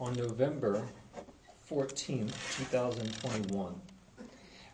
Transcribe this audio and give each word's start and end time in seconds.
on 0.00 0.12
November 0.14 0.84
14th, 1.70 2.32
2021, 2.58 3.74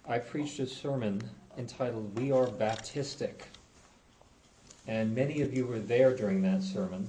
I 0.09 0.19
preached 0.19 0.59
a 0.61 0.67
sermon 0.67 1.23
entitled 1.59 2.19
We 2.19 2.33
Are 2.33 2.47
Baptistic. 2.47 3.43
And 4.87 5.15
many 5.15 5.43
of 5.43 5.53
you 5.53 5.67
were 5.67 5.79
there 5.79 6.17
during 6.17 6.41
that 6.43 6.63
sermon. 6.63 7.07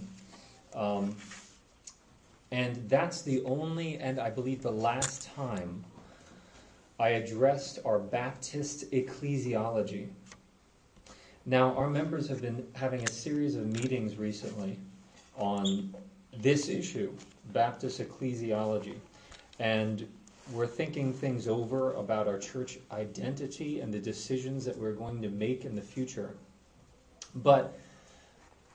Um, 0.74 1.16
and 2.52 2.76
that's 2.89 3.21
the 3.21 3.43
only, 3.45 3.97
and 3.97 4.20
I 4.20 4.30
believe 4.30 4.62
the 4.62 4.71
last 4.71 5.30
time, 5.34 5.84
I 7.00 7.09
addressed 7.09 7.80
our 7.86 7.98
Baptist 7.98 8.91
ecclesiology. 8.91 10.09
Now, 11.46 11.73
our 11.75 11.89
members 11.89 12.28
have 12.28 12.41
been 12.41 12.68
having 12.73 13.04
a 13.04 13.09
series 13.09 13.55
of 13.55 13.68
meetings 13.68 14.18
recently 14.18 14.78
on 15.38 15.96
this 16.38 16.70
issue, 16.70 17.13
Baptist 17.54 18.00
ecclesiology. 18.02 18.95
And 19.59 20.08
we're 20.52 20.67
thinking 20.67 21.13
things 21.13 21.48
over 21.48 21.94
about 21.94 22.27
our 22.27 22.38
church 22.38 22.80
identity 22.91 23.80
and 23.80 23.94
the 23.94 23.99
decisions 23.99 24.66
that 24.66 24.77
we're 24.77 24.94
going 24.94 25.21
to 25.21 25.30
make 25.30 25.66
in 25.66 25.76
the 25.76 25.81
future. 25.81 26.35
But 27.35 27.77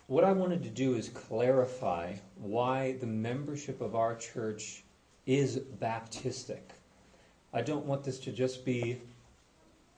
what 0.07 0.25
I 0.25 0.33
wanted 0.33 0.63
to 0.63 0.71
do 0.71 0.95
is 0.95 1.09
clarify 1.09 2.15
why 2.37 2.97
the 3.01 3.07
membership 3.07 3.81
of 3.81 3.95
our 3.97 4.15
church 4.15 4.85
is 5.27 5.59
Baptistic. 5.59 6.61
I 7.53 7.63
don't 7.63 7.87
want 7.87 8.05
this 8.05 8.19
to 8.21 8.33
just 8.33 8.65
be 8.65 9.01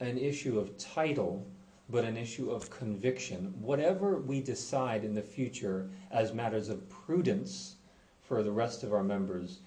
an 0.01 0.17
issue 0.17 0.59
of 0.59 0.79
title, 0.79 1.47
but 1.91 2.05
an 2.05 2.16
issue 2.16 2.51
of 2.51 2.70
conviction. 2.70 3.55
Whatever 3.60 4.19
we 4.19 4.41
decide 4.41 5.05
in 5.05 5.15
the 5.15 5.23
future 5.23 5.88
as 6.11 6.33
matters 6.33 6.69
of 6.69 6.88
prudence 6.88 7.77
for 8.23 8.42
the 8.42 8.52
rest 8.52 8.83
of 8.83 8.92
our 8.92 9.02
members, 9.02 9.61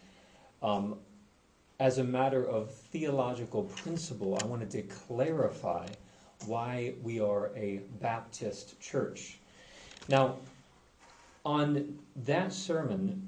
um, 0.61 0.97
as 1.79 1.97
a 1.97 2.03
matter 2.03 2.47
of 2.47 2.71
theological 2.71 3.63
principle, 3.63 4.37
I 4.41 4.45
wanted 4.45 4.69
to 4.71 4.83
clarify 4.83 5.87
why 6.45 6.93
we 7.01 7.19
are 7.19 7.51
a 7.55 7.81
Baptist 7.99 8.79
church. 8.79 9.39
Now, 10.07 10.35
on 11.43 11.97
that 12.15 12.53
sermon, 12.53 13.27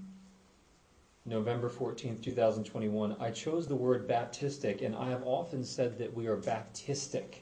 November 1.26 1.68
14th, 1.68 2.22
2021, 2.22 3.16
I 3.20 3.32
chose 3.32 3.68
the 3.68 3.76
word 3.76 4.08
Baptistic, 4.08 4.86
and 4.86 4.96
I 4.96 5.10
have 5.10 5.24
often 5.26 5.64
said 5.64 5.98
that 5.98 6.14
we 6.14 6.28
are 6.28 6.38
Baptistic 6.38 7.38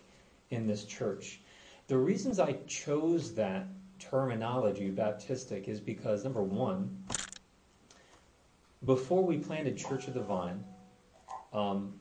in 0.49 0.65
this 0.65 0.85
church. 0.85 1.40
The 1.91 1.97
reasons 1.97 2.39
I 2.39 2.53
chose 2.67 3.33
that 3.33 3.67
terminology, 3.99 4.89
Baptistic, 4.89 5.67
is 5.67 5.81
because 5.81 6.23
number 6.23 6.41
one, 6.41 7.03
before 8.85 9.25
we 9.25 9.39
planted 9.39 9.75
Church 9.75 10.07
of 10.07 10.13
the 10.13 10.21
Vine, 10.21 10.63
um, 11.51 11.99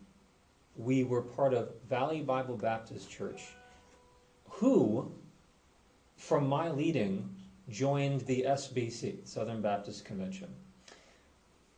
we 0.76 1.02
were 1.02 1.22
part 1.22 1.54
of 1.54 1.72
Valley 1.88 2.20
Bible 2.20 2.56
Baptist 2.56 3.10
Church, 3.10 3.42
who, 4.48 5.10
from 6.16 6.46
my 6.46 6.70
leading, 6.70 7.28
joined 7.68 8.20
the 8.20 8.44
SBC, 8.46 9.26
Southern 9.26 9.60
Baptist 9.60 10.04
Convention. 10.04 10.54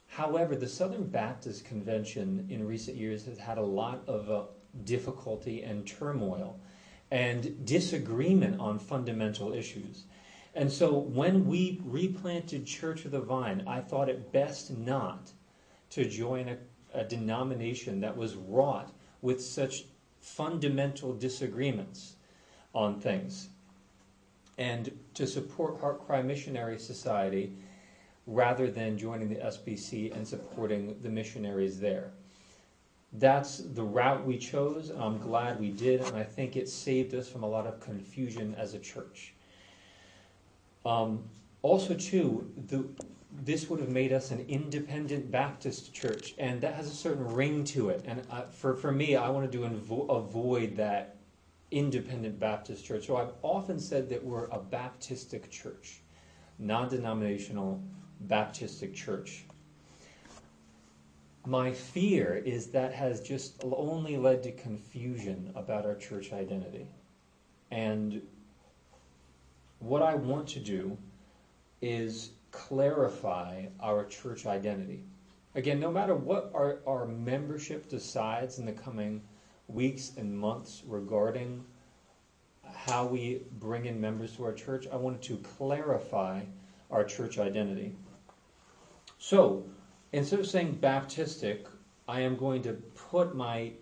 However, 0.08 0.54
the 0.54 0.68
Southern 0.68 1.06
Baptist 1.06 1.64
Convention 1.64 2.46
in 2.50 2.66
recent 2.66 2.98
years 2.98 3.24
has 3.24 3.38
had 3.38 3.56
a 3.56 3.62
lot 3.62 4.02
of 4.06 4.30
uh, 4.30 4.42
difficulty 4.84 5.62
and 5.62 5.86
turmoil 5.86 6.60
and 7.12 7.66
disagreement 7.66 8.58
on 8.58 8.78
fundamental 8.78 9.52
issues. 9.52 10.04
And 10.54 10.72
so 10.72 10.94
when 10.94 11.46
we 11.46 11.78
replanted 11.84 12.66
Church 12.66 13.04
of 13.04 13.10
the 13.10 13.20
Vine, 13.20 13.64
I 13.66 13.80
thought 13.80 14.08
it 14.08 14.32
best 14.32 14.70
not 14.70 15.30
to 15.90 16.06
join 16.08 16.48
a, 16.48 16.56
a 16.94 17.04
denomination 17.04 18.00
that 18.00 18.16
was 18.16 18.34
wrought 18.34 18.90
with 19.20 19.42
such 19.42 19.84
fundamental 20.22 21.12
disagreements 21.12 22.16
on 22.74 22.98
things. 22.98 23.50
And 24.56 24.98
to 25.12 25.26
support 25.26 25.80
Heart 25.80 26.06
Cry 26.06 26.22
Missionary 26.22 26.78
Society 26.78 27.52
rather 28.26 28.70
than 28.70 28.96
joining 28.96 29.28
the 29.28 29.36
SBC 29.36 30.16
and 30.16 30.26
supporting 30.26 30.96
the 31.02 31.10
missionaries 31.10 31.78
there. 31.78 32.10
That's 33.12 33.58
the 33.58 33.82
route 33.82 34.26
we 34.26 34.38
chose. 34.38 34.90
I'm 34.90 35.18
glad 35.18 35.60
we 35.60 35.70
did, 35.70 36.00
and 36.00 36.16
I 36.16 36.22
think 36.24 36.56
it 36.56 36.68
saved 36.68 37.14
us 37.14 37.28
from 37.28 37.42
a 37.42 37.48
lot 37.48 37.66
of 37.66 37.78
confusion 37.80 38.54
as 38.56 38.72
a 38.72 38.78
church. 38.78 39.34
Um, 40.86 41.22
also, 41.60 41.94
too, 41.94 42.50
the, 42.68 42.84
this 43.44 43.68
would 43.68 43.80
have 43.80 43.90
made 43.90 44.12
us 44.12 44.30
an 44.30 44.44
independent 44.48 45.30
Baptist 45.30 45.92
church, 45.92 46.34
and 46.38 46.60
that 46.62 46.74
has 46.74 46.86
a 46.86 46.94
certain 46.94 47.34
ring 47.34 47.64
to 47.64 47.90
it. 47.90 48.02
And 48.06 48.22
I, 48.30 48.42
for, 48.50 48.74
for 48.74 48.90
me, 48.90 49.14
I 49.14 49.28
wanted 49.28 49.52
to 49.52 49.58
invo- 49.58 50.08
avoid 50.08 50.76
that 50.76 51.16
independent 51.70 52.40
Baptist 52.40 52.84
church. 52.84 53.06
So 53.06 53.16
I've 53.16 53.32
often 53.42 53.78
said 53.78 54.08
that 54.08 54.24
we're 54.24 54.46
a 54.46 54.58
Baptistic 54.58 55.50
church, 55.50 56.00
non 56.58 56.88
denominational 56.88 57.82
Baptistic 58.26 58.94
church. 58.94 59.44
My 61.44 61.72
fear 61.72 62.40
is 62.44 62.68
that 62.68 62.92
has 62.94 63.20
just 63.20 63.62
only 63.64 64.16
led 64.16 64.44
to 64.44 64.52
confusion 64.52 65.52
about 65.56 65.84
our 65.84 65.96
church 65.96 66.32
identity. 66.32 66.86
And 67.72 68.22
what 69.80 70.02
I 70.02 70.14
want 70.14 70.46
to 70.48 70.60
do 70.60 70.96
is 71.80 72.30
clarify 72.52 73.66
our 73.80 74.04
church 74.04 74.46
identity. 74.46 75.02
Again, 75.54 75.80
no 75.80 75.90
matter 75.90 76.14
what 76.14 76.52
our, 76.54 76.78
our 76.86 77.06
membership 77.06 77.88
decides 77.88 78.58
in 78.58 78.64
the 78.64 78.72
coming 78.72 79.20
weeks 79.66 80.12
and 80.16 80.38
months 80.38 80.82
regarding 80.86 81.64
how 82.72 83.04
we 83.04 83.42
bring 83.58 83.86
in 83.86 84.00
members 84.00 84.36
to 84.36 84.44
our 84.44 84.52
church, 84.52 84.86
I 84.92 84.96
wanted 84.96 85.22
to 85.22 85.36
clarify 85.38 86.42
our 86.90 87.04
church 87.04 87.38
identity. 87.38 87.96
So, 89.18 89.64
instead 90.12 90.40
of 90.40 90.46
saying 90.46 90.78
Baptistic, 90.80 91.66
I 92.06 92.20
am 92.20 92.36
going 92.36 92.62
to 92.62 92.72
put 92.72 93.34
my 93.34 93.72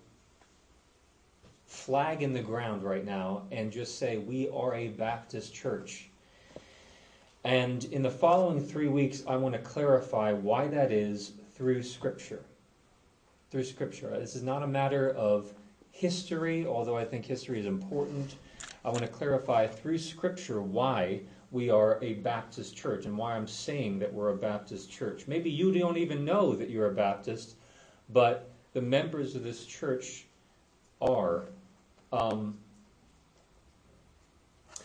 flag 1.67 2.23
in 2.23 2.33
the 2.33 2.43
ground 2.43 2.83
right 2.83 3.05
now 3.05 3.43
and 3.53 3.71
just 3.71 3.99
say 3.99 4.19
we 4.19 4.49
are 4.51 4.75
a 4.75 4.89
Baptist 4.89 5.55
church. 5.55 6.09
And 7.45 7.85
in 7.85 8.03
the 8.03 8.11
following 8.11 8.65
three 8.65 8.89
weeks, 8.89 9.23
I 9.27 9.37
want 9.37 9.55
to 9.55 9.61
clarify 9.61 10.33
why 10.33 10.69
that 10.69 10.93
is 10.93 11.33
through 11.55 11.83
Scripture. 11.83 12.43
Through 13.51 13.65
Scripture. 13.65 14.11
This 14.19 14.37
is 14.37 14.43
not 14.43 14.63
a 14.63 14.67
matter 14.67 15.11
of 15.11 15.53
history, 15.91 16.67
although 16.67 16.97
I 16.97 17.05
think 17.05 17.25
history 17.25 17.59
is 17.59 17.67
important. 17.67 18.35
I 18.85 18.89
want 18.89 19.03
to 19.03 19.09
clarify 19.09 19.67
through 19.67 19.99
Scripture 19.99 20.61
why 20.61 21.21
we 21.51 21.69
are 21.69 21.99
a 22.03 22.15
Baptist 22.15 22.77
church 22.77 23.07
and 23.07 23.17
why 23.17 23.35
I'm 23.35 23.47
saying 23.47 23.99
that 23.99 24.13
we're 24.13 24.31
a 24.31 24.37
Baptist 24.37 24.91
church. 24.91 25.27
Maybe 25.27 25.51
you 25.51 25.73
don't 25.73 25.97
even 25.97 26.25
know 26.25 26.55
that 26.55 26.71
you're 26.71 26.91
a 26.91 26.95
Baptist, 26.95 27.57
but 28.11 28.51
the 28.73 28.81
members 28.81 29.35
of 29.35 29.43
this 29.43 29.67
church 29.67 30.27
are. 31.01 31.47
Um, 32.13 32.57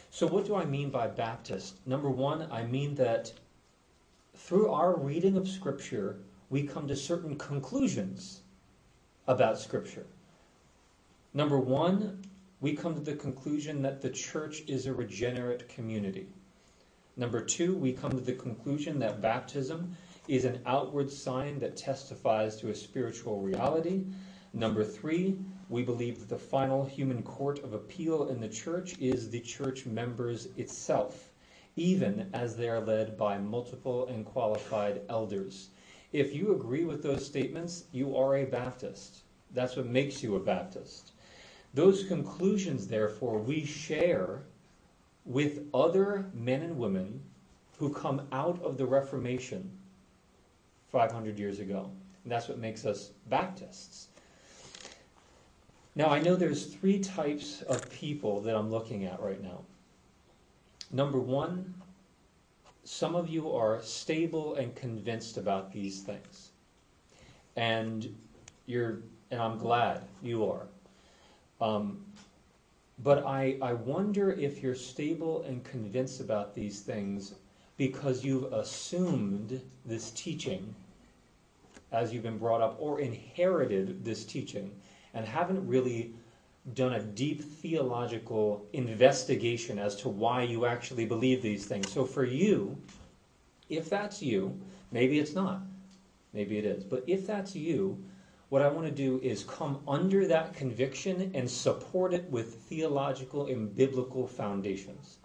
so, 0.09 0.25
what 0.25 0.45
do 0.45 0.55
I 0.55 0.65
mean 0.65 0.89
by 0.89 1.07
Baptist? 1.07 1.85
Number 1.85 2.09
one, 2.09 2.47
I 2.51 2.63
mean 2.63 2.95
that 2.95 3.31
through 4.33 4.69
our 4.71 4.95
reading 4.95 5.37
of 5.37 5.47
Scripture, 5.47 6.17
we 6.49 6.63
come 6.63 6.87
to 6.87 6.95
certain 6.95 7.37
conclusions 7.37 8.41
about 9.27 9.59
Scripture. 9.59 10.05
Number 11.33 11.59
one, 11.59 12.21
we 12.61 12.75
come 12.75 12.95
to 12.95 13.01
the 13.01 13.15
conclusion 13.15 13.81
that 13.81 14.01
the 14.01 14.09
church 14.09 14.61
is 14.67 14.85
a 14.85 14.93
regenerate 14.93 15.67
community. 15.67 16.27
Number 17.17 17.39
two, 17.41 17.75
we 17.75 17.93
come 17.93 18.11
to 18.11 18.19
the 18.19 18.33
conclusion 18.33 18.99
that 18.99 19.21
baptism 19.21 19.95
is 20.27 20.43
an 20.43 20.61
outward 20.65 21.09
sign 21.09 21.59
that 21.59 21.77
testifies 21.77 22.57
to 22.57 22.69
a 22.69 22.75
spiritual 22.75 23.39
reality. 23.39 24.03
Number 24.53 24.83
three, 24.83 25.37
we 25.69 25.83
believe 25.83 26.19
that 26.19 26.29
the 26.29 26.37
final 26.37 26.83
human 26.83 27.23
court 27.23 27.63
of 27.63 27.73
appeal 27.73 28.27
in 28.27 28.41
the 28.41 28.49
church 28.49 28.97
is 28.99 29.29
the 29.29 29.39
church 29.39 29.85
members 29.85 30.47
itself, 30.57 31.31
even 31.75 32.29
as 32.33 32.55
they 32.55 32.67
are 32.67 32.81
led 32.81 33.17
by 33.17 33.37
multiple 33.37 34.07
and 34.07 34.25
qualified 34.25 35.01
elders. 35.07 35.69
If 36.11 36.35
you 36.35 36.53
agree 36.53 36.83
with 36.83 37.01
those 37.01 37.25
statements, 37.25 37.85
you 37.91 38.15
are 38.15 38.37
a 38.37 38.45
Baptist. 38.45 39.23
That's 39.51 39.75
what 39.75 39.87
makes 39.87 40.21
you 40.21 40.35
a 40.35 40.39
Baptist. 40.39 41.11
Those 41.73 42.03
conclusions, 42.03 42.87
therefore, 42.87 43.37
we 43.37 43.65
share 43.65 44.43
with 45.25 45.67
other 45.73 46.25
men 46.33 46.61
and 46.61 46.77
women 46.77 47.21
who 47.77 47.89
come 47.89 48.27
out 48.31 48.61
of 48.61 48.77
the 48.77 48.85
Reformation 48.85 49.69
500 50.91 51.37
years 51.37 51.59
ago. 51.59 51.89
And 52.23 52.31
that's 52.31 52.47
what 52.47 52.57
makes 52.57 52.85
us 52.85 53.11
Baptists. 53.27 54.07
Now, 55.95 56.09
I 56.09 56.19
know 56.19 56.35
there's 56.35 56.65
three 56.65 56.99
types 56.99 57.61
of 57.63 57.89
people 57.89 58.41
that 58.41 58.55
I'm 58.55 58.69
looking 58.69 59.05
at 59.05 59.19
right 59.21 59.41
now. 59.41 59.61
Number 60.91 61.19
one, 61.19 61.73
some 62.83 63.15
of 63.15 63.29
you 63.29 63.51
are 63.51 63.81
stable 63.81 64.55
and 64.55 64.75
convinced 64.75 65.37
about 65.37 65.71
these 65.71 66.01
things. 66.01 66.51
And 67.55 68.15
you're, 68.65 68.99
and 69.31 69.41
I'm 69.41 69.57
glad 69.57 70.01
you 70.21 70.45
are. 70.49 70.67
Um, 71.61 72.05
but 72.99 73.25
I, 73.25 73.57
I 73.61 73.73
wonder 73.73 74.31
if 74.31 74.63
you're 74.63 74.75
stable 74.75 75.43
and 75.43 75.63
convinced 75.63 76.21
about 76.21 76.55
these 76.55 76.81
things 76.81 77.35
because 77.77 78.23
you've 78.23 78.51
assumed 78.53 79.61
this 79.85 80.11
teaching 80.11 80.73
as 81.91 82.13
you've 82.13 82.23
been 82.23 82.37
brought 82.37 82.61
up 82.61 82.77
or 82.79 82.99
inherited 82.99 84.03
this 84.03 84.25
teaching 84.25 84.71
and 85.13 85.25
haven't 85.25 85.65
really 85.67 86.13
done 86.73 86.93
a 86.93 87.01
deep 87.01 87.43
theological 87.43 88.65
investigation 88.73 89.77
as 89.77 89.95
to 89.95 90.09
why 90.09 90.41
you 90.41 90.65
actually 90.65 91.05
believe 91.05 91.41
these 91.41 91.65
things. 91.65 91.91
So 91.91 92.05
for 92.05 92.23
you, 92.23 92.77
if 93.69 93.89
that's 93.89 94.21
you, 94.21 94.59
maybe 94.91 95.19
it's 95.19 95.35
not, 95.35 95.61
maybe 96.33 96.57
it 96.57 96.65
is, 96.65 96.83
but 96.83 97.03
if 97.07 97.27
that's 97.27 97.55
you, 97.55 98.03
what 98.49 98.61
I 98.61 98.69
want 98.69 98.85
to 98.87 98.93
do 98.93 99.19
is 99.23 99.43
come 99.43 99.79
under 99.87 100.27
that 100.27 100.53
conviction 100.53 101.31
and 101.33 101.49
support 101.49 102.13
it 102.13 102.29
with 102.29 102.55
theological 102.63 103.47
and 103.47 103.75
biblical 103.75 104.27
foundations. 104.27 105.17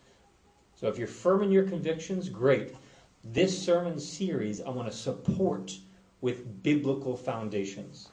So 0.75 0.89
if 0.89 0.97
you're 0.97 1.07
firm 1.07 1.43
in 1.43 1.53
your 1.53 1.65
convictions, 1.65 2.29
great. 2.29 2.75
This 3.23 3.57
sermon 3.57 4.01
series 4.01 4.63
I 4.63 4.71
want 4.71 4.91
to 4.91 4.97
support 4.97 5.77
with 6.23 6.63
biblical 6.63 7.17
foundations. 7.17 8.09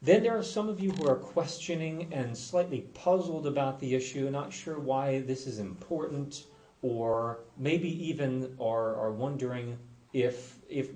Then 0.00 0.22
there 0.22 0.38
are 0.38 0.44
some 0.44 0.68
of 0.68 0.78
you 0.78 0.92
who 0.92 1.08
are 1.08 1.16
questioning 1.16 2.12
and 2.12 2.36
slightly 2.36 2.82
puzzled 2.94 3.48
about 3.48 3.80
the 3.80 3.96
issue, 3.96 4.30
not 4.30 4.52
sure 4.52 4.78
why 4.78 5.20
this 5.20 5.48
is 5.48 5.58
important, 5.58 6.44
or 6.82 7.40
maybe 7.56 7.90
even 8.08 8.56
are, 8.60 8.94
are 8.94 9.10
wondering 9.10 9.76
if, 10.12 10.58
if 10.68 10.90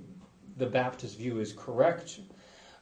the 0.56 0.66
Baptist 0.66 1.18
view 1.18 1.40
is 1.40 1.52
correct. 1.52 2.20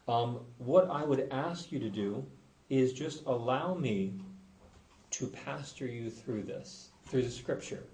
Um, 0.09 0.41
what 0.59 0.91
I 0.91 1.05
would 1.05 1.29
ask 1.31 1.71
you 1.71 1.79
to 1.79 1.91
do 1.91 2.27
is 2.69 2.93
just 2.93 3.25
allow 3.27 3.75
me 3.75 4.15
to 5.11 5.27
pastor 5.27 5.87
you 5.87 6.11
through 6.11 6.43
this, 6.43 6.91
through 7.07 7.23
the 7.23 7.31
scripture, 7.31 7.85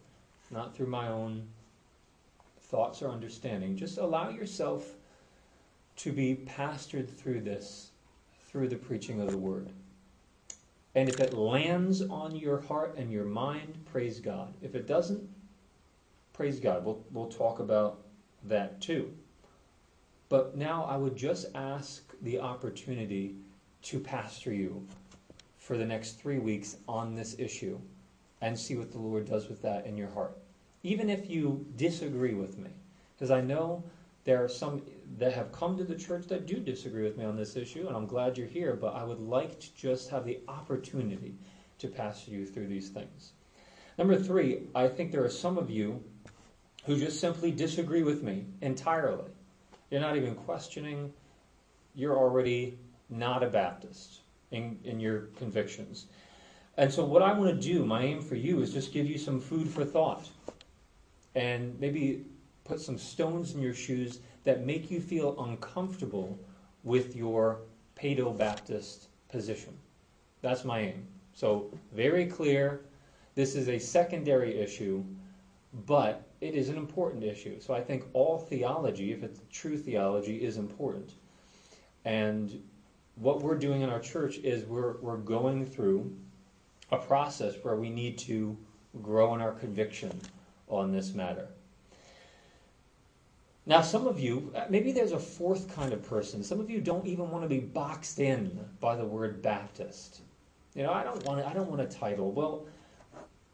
not 0.51 0.75
through 0.75 0.89
my 0.89 1.09
own 1.09 1.49
thoughts 2.61 3.03
or 3.03 3.11
understanding. 3.11 3.77
Just 3.77 3.99
allow 3.99 4.29
yourself 4.29 4.95
to 5.97 6.13
be 6.13 6.45
pastored 6.47 7.09
through 7.09 7.41
this 7.41 7.91
through 8.47 8.69
the 8.69 8.77
preaching 8.77 9.21
of 9.21 9.31
the 9.31 9.39
word. 9.39 9.71
And 10.95 11.09
if 11.09 11.21
it 11.21 11.35
lands 11.35 12.01
on 12.01 12.37
your 12.37 12.61
heart 12.61 12.95
and 12.97 13.13
your 13.13 13.25
mind, 13.25 13.85
praise 13.85 14.19
God. 14.19 14.55
If 14.63 14.75
it 14.75 14.87
doesn't, 14.87 15.29
praise 16.33 16.59
God. 16.59 16.85
We'll, 16.85 17.05
we'll 17.13 17.29
talk 17.29 17.59
about 17.61 18.01
that 18.45 18.81
too. 18.81 19.13
But 20.29 20.57
now 20.57 20.85
I 20.85 20.97
would 20.97 21.17
just 21.17 21.47
ask 21.55 22.13
the 22.23 22.41
opportunity 22.41 23.37
to 23.83 24.01
pastor 24.01 24.53
you 24.53 24.87
for 25.59 25.77
the 25.77 25.85
next 25.85 26.21
three 26.21 26.39
weeks 26.39 26.77
on 26.89 27.15
this 27.15 27.37
issue 27.39 27.79
and 28.41 28.59
see 28.59 28.77
what 28.77 28.93
the 28.93 28.99
Lord 28.99 29.29
does 29.29 29.49
with 29.49 29.63
that 29.63 29.87
in 29.87 29.97
your 29.97 30.11
heart. 30.11 30.37
Even 30.83 31.09
if 31.09 31.31
you 31.31 31.65
disagree 31.77 32.35
with 32.35 32.59
me, 32.59 32.71
because 33.15 33.31
I 33.31 33.41
know 33.41 33.83
there 34.25 34.43
are 34.43 34.49
some 34.49 34.83
that 35.19 35.33
have 35.33 35.53
come 35.53 35.77
to 35.79 35.85
the 35.85 35.95
church 35.95 36.27
that 36.27 36.47
do 36.47 36.57
disagree 36.59 37.05
with 37.05 37.17
me 37.17 37.25
on 37.25 37.37
this 37.37 37.57
issue, 37.57 37.87
and 37.87 37.97
I'm 37.97 38.07
glad 38.07 38.37
you're 38.37 38.47
here, 38.47 38.75
but 38.75 38.95
I 38.95 39.05
would 39.05 39.21
like 39.21 39.59
to 39.61 39.75
just 39.75 40.11
have 40.11 40.25
the 40.25 40.41
opportunity 40.49 41.35
to 41.79 41.89
pastor 41.89 42.33
you 42.33 42.47
through 42.47 42.67
these 42.67 42.89
things. 42.89 43.33
Number 43.99 44.19
three, 44.19 44.63
I 44.75 44.89
think 44.89 45.13
there 45.13 45.25
are 45.25 45.31
some 45.31 45.57
of 45.57 45.71
you 45.71 46.03
who 46.85 46.99
just 46.99 47.21
simply 47.21 47.51
disagree 47.51 48.03
with 48.03 48.23
me 48.23 48.47
entirely. 48.61 49.31
You're 49.91 50.01
not 50.01 50.17
even 50.17 50.35
questioning, 50.35 51.13
you're 51.95 52.17
already 52.17 52.79
not 53.09 53.43
a 53.43 53.49
Baptist 53.49 54.21
in, 54.51 54.79
in 54.85 55.01
your 55.01 55.29
convictions. 55.39 56.07
And 56.77 56.93
so, 56.93 57.05
what 57.05 57.23
I 57.23 57.33
want 57.33 57.51
to 57.51 57.69
do, 57.69 57.85
my 57.85 58.03
aim 58.03 58.21
for 58.21 58.35
you, 58.35 58.61
is 58.61 58.73
just 58.73 58.93
give 58.93 59.07
you 59.07 59.17
some 59.17 59.41
food 59.41 59.69
for 59.69 59.85
thought 59.85 60.29
and 61.35 61.79
maybe 61.81 62.27
put 62.65 62.81
some 62.81 62.99
stones 62.99 63.55
in 63.55 63.63
your 63.63 63.75
shoes 63.75 64.21
that 64.45 64.67
make 64.67 64.91
you 64.91 65.01
feel 65.01 65.43
uncomfortable 65.45 66.39
with 66.85 67.17
your 67.17 67.61
Paedo 67.99 68.37
Baptist 68.37 69.09
position. 69.29 69.73
That's 70.43 70.65
my 70.65 70.81
aim. 70.81 71.07
So, 71.33 71.71
very 71.93 72.27
clear, 72.27 72.81
this 73.35 73.55
is 73.55 73.69
a 73.69 73.79
secondary 73.79 74.59
issue, 74.59 75.05
but 75.87 76.26
it 76.41 76.55
is 76.55 76.69
an 76.69 76.77
important 76.77 77.25
issue. 77.25 77.61
So, 77.61 77.75
I 77.75 77.81
think 77.81 78.05
all 78.13 78.39
theology, 78.39 79.13
if 79.13 79.23
it's 79.23 79.41
true 79.51 79.77
theology, 79.77 80.37
is 80.37 80.57
important. 80.57 81.13
And 82.05 82.63
what 83.17 83.43
we're 83.43 83.59
doing 83.59 83.83
in 83.83 83.91
our 83.91 84.01
church 84.01 84.39
is 84.39 84.65
we're, 84.65 84.99
we're 84.99 85.17
going 85.17 85.67
through 85.67 86.15
a 86.93 86.99
process 86.99 87.55
where 87.63 87.77
we 87.77 87.91
need 87.91 88.19
to 88.19 88.57
grow 89.03 89.35
in 89.35 89.41
our 89.41 89.53
conviction 89.53 90.21
on 90.69 90.93
this 90.93 91.15
matter. 91.15 91.49
Now, 93.69 93.81
some 93.81 94.07
of 94.07 94.21
you, 94.21 94.53
maybe 94.71 94.93
there's 94.93 95.13
a 95.13 95.19
fourth 95.19 95.75
kind 95.75 95.93
of 95.93 96.09
person. 96.09 96.45
Some 96.45 96.61
of 96.61 96.71
you 96.71 96.81
don't 96.81 97.07
even 97.07 97.31
want 97.31 97.43
to 97.43 97.49
be 97.49 97.59
boxed 97.59 98.21
in 98.21 98.65
by 98.81 98.95
the 98.95 99.05
word 99.05 99.43
Baptist. 99.43 100.21
You 100.75 100.85
know, 100.85 100.93
I 100.93 101.03
don't 101.03 101.25
want 101.25 101.41
to, 101.41 101.49
I 101.49 101.53
don't 101.53 101.69
want 101.69 101.83
a 101.83 101.87
title. 101.87 102.31
Well, 102.31 102.67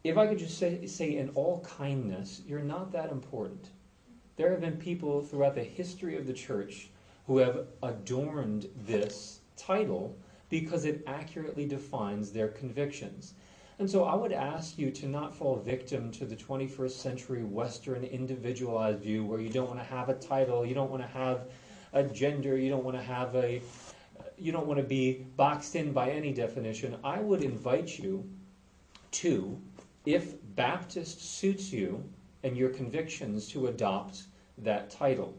if 0.04 0.18
I 0.18 0.26
could 0.26 0.38
just 0.38 0.58
say, 0.58 0.86
say 0.86 1.16
in 1.16 1.28
all 1.30 1.60
kindness, 1.60 2.42
you're 2.46 2.60
not 2.60 2.92
that 2.92 3.10
important. 3.10 3.68
There 4.36 4.50
have 4.50 4.60
been 4.60 4.76
people 4.76 5.22
throughout 5.22 5.54
the 5.54 5.62
history 5.62 6.16
of 6.16 6.26
the 6.26 6.32
church 6.32 6.90
who 7.26 7.38
have 7.38 7.66
adorned 7.82 8.68
this 8.86 9.40
title 9.56 10.16
because 10.48 10.84
it 10.84 11.04
accurately 11.06 11.66
defines 11.66 12.32
their 12.32 12.48
convictions. 12.48 13.34
And 13.78 13.90
so 13.90 14.04
I 14.04 14.14
would 14.14 14.32
ask 14.32 14.78
you 14.78 14.90
to 14.90 15.06
not 15.06 15.34
fall 15.34 15.56
victim 15.56 16.10
to 16.12 16.24
the 16.24 16.36
21st 16.36 16.90
century 16.90 17.42
Western 17.42 18.04
individualized 18.04 19.00
view 19.00 19.24
where 19.24 19.40
you 19.40 19.48
don't 19.48 19.66
want 19.66 19.80
to 19.80 19.86
have 19.86 20.08
a 20.08 20.14
title, 20.14 20.66
you 20.66 20.74
don't 20.74 20.90
want 20.90 21.02
to 21.02 21.08
have 21.08 21.48
a 21.92 22.02
gender, 22.02 22.56
you 22.56 22.70
don't 22.70 22.84
want 22.84 22.96
to 22.96 23.02
have 23.02 23.34
a, 23.34 23.62
you 24.36 24.52
don't 24.52 24.66
want 24.66 24.78
to 24.78 24.84
be 24.84 25.26
boxed 25.36 25.74
in 25.74 25.92
by 25.92 26.10
any 26.10 26.32
definition. 26.32 26.96
I 27.02 27.20
would 27.20 27.42
invite 27.42 27.98
you 27.98 28.28
to, 29.12 29.60
if 30.04 30.34
Baptist 30.54 31.20
suits 31.38 31.72
you 31.72 32.02
and 32.42 32.56
your 32.56 32.70
convictions, 32.70 33.48
to 33.48 33.68
adopt 33.68 34.22
that 34.58 34.90
title. 34.90 35.34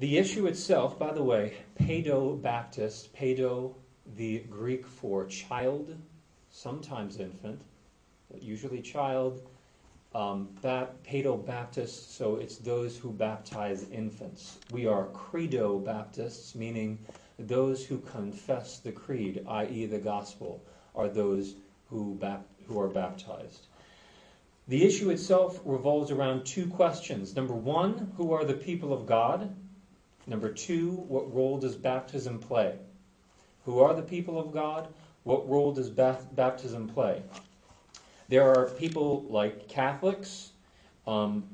The 0.00 0.18
issue 0.18 0.46
itself, 0.46 0.98
by 0.98 1.12
the 1.12 1.22
way, 1.22 1.54
Paedo 1.78 2.40
Baptist, 2.40 3.14
Paedo 3.14 3.74
the 4.16 4.40
Greek 4.50 4.86
for 4.86 5.26
child, 5.26 5.96
sometimes 6.50 7.18
infant, 7.18 7.60
but 8.30 8.42
usually 8.42 8.80
child, 8.80 9.42
um, 10.14 10.48
Paedo 10.62 11.44
Baptist, 11.46 12.16
so 12.16 12.36
it's 12.36 12.56
those 12.56 12.96
who 12.96 13.12
baptize 13.12 13.88
infants. 13.90 14.58
We 14.72 14.86
are 14.86 15.06
Credo 15.08 15.78
Baptists, 15.78 16.54
meaning 16.54 16.98
those 17.38 17.84
who 17.84 17.98
confess 17.98 18.78
the 18.78 18.92
creed, 18.92 19.44
i.e., 19.46 19.86
the 19.86 19.98
gospel, 19.98 20.62
are 20.94 21.08
those 21.08 21.54
who, 21.88 22.14
bap- 22.14 22.46
who 22.68 22.80
are 22.80 22.88
baptized. 22.88 23.66
The 24.68 24.84
issue 24.84 25.10
itself 25.10 25.60
revolves 25.64 26.10
around 26.10 26.44
two 26.44 26.68
questions. 26.68 27.34
Number 27.34 27.54
one, 27.54 28.12
who 28.16 28.32
are 28.32 28.44
the 28.44 28.54
people 28.54 28.92
of 28.92 29.06
God? 29.06 29.54
Number 30.26 30.52
two, 30.52 30.92
what 31.08 31.34
role 31.34 31.58
does 31.58 31.74
baptism 31.74 32.38
play? 32.38 32.76
Who 33.64 33.80
are 33.80 33.94
the 33.94 34.02
people 34.02 34.38
of 34.38 34.52
God? 34.52 34.88
What 35.24 35.48
role 35.48 35.72
does 35.72 35.90
baptism 35.90 36.88
play? 36.88 37.22
There 38.28 38.48
are 38.48 38.66
people 38.66 39.26
like 39.28 39.68
Catholics 39.68 40.52
um, 41.06 41.44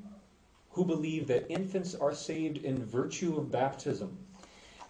who 0.71 0.85
believe 0.85 1.26
that 1.28 1.50
infants 1.50 1.95
are 1.95 2.14
saved 2.14 2.59
in 2.59 2.85
virtue 2.85 3.37
of 3.38 3.50
baptism. 3.50 4.19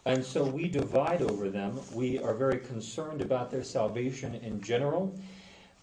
And 0.06 0.24
so 0.24 0.44
we 0.44 0.68
divide 0.68 1.20
over 1.20 1.50
them. 1.50 1.80
We 1.92 2.20
are 2.20 2.32
very 2.32 2.58
concerned 2.58 3.20
about 3.20 3.50
their 3.50 3.64
salvation 3.64 4.36
in 4.36 4.62
general. 4.62 5.18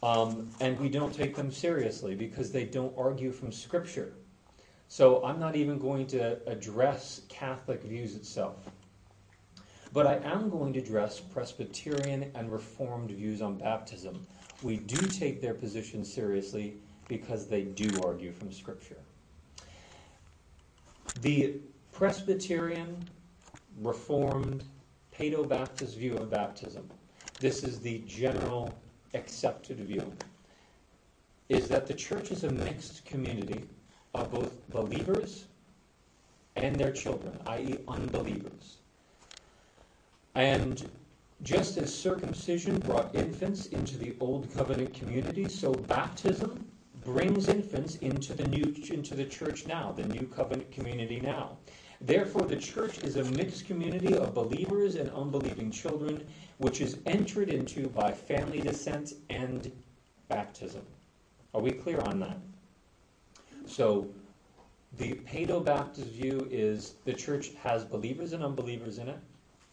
Um, 0.02 0.50
and 0.62 0.80
we 0.80 0.88
don't 0.88 1.14
take 1.14 1.36
them 1.36 1.52
seriously 1.52 2.16
because 2.16 2.50
they 2.50 2.64
don't 2.64 2.94
argue 2.98 3.34
from 3.34 3.52
Scripture. 3.52 4.14
So 4.88 5.24
I'm 5.26 5.40
not 5.40 5.58
even 5.58 5.78
going 5.78 6.08
to 6.08 6.40
address 6.50 7.22
Catholic 7.28 7.84
views 7.84 8.16
itself. 8.16 8.70
But 9.92 10.08
I 10.08 10.16
am 10.24 10.50
going 10.50 10.72
to 10.74 10.80
address 10.80 11.20
Presbyterian 11.20 12.32
and 12.34 12.50
Reformed 12.50 13.12
views 13.12 13.42
on 13.42 13.58
baptism. 13.58 14.26
We 14.62 14.78
do 14.78 15.06
take 15.08 15.42
their 15.42 15.54
position 15.54 16.06
seriously 16.06 16.76
because 17.10 17.48
they 17.48 17.64
do 17.64 17.90
argue 18.02 18.32
from 18.32 18.54
Scripture. 18.54 19.00
The 21.22 21.60
Presbyterian, 21.92 23.10
Reformed, 23.82 24.64
Paedo 25.18 25.48
Baptist 25.48 25.98
view 25.98 26.16
of 26.18 26.30
baptism. 26.30 26.90
This 27.40 27.64
is 27.64 27.80
the 27.80 28.00
general 28.08 28.74
accepted 29.14 29.80
view. 29.80 30.12
is 31.50 31.68
that 31.68 31.88
the 31.88 31.94
church 31.94 32.32
is 32.32 32.44
a 32.44 32.52
mixed 32.52 33.06
community 33.06 33.64
of 34.14 34.32
both 34.32 34.68
believers 34.70 35.46
and 36.56 36.76
their 36.76 36.92
children, 36.92 37.38
i.e., 37.48 37.78
unbelievers. 37.88 38.78
And 40.36 40.90
just 41.42 41.78
as 41.78 41.94
circumcision 41.94 42.80
brought 42.80 43.14
infants 43.14 43.68
into 43.68 43.98
the 43.98 44.16
old 44.20 44.54
covenant 44.56 44.94
community, 44.94 45.48
so 45.50 45.74
baptism 45.74 46.66
brings 47.04 47.50
infants 47.50 47.98
into 47.98 48.34
the 48.34 48.48
new 48.48 48.74
into 48.90 49.14
the 49.16 49.26
church 49.26 49.68
now, 49.68 49.92
the 49.92 50.06
new 50.06 50.26
covenant 50.28 50.72
community 50.72 51.20
now. 51.20 51.58
Therefore, 52.06 52.42
the 52.42 52.58
church 52.58 53.02
is 53.02 53.16
a 53.16 53.24
mixed 53.24 53.66
community 53.66 54.14
of 54.14 54.34
believers 54.34 54.96
and 54.96 55.10
unbelieving 55.12 55.72
children, 55.72 56.28
which 56.58 56.82
is 56.82 56.98
entered 57.06 57.48
into 57.48 57.88
by 57.88 58.12
family 58.12 58.60
descent 58.60 59.14
and 59.30 59.72
baptism. 60.28 60.86
Are 61.54 61.62
we 61.62 61.72
clear 61.72 62.02
on 62.02 62.20
that? 62.20 62.38
So, 63.66 64.10
the 64.98 65.14
Paedo 65.14 65.64
Baptist 65.64 66.10
view 66.10 66.46
is 66.52 66.96
the 67.06 67.14
church 67.14 67.52
has 67.64 67.86
believers 67.86 68.34
and 68.34 68.44
unbelievers 68.44 68.98
in 68.98 69.08
it, 69.08 69.20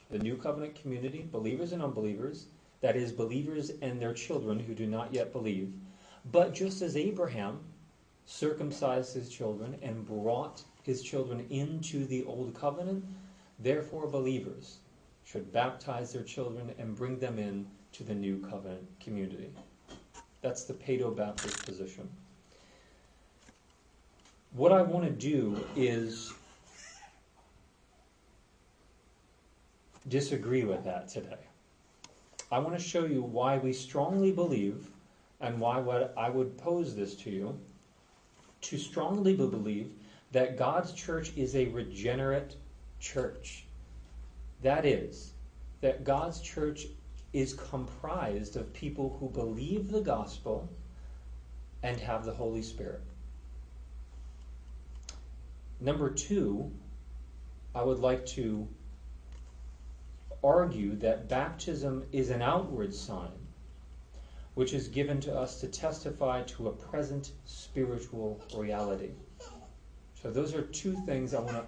the 0.08 0.20
new 0.20 0.37
covenant 0.37 0.76
community, 0.80 1.28
believers 1.32 1.72
and 1.72 1.82
unbelievers, 1.82 2.46
that 2.80 2.94
is, 2.94 3.10
believers 3.10 3.72
and 3.82 4.00
their 4.00 4.14
children 4.14 4.60
who 4.60 4.72
do 4.72 4.87
not 4.87 5.12
yet 5.12 5.32
believe. 5.32 5.72
But 6.30 6.54
just 6.54 6.80
as 6.80 6.96
Abraham 6.96 7.58
circumcised 8.25 9.14
his 9.14 9.28
children 9.30 9.76
and 9.82 10.06
brought 10.06 10.62
his 10.82 11.02
children 11.02 11.46
into 11.50 12.06
the 12.06 12.25
old 12.25 12.54
covenant, 12.54 13.04
therefore 13.58 14.06
believers 14.06 14.78
should 15.25 15.52
baptize 15.52 16.12
their 16.12 16.22
children 16.22 16.72
and 16.78 16.96
bring 16.96 17.18
them 17.18 17.38
in 17.38 17.66
to 17.92 18.04
the 18.04 18.14
new 18.14 18.38
covenant 18.38 18.87
community. 19.00 19.50
That's 20.42 20.64
the 20.64 20.75
Paedo 20.75 21.14
Baptist 21.14 21.64
position. 21.64 22.08
What 24.52 24.72
I 24.72 24.82
want 24.82 25.04
to 25.04 25.10
do 25.10 25.64
is 25.76 26.32
disagree 30.08 30.64
with 30.64 30.84
that 30.84 31.08
today. 31.08 31.37
I 32.50 32.58
want 32.58 32.76
to 32.76 32.82
show 32.82 33.04
you 33.04 33.22
why 33.22 33.58
we 33.58 33.72
strongly 33.72 34.32
believe 34.32 34.88
and 35.40 35.60
why 35.60 35.78
what 35.78 36.12
I 36.16 36.30
would 36.30 36.58
pose 36.58 36.96
this 36.96 37.14
to 37.16 37.30
you 37.30 37.58
to 38.62 38.76
strongly 38.76 39.37
believe 39.37 39.92
that 40.32 40.56
God's 40.56 40.92
church 40.92 41.32
is 41.37 41.56
a 41.56 41.66
regenerate 41.66 42.56
church. 42.99 43.64
That 44.62 44.84
is, 44.84 45.32
that 45.80 46.04
God's 46.04 46.40
church 46.40 46.87
is 47.32 47.54
comprised 47.54 48.56
of 48.56 48.72
people 48.72 49.16
who 49.18 49.28
believe 49.28 49.90
the 49.90 50.00
gospel 50.00 50.68
and 51.82 51.99
have 52.00 52.25
the 52.25 52.34
Holy 52.34 52.62
Spirit. 52.62 53.02
Number 55.80 56.10
two, 56.10 56.70
I 57.75 57.82
would 57.82 58.00
like 58.00 58.26
to 58.26 58.68
argue 60.42 60.96
that 60.96 61.28
baptism 61.28 62.04
is 62.12 62.30
an 62.30 62.42
outward 62.42 62.94
sign 62.94 63.30
which 64.54 64.72
is 64.75 64.88
given 64.88 65.20
to 65.20 65.34
us 65.34 65.60
to 65.60 65.68
testify 65.68 66.42
to 66.42 66.68
a 66.68 66.72
present 66.72 67.30
spiritual 67.46 68.40
reality. 68.54 69.10
So, 70.23 70.31
those 70.31 70.55
are 70.55 70.62
two 70.62 70.97
things 71.07 71.33
I 71.33 71.41
want 71.41 71.57
to 71.57 71.65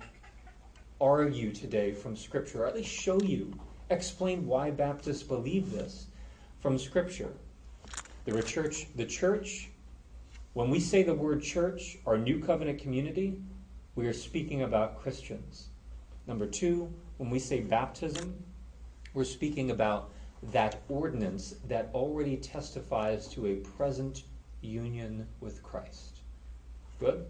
argue 1.00 1.52
today 1.52 1.92
from 1.92 2.14
Scripture, 2.14 2.64
or 2.64 2.66
at 2.66 2.74
least 2.74 2.90
show 2.90 3.18
you, 3.22 3.58
explain 3.88 4.46
why 4.46 4.70
Baptists 4.70 5.22
believe 5.22 5.72
this 5.72 6.06
from 6.60 6.78
Scripture. 6.78 7.32
The 8.26 8.42
church, 8.42 8.88
the 8.94 9.06
church, 9.06 9.70
when 10.52 10.68
we 10.68 10.80
say 10.80 11.02
the 11.02 11.14
word 11.14 11.42
church, 11.42 11.96
our 12.04 12.18
new 12.18 12.40
covenant 12.40 12.78
community, 12.78 13.40
we 13.94 14.06
are 14.06 14.12
speaking 14.12 14.62
about 14.62 15.00
Christians. 15.00 15.68
Number 16.26 16.46
two, 16.46 16.92
when 17.16 17.30
we 17.30 17.38
say 17.38 17.60
baptism, 17.60 18.44
we're 19.14 19.24
speaking 19.24 19.70
about 19.70 20.10
that 20.52 20.82
ordinance 20.90 21.54
that 21.68 21.88
already 21.94 22.36
testifies 22.36 23.28
to 23.28 23.46
a 23.46 23.56
present 23.56 24.24
union 24.60 25.26
with 25.40 25.62
Christ. 25.62 26.18
Good? 27.00 27.24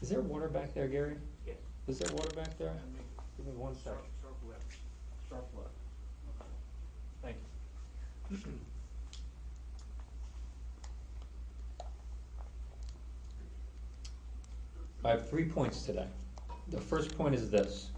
Is 0.00 0.08
there 0.10 0.20
water 0.20 0.48
back 0.48 0.74
there, 0.74 0.86
Gary? 0.86 1.16
Yes. 1.46 1.56
Is 1.88 1.98
there 1.98 2.14
water 2.14 2.34
back 2.34 2.56
there? 2.58 2.74
Give 3.36 3.46
me 3.46 3.52
one 3.52 3.74
second. 3.74 3.98
Sharp, 4.22 4.22
sharp 4.22 4.36
left. 4.48 4.64
Sharp 5.28 5.48
left. 5.56 5.70
Thank 7.22 7.36
you. 8.30 8.52
I 15.04 15.10
have 15.10 15.28
three 15.28 15.44
points 15.46 15.84
today. 15.84 16.06
The 16.68 16.80
first 16.80 17.16
point 17.16 17.34
is 17.34 17.50
this 17.50 17.90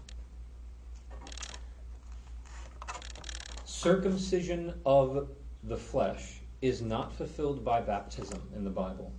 circumcision 3.65 4.73
of 4.85 5.27
the 5.63 5.77
flesh 5.77 6.39
is 6.61 6.81
not 6.81 7.13
fulfilled 7.13 7.65
by 7.65 7.81
baptism 7.81 8.41
in 8.55 8.63
the 8.63 8.69
Bible, 8.69 9.11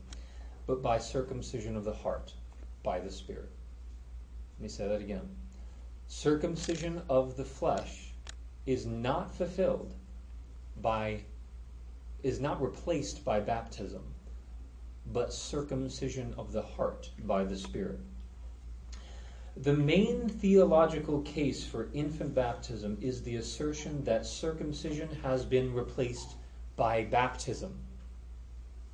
but 0.67 0.83
by 0.83 0.99
circumcision 0.99 1.77
of 1.77 1.85
the 1.85 1.93
heart 1.93 2.33
by 2.83 2.99
the 3.01 3.11
Spirit. 3.11 3.51
Let 4.59 4.63
me 4.63 4.69
say 4.69 4.89
that 4.89 5.01
again. 5.01 5.29
Circumcision 6.09 7.03
of 7.09 7.37
the 7.37 7.45
flesh 7.45 8.13
is 8.67 8.87
not 8.87 9.35
fulfilled 9.35 9.95
by, 10.81 11.23
is 12.23 12.41
not 12.41 12.63
replaced 12.63 13.25
by 13.25 13.41
baptism, 13.41 14.03
but 15.13 15.33
circumcision 15.33 16.35
of 16.37 16.53
the 16.53 16.63
heart 16.63 17.11
by 17.25 17.45
the 17.45 17.57
Spirit. 17.57 18.01
The 19.57 19.75
main 19.75 20.29
theological 20.29 21.21
case 21.23 21.65
for 21.65 21.91
infant 21.93 22.35
baptism 22.35 22.97
is 23.03 23.23
the 23.23 23.37
assertion 23.37 24.03
that 24.05 24.25
circumcision 24.25 25.09
has 25.23 25.45
been 25.45 25.75
replaced 25.75 26.37
by 26.77 27.05
baptism. 27.05 27.79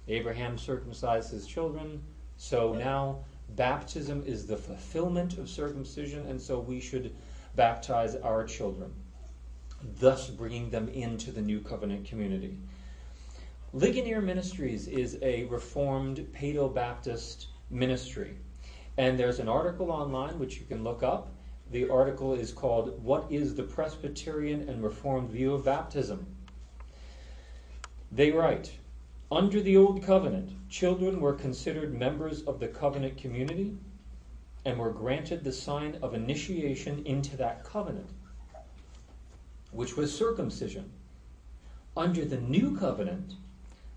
Abraham 0.09 0.59
circumcised 0.59 1.31
his 1.31 1.47
children, 1.47 2.03
so 2.37 2.75
now 2.75 3.25
baptism 3.59 4.23
is 4.25 4.47
the 4.47 4.57
fulfillment 4.57 5.37
of 5.37 5.51
circumcision, 5.51 6.25
and 6.29 6.41
so 6.41 6.61
we 6.61 6.81
should 6.81 7.15
baptize 7.57 8.15
our 8.15 8.45
children, 8.45 8.95
thus 10.01 10.31
bringing 10.31 10.71
them 10.71 10.89
into 10.89 11.33
the 11.33 11.43
new 11.43 11.61
covenant 11.61 12.07
community. 12.07 12.57
Ligonier 13.75 14.23
Ministries 14.23 14.87
is 14.87 15.19
a 15.21 15.45
reformed 15.47 16.19
Paedo 16.33 16.73
Baptist 16.73 17.49
ministry. 17.69 18.37
And 18.97 19.19
there's 19.19 19.41
an 19.41 19.49
article 19.49 19.91
online 19.91 20.39
which 20.39 20.59
you 20.59 20.65
can 20.65 20.83
look 20.83 21.03
up. 21.03 21.35
The 21.71 21.91
article 21.91 22.35
is 22.35 22.53
called 22.53 23.03
What 23.03 23.31
is 23.31 23.55
the 23.55 23.65
Presbyterian 23.65 24.69
and 24.69 24.83
Reformed 24.83 25.31
View 25.31 25.53
of 25.53 25.65
Baptism? 25.65 26.27
They 28.11 28.31
write 28.31 28.73
Under 29.31 29.61
the 29.61 29.77
Old 29.77 30.03
Covenant, 30.03 30.71
children 30.71 31.21
were 31.21 31.35
considered 31.35 31.93
members 31.93 32.41
of 32.45 32.61
the 32.61 32.69
covenant 32.69 33.19
community 33.19 33.77
and 34.65 34.79
were 34.79 34.91
granted 34.91 35.45
the 35.45 35.53
sign 35.53 35.99
of 36.01 36.15
initiation 36.15 37.05
into 37.05 37.37
that 37.37 37.63
covenant, 37.63 38.09
which 39.71 39.99
was 39.99 40.17
circumcision. 40.17 40.91
Under 41.95 42.25
the 42.25 42.41
new 42.41 42.79
covenant, 42.79 43.35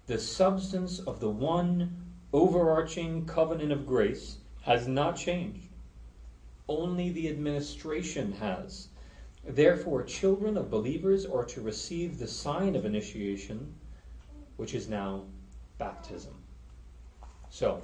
the 0.07 0.19
substance 0.19 0.99
of 0.99 1.21
the 1.21 1.29
one 1.29 2.11
overarching 2.33 3.25
covenant 3.25 3.71
of 3.71 3.87
grace 3.87 4.35
has 4.63 4.85
not 4.85 5.15
changed. 5.15 5.69
Only 6.67 7.09
the 7.09 7.29
administration 7.29 8.33
has. 8.33 8.89
Therefore, 9.45 10.03
children 10.03 10.57
of 10.57 10.69
believers 10.69 11.25
are 11.25 11.45
to 11.45 11.61
receive 11.61 12.19
the 12.19 12.27
sign 12.27 12.75
of 12.75 12.85
initiation, 12.85 13.75
which 14.61 14.75
is 14.75 14.87
now 14.87 15.23
baptism. 15.79 16.35
So, 17.49 17.81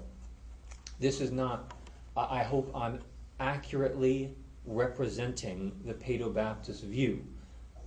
this 1.00 1.22
is 1.22 1.32
not, 1.32 1.74
I 2.16 2.44
hope 2.44 2.72
I'm 2.76 3.00
accurately 3.40 4.36
representing 4.64 5.72
the 5.86 5.96
Paedo 5.96 6.32
Baptist 6.32 6.84
view, 6.84 7.26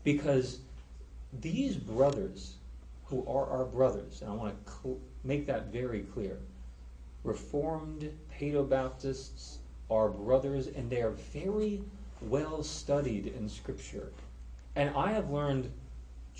because 0.03 0.59
these 1.41 1.77
brothers 1.77 2.57
who 3.05 3.25
are 3.29 3.47
our 3.49 3.65
brothers, 3.65 4.23
and 4.23 4.31
I 4.33 4.35
want 4.35 4.67
to 4.67 4.73
cl- 4.73 4.99
make 5.23 5.47
that 5.47 5.67
very 5.67 6.01
clear, 6.01 6.41
Reformed 7.23 8.11
Paedo 8.37 8.69
Baptists 8.69 9.59
are 9.89 10.09
brothers, 10.09 10.67
and 10.67 10.91
they 10.91 11.01
are 11.01 11.15
very 11.33 11.81
well 12.23 12.65
studied 12.65 13.29
in 13.29 13.49
Scripture. 13.49 14.11
And 14.75 14.91
I 14.97 15.13
have 15.13 15.31
learned, 15.31 15.71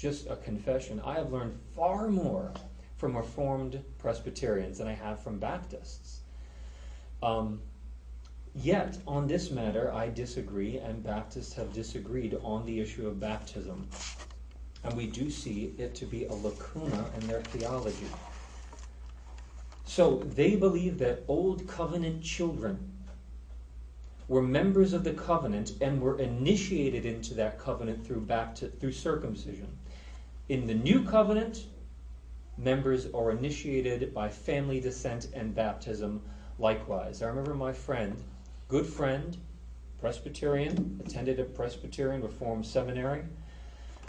just 0.01 0.31
a 0.31 0.37
confession, 0.37 0.99
I 1.05 1.15
have 1.15 1.31
learned 1.31 1.59
far 1.77 2.09
more 2.09 2.53
from 2.97 3.15
Reformed 3.15 3.85
Presbyterians 3.99 4.79
than 4.79 4.89
I 4.89 4.95
have 4.95 5.23
from 5.23 5.39
Baptists. 5.39 6.21
Um, 7.23 7.61
yet, 8.55 8.97
on 9.07 9.27
this 9.27 9.51
matter, 9.51 9.93
I 9.93 10.09
disagree, 10.09 10.79
and 10.79 11.05
Baptists 11.05 11.53
have 11.53 11.75
disagreed 11.75 12.35
on 12.43 12.65
the 12.65 12.81
issue 12.81 13.07
of 13.07 13.21
baptism. 13.21 13.89
And 14.85 14.95
we 14.95 15.07
do 15.07 15.31
see 15.31 15.75
it 15.77 15.95
to 15.97 16.07
be 16.07 16.25
a 16.25 16.33
lacuna 16.33 17.05
in 17.21 17.27
their 17.27 17.43
theology. 17.43 18.09
So 19.85 20.23
they 20.35 20.57
believe 20.57 20.99
that 21.01 21.25
old 21.29 21.69
covenant 21.69 22.23
children 22.23 22.91
were 24.29 24.41
members 24.41 24.95
of 24.95 25.05
the 25.05 25.13
covenant 25.13 25.73
and 25.83 26.01
were 26.01 26.19
initiated 26.19 27.05
into 27.05 27.35
that 27.35 27.59
covenant 27.59 28.07
through 28.07 28.25
bapti- 28.25 28.79
through 28.79 28.93
circumcision. 28.93 29.77
In 30.51 30.67
the 30.67 30.75
new 30.75 31.05
covenant, 31.05 31.67
members 32.59 33.07
are 33.15 33.31
initiated 33.31 34.13
by 34.13 34.29
family 34.29 34.81
descent 34.81 35.29
and 35.33 35.55
baptism 35.55 36.21
likewise. 36.59 37.23
I 37.23 37.29
remember 37.29 37.55
my 37.55 37.73
friend, 37.73 38.21
good 38.67 38.85
friend, 38.85 39.37
Presbyterian, 40.01 41.01
attended 41.07 41.39
a 41.39 41.45
Presbyterian 41.45 42.21
Reformed 42.21 42.67
seminary. 42.67 43.23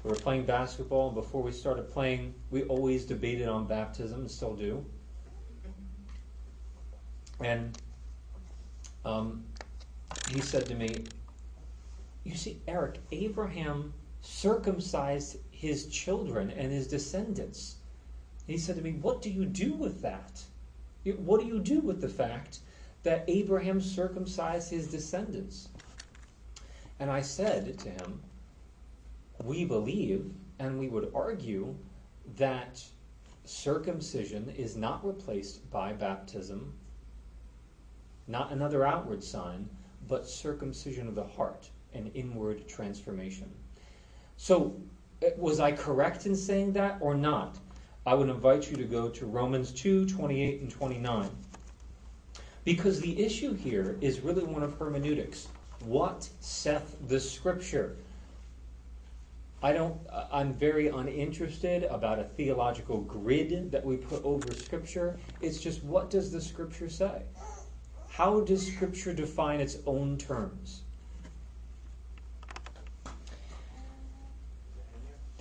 We 0.04 0.10
were 0.10 0.16
playing 0.16 0.48
basketball, 0.48 1.10
and 1.10 1.16
before 1.16 1.44
we 1.44 1.52
started 1.52 1.92
playing, 1.92 2.34
we 2.50 2.64
always 2.64 3.06
debated 3.06 3.48
on 3.48 3.68
baptism, 3.68 4.22
and 4.22 4.32
still 4.32 4.56
do. 4.56 4.84
And 7.40 7.78
um, 9.06 9.44
he 10.32 10.42
said 10.42 10.66
to 10.66 10.74
me, 10.74 11.04
You 12.24 12.36
see, 12.36 12.64
Eric, 12.68 12.98
Abraham 13.12 13.94
circumcised 14.22 15.38
his 15.62 15.86
children 15.86 16.50
and 16.50 16.72
his 16.72 16.88
descendants. 16.88 17.76
He 18.48 18.58
said 18.58 18.78
to 18.78 18.82
me, 18.82 18.94
What 18.94 19.22
do 19.22 19.30
you 19.30 19.46
do 19.46 19.74
with 19.74 20.02
that? 20.02 20.42
What 21.04 21.40
do 21.40 21.46
you 21.46 21.60
do 21.60 21.82
with 21.82 22.02
the 22.02 22.10
fact 22.10 22.62
that 23.04 23.26
Abraham 23.28 23.80
circumcised 23.80 24.72
his 24.72 24.88
descendants? 24.88 25.70
And 27.00 27.12
I 27.12 27.22
said 27.22 27.78
to 27.78 27.90
him, 27.92 28.24
We 29.44 29.64
believe 29.66 30.34
and 30.58 30.80
we 30.80 30.88
would 30.88 31.12
argue 31.14 31.76
that 32.38 32.84
circumcision 33.46 34.52
is 34.58 34.76
not 34.76 35.06
replaced 35.06 35.70
by 35.70 35.94
baptism, 35.94 36.74
not 38.28 38.52
another 38.52 38.84
outward 38.84 39.24
sign, 39.24 39.70
but 40.08 40.28
circumcision 40.28 41.08
of 41.08 41.14
the 41.14 41.24
heart, 41.24 41.70
an 41.94 42.10
inward 42.16 42.68
transformation. 42.68 43.52
So, 44.38 44.76
was 45.38 45.60
I 45.60 45.72
correct 45.72 46.26
in 46.26 46.36
saying 46.36 46.74
that 46.74 46.98
or 47.00 47.14
not? 47.14 47.58
I 48.06 48.16
would 48.16 48.30
invite 48.30 48.72
you 48.72 48.78
to 48.78 48.84
go 48.84 49.10
to 49.10 49.26
Romans 49.26 49.72
2 49.72 50.08
28 50.08 50.62
and 50.62 50.72
29. 50.72 51.30
Because 52.64 53.00
the 53.00 53.24
issue 53.24 53.54
here 53.54 53.98
is 54.02 54.22
really 54.22 54.44
one 54.44 54.64
of 54.64 54.78
hermeneutics. 54.78 55.48
What 55.86 56.28
saith 56.40 56.96
the 57.08 57.20
scripture? 57.20 57.98
I 59.64 59.74
don't 59.74 60.00
I'm 60.32 60.54
very 60.54 60.88
uninterested 60.88 61.84
about 61.84 62.18
a 62.18 62.24
theological 62.24 63.02
grid 63.02 63.72
that 63.72 63.86
we 63.86 63.98
put 63.98 64.24
over 64.24 64.52
scripture. 64.54 65.20
It's 65.42 65.60
just 65.60 65.84
what 65.84 66.10
does 66.10 66.32
the 66.32 66.42
scripture 66.42 66.90
say? 66.90 67.22
How 68.10 68.42
does 68.42 68.66
scripture 68.66 69.14
define 69.14 69.60
its 69.60 69.78
own 69.86 70.18
terms? 70.18 70.82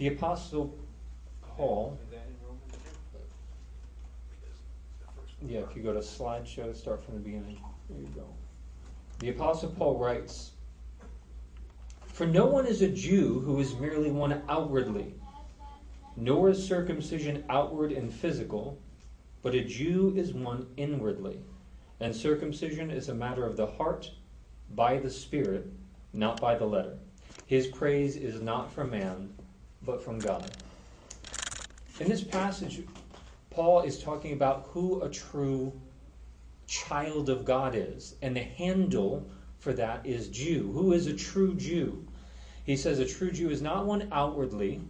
The 0.01 0.09
apostle 0.09 0.79
Paul 1.43 1.99
Yeah, 5.47 5.59
if 5.61 5.77
you 5.77 5.83
go 5.83 5.93
to 5.93 5.99
slideshow, 5.99 6.75
start 6.75 7.05
from 7.05 7.17
the 7.17 7.21
beginning. 7.21 7.61
There 7.91 8.01
you 8.01 8.09
go. 8.15 8.25
The 9.19 9.29
Apostle 9.29 9.69
Paul 9.77 9.99
writes 9.99 10.53
For 12.07 12.27
no 12.27 12.47
one 12.47 12.67
is 12.67 12.81
a 12.81 12.89
Jew 12.89 13.41
who 13.41 13.61
is 13.61 13.75
merely 13.75 14.11
one 14.11 14.43
outwardly, 14.49 15.13
nor 16.17 16.49
is 16.49 16.67
circumcision 16.67 17.45
outward 17.51 17.93
and 17.93 18.11
physical, 18.11 18.79
but 19.43 19.55
a 19.55 19.63
Jew 19.63 20.15
is 20.17 20.33
one 20.33 20.67
inwardly. 20.79 21.41
And 22.01 22.17
circumcision 22.17 22.91
is 22.91 23.11
a 23.11 23.15
matter 23.15 23.45
of 23.45 23.59
the 23.59 23.67
heart, 23.67 24.11
by 24.75 24.97
the 24.99 25.11
Spirit, 25.11 25.71
not 26.15 26.41
by 26.41 26.55
the 26.55 26.65
letter. 26.65 26.97
His 27.45 27.67
praise 27.67 28.17
is 28.17 28.41
not 28.41 28.73
from 28.73 28.93
man, 28.93 29.35
but 29.83 30.03
from 30.03 30.19
God. 30.19 30.51
In 31.99 32.09
this 32.09 32.23
passage, 32.23 32.83
Paul 33.51 33.83
is 33.83 34.03
talking 34.03 34.33
about 34.33 34.69
who 34.71 35.03
a 35.03 35.09
true 35.11 35.73
child 36.67 37.29
of 37.29 37.45
God 37.45 37.75
is, 37.75 38.15
and 38.23 38.37
the 38.37 38.41
handle 38.41 39.29
for 39.59 39.73
that 39.75 40.07
is 40.07 40.29
Jew. 40.29 40.71
Who 40.73 40.93
is 40.93 41.07
a 41.07 41.15
true 41.15 41.55
Jew? 41.55 42.07
He 42.65 42.77
says 42.77 42.99
a 42.99 43.07
true 43.07 43.31
Jew 43.31 43.51
is 43.51 43.61
not 43.61 43.87
one 43.87 44.09
outwardly. 44.13 44.81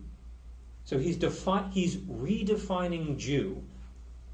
So 0.85 0.99
he's 0.99 1.17
defi- 1.17 1.71
he's 1.73 1.97
redefining 1.97 3.17
Jew, 3.17 3.63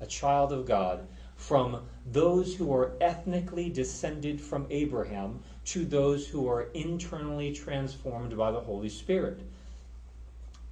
a 0.00 0.06
child 0.06 0.52
of 0.52 0.66
God, 0.66 1.06
from 1.36 1.86
those 2.04 2.54
who 2.54 2.72
are 2.72 2.92
ethnically 3.00 3.68
descended 3.68 4.40
from 4.40 4.66
Abraham 4.70 5.42
to 5.66 5.84
those 5.84 6.26
who 6.26 6.48
are 6.48 6.70
internally 6.72 7.52
transformed 7.52 8.36
by 8.36 8.50
the 8.50 8.60
Holy 8.60 8.88
Spirit. 8.88 9.40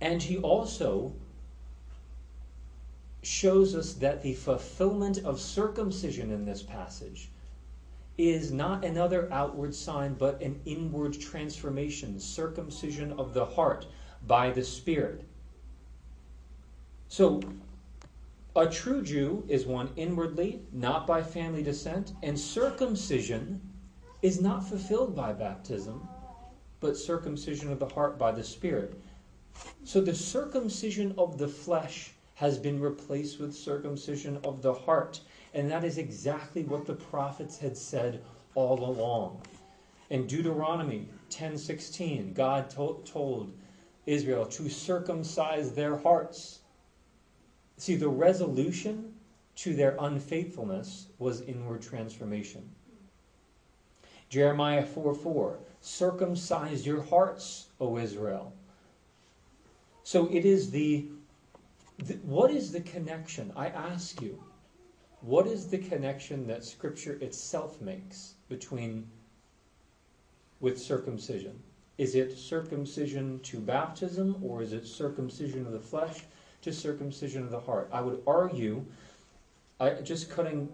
And 0.00 0.22
he 0.22 0.38
also 0.38 1.14
shows 3.22 3.74
us 3.74 3.94
that 3.94 4.22
the 4.22 4.35
fulfillment 4.35 5.18
of 5.24 5.40
circumcision 5.40 6.30
in 6.30 6.44
this 6.44 6.62
passage 6.62 7.30
is 8.16 8.52
not 8.52 8.85
another 8.85 9.33
outward 9.33 9.74
sign, 9.74 10.14
but 10.14 10.40
an 10.40 10.61
inward 10.64 11.18
transformation, 11.18 12.20
circumcision 12.20 13.12
of 13.12 13.35
the 13.35 13.44
heart 13.44 13.87
by 14.26 14.50
the 14.50 14.62
Spirit. 14.62 15.24
So, 17.09 17.40
a 18.54 18.68
true 18.68 19.02
Jew 19.02 19.44
is 19.48 19.66
one 19.66 19.90
inwardly, 19.96 20.62
not 20.72 21.07
by 21.07 21.22
family 21.22 21.62
descent, 21.62 22.12
and 22.22 22.38
circumcision 22.38 23.61
is 24.22 24.40
not 24.40 24.66
fulfilled 24.66 25.16
by 25.16 25.33
baptism, 25.33 26.09
but 26.80 26.96
circumcision 26.96 27.72
of 27.72 27.80
the 27.80 27.88
heart 27.88 28.16
by 28.16 28.30
the 28.30 28.44
Spirit. 28.44 29.00
So, 29.84 30.00
the 30.00 30.14
circumcision 30.14 31.14
of 31.18 31.38
the 31.38 31.48
flesh 31.48 32.12
has 32.34 32.58
been 32.58 32.80
replaced 32.80 33.38
with 33.38 33.54
circumcision 33.54 34.38
of 34.44 34.62
the 34.62 34.74
heart. 34.74 35.20
And 35.52 35.70
that 35.70 35.84
is 35.84 35.98
exactly 35.98 36.64
what 36.64 36.86
the 36.86 36.94
prophets 36.94 37.58
had 37.58 37.76
said 37.76 38.22
all 38.54 38.84
along. 38.84 39.42
In 40.10 40.26
Deuteronomy 40.26 41.08
10:16, 41.30 42.32
God 42.34 42.70
to- 42.70 43.00
told 43.04 43.52
Israel 44.06 44.46
to 44.46 44.68
circumcise 44.68 45.72
their 45.72 45.96
hearts. 45.96 46.60
See, 47.76 47.96
the 47.96 48.08
resolution 48.08 49.14
to 49.56 49.74
their 49.74 49.96
unfaithfulness 50.00 51.06
was 51.18 51.40
inward 51.42 51.82
transformation. 51.82 52.74
Jeremiah 54.28 54.84
4 54.84 55.14
4, 55.14 55.58
circumcise 55.80 56.86
your 56.86 57.02
hearts, 57.02 57.68
O 57.80 57.96
Israel. 57.96 58.52
So 60.04 60.28
it 60.30 60.44
is 60.44 60.70
the 60.70 61.06
what 62.22 62.50
is 62.50 62.72
the 62.72 62.82
connection? 62.82 63.52
I 63.56 63.68
ask 63.68 64.20
you, 64.20 64.42
what 65.22 65.46
is 65.46 65.68
the 65.68 65.78
connection 65.78 66.46
that 66.48 66.64
Scripture 66.64 67.14
itself 67.22 67.80
makes 67.80 68.34
between 68.48 69.06
with 70.60 70.78
circumcision? 70.78 71.58
Is 71.96 72.16
it 72.16 72.36
circumcision 72.36 73.40
to 73.44 73.58
baptism 73.58 74.36
or 74.42 74.60
is 74.60 74.74
it 74.74 74.86
circumcision 74.86 75.64
of 75.64 75.72
the 75.72 75.80
flesh 75.80 76.24
to 76.62 76.72
circumcision 76.72 77.42
of 77.42 77.50
the 77.50 77.60
heart? 77.60 77.88
I 77.90 78.02
would 78.02 78.22
argue, 78.26 78.84
I, 79.80 79.90
just 80.02 80.28
cutting 80.28 80.68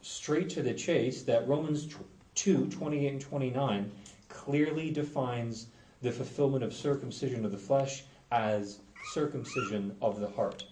straight 0.00 0.48
to 0.50 0.62
the 0.62 0.72
chase, 0.72 1.24
that 1.24 1.46
Romans 1.46 1.94
2 2.36 2.68
28 2.68 3.12
and 3.12 3.20
29 3.20 3.92
clearly 4.30 4.90
defines 4.90 5.66
the 6.00 6.12
fulfillment 6.12 6.64
of 6.64 6.72
circumcision 6.72 7.44
of 7.44 7.52
the 7.52 7.58
flesh 7.58 8.04
as 8.30 8.80
circumcision 9.12 9.96
of 10.00 10.20
the 10.20 10.28
heart. 10.28 10.64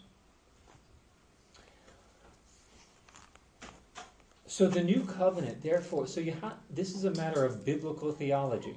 So 4.46 4.68
the 4.68 4.82
new 4.82 5.04
covenant, 5.04 5.62
therefore, 5.62 6.06
so 6.06 6.20
you 6.20 6.32
have 6.40 6.54
this 6.70 6.94
is 6.94 7.04
a 7.04 7.10
matter 7.10 7.44
of 7.44 7.64
biblical 7.64 8.12
theology. 8.12 8.76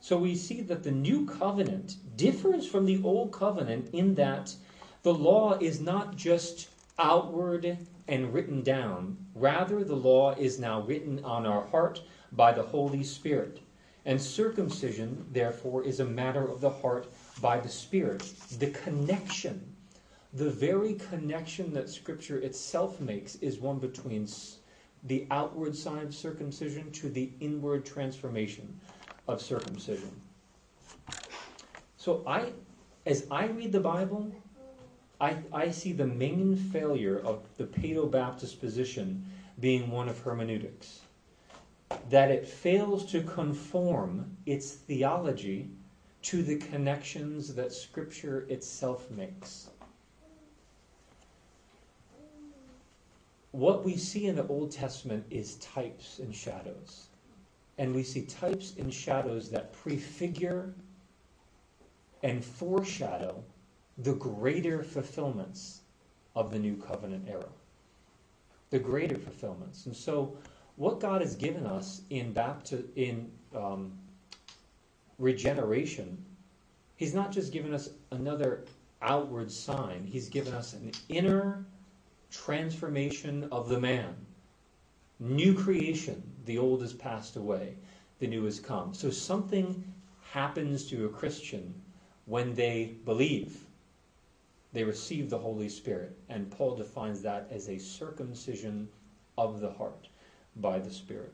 So 0.00 0.18
we 0.18 0.34
see 0.34 0.62
that 0.62 0.82
the 0.82 0.90
new 0.90 1.26
covenant 1.26 1.96
differs 2.16 2.66
from 2.66 2.86
the 2.86 3.00
old 3.02 3.32
covenant 3.32 3.90
in 3.92 4.14
that 4.16 4.54
the 5.02 5.14
law 5.14 5.58
is 5.60 5.80
not 5.80 6.16
just 6.16 6.68
outward 6.98 7.78
and 8.08 8.32
written 8.32 8.62
down. 8.62 9.16
Rather, 9.34 9.84
the 9.84 9.96
law 9.96 10.34
is 10.34 10.58
now 10.58 10.80
written 10.80 11.22
on 11.24 11.46
our 11.46 11.64
heart 11.66 12.02
by 12.32 12.52
the 12.52 12.62
Holy 12.62 13.02
Spirit. 13.02 13.60
And 14.04 14.20
circumcision, 14.20 15.26
therefore, 15.32 15.84
is 15.84 16.00
a 16.00 16.04
matter 16.04 16.48
of 16.48 16.60
the 16.60 16.70
heart 16.70 17.06
by 17.40 17.60
the 17.60 17.68
Spirit. 17.68 18.22
The 18.58 18.70
connection, 18.70 19.74
the 20.32 20.50
very 20.50 20.94
connection 20.94 21.72
that 21.74 21.88
Scripture 21.88 22.38
itself 22.38 23.00
makes, 23.00 23.36
is 23.36 23.58
one 23.58 23.78
between 23.78 24.28
the 25.04 25.26
outward 25.30 25.76
sign 25.76 26.04
of 26.04 26.14
circumcision 26.14 26.90
to 26.92 27.08
the 27.08 27.30
inward 27.40 27.84
transformation 27.84 28.80
of 29.28 29.40
circumcision. 29.40 30.10
So 31.96 32.22
I, 32.26 32.52
as 33.04 33.26
I 33.30 33.46
read 33.46 33.72
the 33.72 33.80
Bible, 33.80 34.32
I, 35.20 35.36
I 35.52 35.70
see 35.70 35.92
the 35.92 36.06
main 36.06 36.56
failure 36.56 37.18
of 37.18 37.44
the 37.56 37.64
Paedo 37.64 38.10
Baptist 38.10 38.60
position 38.60 39.24
being 39.60 39.90
one 39.90 40.08
of 40.08 40.20
hermeneutics. 40.20 41.00
That 42.10 42.30
it 42.30 42.46
fails 42.46 43.04
to 43.12 43.22
conform 43.22 44.36
its 44.44 44.72
theology 44.72 45.70
to 46.26 46.42
the 46.42 46.56
connections 46.56 47.54
that 47.54 47.72
Scripture 47.72 48.46
itself 48.48 49.08
makes. 49.12 49.68
What 53.52 53.84
we 53.84 53.96
see 53.96 54.26
in 54.26 54.34
the 54.34 54.46
Old 54.48 54.72
Testament 54.72 55.24
is 55.30 55.54
types 55.58 56.18
and 56.18 56.34
shadows. 56.34 57.06
And 57.78 57.94
we 57.94 58.02
see 58.02 58.22
types 58.22 58.74
and 58.76 58.92
shadows 58.92 59.50
that 59.50 59.72
prefigure 59.72 60.74
and 62.24 62.44
foreshadow 62.44 63.44
the 63.98 64.14
greater 64.14 64.82
fulfillments 64.82 65.82
of 66.34 66.50
the 66.50 66.58
new 66.58 66.74
covenant 66.74 67.28
era. 67.28 67.52
The 68.70 68.80
greater 68.80 69.16
fulfillments. 69.16 69.86
And 69.86 69.94
so, 69.94 70.36
what 70.74 70.98
God 70.98 71.20
has 71.20 71.36
given 71.36 71.66
us 71.66 72.02
in 72.10 72.34
bapti- 72.34 72.88
in 72.96 73.30
um, 73.54 73.92
regeneration, 75.18 76.24
He's 76.96 77.14
not 77.14 77.30
just 77.30 77.52
given 77.52 77.74
us 77.74 77.90
another 78.10 78.64
outward 79.02 79.50
sign, 79.50 80.04
He's 80.04 80.28
given 80.28 80.54
us 80.54 80.72
an 80.72 80.92
inner 81.08 81.64
transformation 82.30 83.48
of 83.52 83.68
the 83.68 83.80
man. 83.80 84.14
New 85.18 85.54
creation. 85.54 86.22
The 86.44 86.58
old 86.58 86.82
has 86.82 86.92
passed 86.92 87.36
away, 87.36 87.76
the 88.18 88.26
new 88.26 88.44
has 88.44 88.60
come. 88.60 88.94
So, 88.94 89.10
something 89.10 89.92
happens 90.30 90.86
to 90.90 91.06
a 91.06 91.08
Christian 91.08 91.74
when 92.26 92.54
they 92.54 92.96
believe 93.04 93.66
they 94.72 94.84
receive 94.84 95.30
the 95.30 95.38
Holy 95.38 95.70
Spirit. 95.70 96.18
And 96.28 96.50
Paul 96.50 96.76
defines 96.76 97.22
that 97.22 97.48
as 97.50 97.68
a 97.68 97.78
circumcision 97.78 98.88
of 99.38 99.60
the 99.60 99.70
heart 99.70 100.08
by 100.56 100.78
the 100.78 100.90
Spirit. 100.90 101.32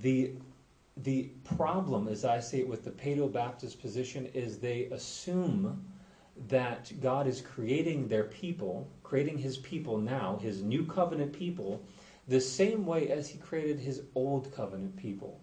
The, 0.00 0.32
the 0.96 1.30
problem, 1.56 2.08
as 2.08 2.24
I 2.24 2.40
see 2.40 2.58
it 2.58 2.68
with 2.68 2.84
the 2.84 2.90
Paedo 2.90 3.32
Baptist 3.32 3.80
position, 3.80 4.26
is 4.34 4.58
they 4.58 4.84
assume 4.86 5.84
that 6.48 6.92
God 7.00 7.26
is 7.26 7.40
creating 7.40 8.06
their 8.06 8.24
people, 8.24 8.88
creating 9.02 9.38
his 9.38 9.58
people 9.58 9.98
now, 9.98 10.38
his 10.40 10.62
new 10.62 10.86
covenant 10.86 11.32
people, 11.32 11.82
the 12.28 12.40
same 12.40 12.86
way 12.86 13.10
as 13.10 13.28
he 13.28 13.38
created 13.38 13.80
his 13.80 14.02
old 14.14 14.54
covenant 14.54 14.96
people 14.96 15.40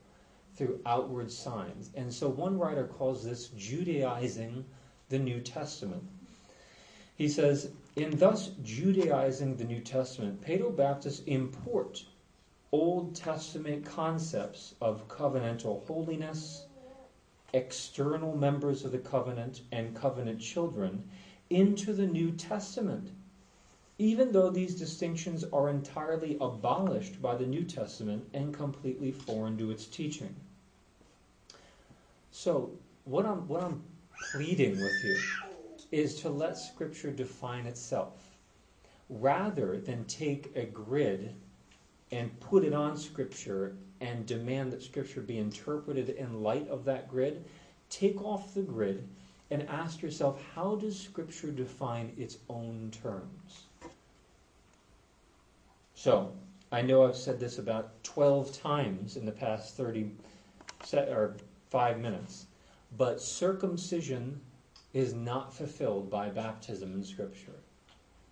through 0.55 0.79
outward 0.85 1.31
signs. 1.31 1.89
And 1.95 2.13
so 2.13 2.29
one 2.29 2.57
writer 2.57 2.85
calls 2.85 3.23
this 3.23 3.47
Judaizing 3.49 4.63
the 5.09 5.19
New 5.19 5.41
Testament. 5.41 6.03
He 7.15 7.27
says, 7.27 7.71
in 7.95 8.17
thus 8.17 8.51
Judaizing 8.63 9.57
the 9.57 9.63
New 9.63 9.81
Testament, 9.81 10.41
Paedo 10.41 10.75
Baptists 10.75 11.23
import 11.25 12.03
Old 12.71 13.15
Testament 13.15 13.85
concepts 13.85 14.75
of 14.81 15.07
covenantal 15.07 15.85
holiness, 15.85 16.65
external 17.53 18.35
members 18.35 18.83
of 18.83 18.91
the 18.91 18.97
covenant, 18.97 19.61
and 19.71 19.95
covenant 19.95 20.41
children 20.41 21.09
into 21.49 21.93
the 21.93 22.07
New 22.07 22.31
Testament, 22.31 23.11
even 23.97 24.31
though 24.31 24.49
these 24.49 24.75
distinctions 24.75 25.43
are 25.53 25.69
entirely 25.69 26.37
abolished 26.41 27.21
by 27.21 27.35
the 27.35 27.45
New 27.45 27.63
Testament 27.63 28.27
and 28.33 28.53
completely 28.53 29.11
foreign 29.11 29.57
to 29.57 29.71
its 29.71 29.85
teaching. 29.85 30.35
So, 32.31 32.71
what 33.05 33.25
I'm, 33.25 33.47
what 33.47 33.63
I'm 33.63 33.83
pleading 34.31 34.81
with 34.81 35.03
you 35.03 35.17
is 35.91 36.19
to 36.21 36.29
let 36.29 36.57
Scripture 36.57 37.11
define 37.11 37.67
itself 37.67 38.35
rather 39.09 39.79
than 39.79 40.03
take 40.05 40.51
a 40.55 40.65
grid 40.65 41.35
and 42.15 42.39
put 42.39 42.63
it 42.63 42.73
on 42.73 42.97
Scripture 42.97 43.75
and 43.99 44.25
demand 44.25 44.71
that 44.71 44.81
Scripture 44.81 45.21
be 45.21 45.37
interpreted 45.37 46.09
in 46.09 46.41
light 46.41 46.67
of 46.69 46.85
that 46.85 47.09
grid. 47.09 47.43
Take 47.89 48.21
off 48.23 48.53
the 48.53 48.61
grid 48.61 49.07
and 49.51 49.67
ask 49.69 50.01
yourself 50.01 50.41
how 50.55 50.75
does 50.75 50.99
Scripture 50.99 51.51
define 51.51 52.13
its 52.17 52.37
own 52.49 52.89
terms? 52.91 53.65
So, 55.93 56.31
I 56.71 56.81
know 56.81 57.05
I've 57.05 57.17
said 57.17 57.39
this 57.39 57.57
about 57.57 58.01
12 58.03 58.61
times 58.61 59.17
in 59.17 59.25
the 59.25 59.31
past 59.31 59.75
30 59.75 60.11
or 60.93 61.35
five 61.69 61.99
minutes. 61.99 62.45
But 62.97 63.21
circumcision 63.21 64.39
is 64.93 65.13
not 65.13 65.53
fulfilled 65.53 66.09
by 66.09 66.29
baptism 66.29 66.93
in 66.93 67.03
Scripture. 67.03 67.59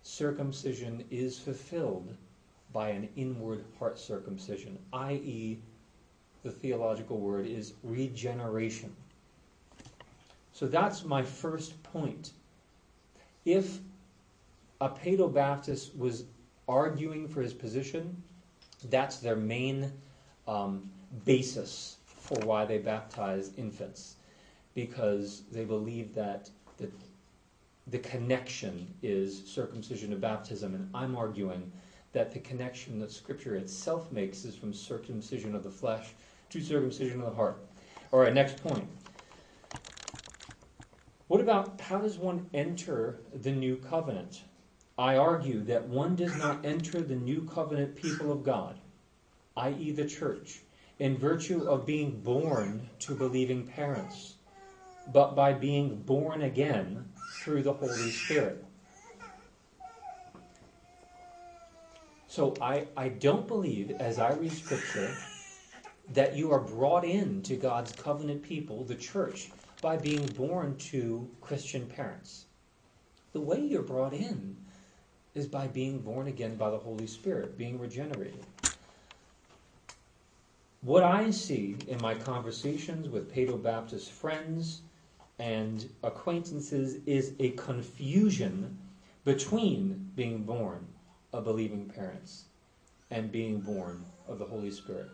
Circumcision 0.02 1.04
is 1.10 1.38
fulfilled 1.38 2.16
by 2.74 2.90
an 2.90 3.08
inward 3.16 3.64
heart 3.78 3.98
circumcision, 3.98 4.76
i.e., 4.92 5.58
the 6.42 6.50
theological 6.50 7.18
word 7.18 7.46
is 7.46 7.72
regeneration. 7.84 8.94
So 10.52 10.66
that's 10.66 11.04
my 11.04 11.22
first 11.22 11.80
point. 11.84 12.32
If 13.44 13.78
a 14.80 14.88
Paedo 14.88 15.32
Baptist 15.32 15.96
was 15.96 16.24
arguing 16.68 17.28
for 17.28 17.40
his 17.40 17.54
position, 17.54 18.22
that's 18.90 19.18
their 19.18 19.36
main 19.36 19.92
um, 20.48 20.90
basis 21.24 21.96
for 22.06 22.38
why 22.40 22.64
they 22.64 22.78
baptize 22.78 23.52
infants, 23.56 24.16
because 24.74 25.42
they 25.52 25.64
believe 25.64 26.14
that 26.14 26.50
the, 26.78 26.90
the 27.86 27.98
connection 27.98 28.92
is 29.02 29.46
circumcision 29.46 30.10
to 30.10 30.16
baptism, 30.16 30.74
and 30.74 30.90
I'm 30.92 31.16
arguing 31.16 31.70
that 32.14 32.32
the 32.32 32.38
connection 32.38 32.98
that 33.00 33.12
Scripture 33.12 33.56
itself 33.56 34.10
makes 34.10 34.44
is 34.44 34.56
from 34.56 34.72
circumcision 34.72 35.54
of 35.54 35.62
the 35.62 35.70
flesh 35.70 36.14
to 36.48 36.60
circumcision 36.62 37.20
of 37.20 37.26
the 37.26 37.34
heart. 37.34 37.58
All 38.12 38.20
right, 38.20 38.32
next 38.32 38.62
point. 38.62 38.88
What 41.26 41.40
about 41.40 41.80
how 41.80 41.98
does 41.98 42.16
one 42.16 42.48
enter 42.54 43.18
the 43.42 43.50
new 43.50 43.76
covenant? 43.76 44.42
I 44.96 45.16
argue 45.16 45.62
that 45.64 45.88
one 45.88 46.14
does 46.14 46.36
not 46.36 46.64
enter 46.64 47.00
the 47.00 47.16
new 47.16 47.42
covenant 47.52 47.96
people 47.96 48.30
of 48.30 48.44
God, 48.44 48.78
i.e., 49.56 49.90
the 49.90 50.06
church, 50.06 50.60
in 51.00 51.18
virtue 51.18 51.64
of 51.64 51.84
being 51.84 52.20
born 52.20 52.88
to 53.00 53.16
believing 53.16 53.66
parents, 53.66 54.34
but 55.12 55.34
by 55.34 55.52
being 55.52 55.96
born 55.96 56.42
again 56.42 57.04
through 57.40 57.64
the 57.64 57.72
Holy 57.72 58.10
Spirit. 58.12 58.63
So 62.34 62.52
I, 62.60 62.88
I 62.96 63.10
don't 63.10 63.46
believe, 63.46 63.92
as 64.00 64.18
I 64.18 64.32
read 64.32 64.50
Scripture, 64.50 65.14
that 66.14 66.34
you 66.34 66.50
are 66.50 66.58
brought 66.58 67.04
in 67.04 67.42
to 67.42 67.54
God's 67.54 67.92
covenant 67.92 68.42
people, 68.42 68.82
the 68.82 68.96
church, 68.96 69.52
by 69.80 69.98
being 69.98 70.26
born 70.26 70.76
to 70.90 71.30
Christian 71.40 71.86
parents. 71.86 72.46
The 73.34 73.40
way 73.40 73.60
you're 73.60 73.82
brought 73.82 74.14
in 74.14 74.56
is 75.36 75.46
by 75.46 75.68
being 75.68 76.00
born 76.00 76.26
again 76.26 76.56
by 76.56 76.70
the 76.70 76.76
Holy 76.76 77.06
Spirit, 77.06 77.56
being 77.56 77.78
regenerated. 77.78 78.44
What 80.80 81.04
I 81.04 81.30
see 81.30 81.76
in 81.86 82.02
my 82.02 82.16
conversations 82.16 83.08
with 83.08 83.32
Paedo 83.32 83.62
Baptist 83.62 84.10
friends 84.10 84.82
and 85.38 85.88
acquaintances 86.02 86.96
is 87.06 87.34
a 87.38 87.50
confusion 87.50 88.76
between 89.24 90.10
being 90.16 90.42
born 90.42 90.88
of 91.34 91.42
believing 91.44 91.90
parents 91.90 92.44
and 93.10 93.32
being 93.32 93.60
born 93.60 94.04
of 94.28 94.38
the 94.38 94.44
Holy 94.44 94.70
Spirit. 94.70 95.08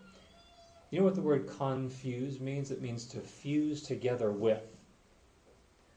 You 0.90 0.98
know 0.98 1.06
what 1.06 1.14
the 1.14 1.22
word 1.22 1.48
confuse 1.48 2.40
means? 2.40 2.70
It 2.70 2.82
means 2.82 3.06
to 3.06 3.20
fuse 3.20 3.82
together 3.82 4.30
with. 4.30 4.62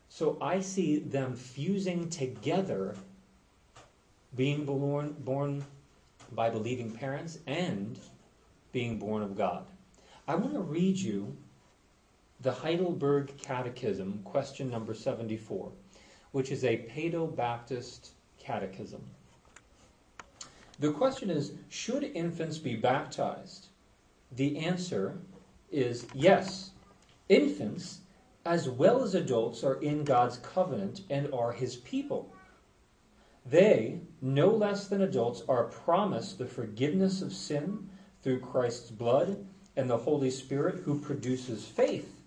So 0.07 0.37
I 0.41 0.61
see 0.61 0.99
them 0.99 1.35
fusing 1.35 2.09
together 2.09 2.95
being 4.35 4.63
born, 4.63 5.13
born 5.19 5.65
by 6.31 6.49
believing 6.49 6.89
parents 6.89 7.39
and 7.45 7.99
being 8.71 8.97
born 8.97 9.23
of 9.23 9.35
God. 9.35 9.65
I 10.27 10.35
want 10.35 10.53
to 10.53 10.61
read 10.61 10.97
you 10.97 11.35
the 12.39 12.51
Heidelberg 12.51 13.37
Catechism, 13.41 14.21
question 14.23 14.69
number 14.69 14.93
74, 14.93 15.69
which 16.31 16.51
is 16.51 16.63
a 16.63 16.77
Paedo 16.77 17.35
Baptist 17.35 18.11
catechism. 18.39 19.01
The 20.79 20.91
question 20.91 21.29
is 21.29 21.53
Should 21.69 22.03
infants 22.03 22.57
be 22.57 22.75
baptized? 22.75 23.67
The 24.31 24.57
answer 24.57 25.19
is 25.71 26.07
yes. 26.13 26.71
Infants, 27.29 28.01
as 28.45 28.69
well 28.69 29.03
as 29.03 29.15
adults, 29.15 29.63
are 29.63 29.81
in 29.81 30.03
God's 30.03 30.37
covenant 30.37 31.01
and 31.09 31.33
are 31.33 31.51
his 31.51 31.75
people. 31.77 32.33
They, 33.45 34.01
no 34.21 34.49
less 34.49 34.87
than 34.87 35.01
adults, 35.01 35.43
are 35.47 35.65
promised 35.65 36.37
the 36.37 36.45
forgiveness 36.45 37.21
of 37.21 37.33
sin 37.33 37.89
through 38.21 38.39
Christ's 38.39 38.89
blood 38.89 39.45
and 39.75 39.89
the 39.89 39.97
Holy 39.97 40.29
Spirit 40.29 40.83
who 40.83 40.99
produces 40.99 41.65
faith. 41.65 42.21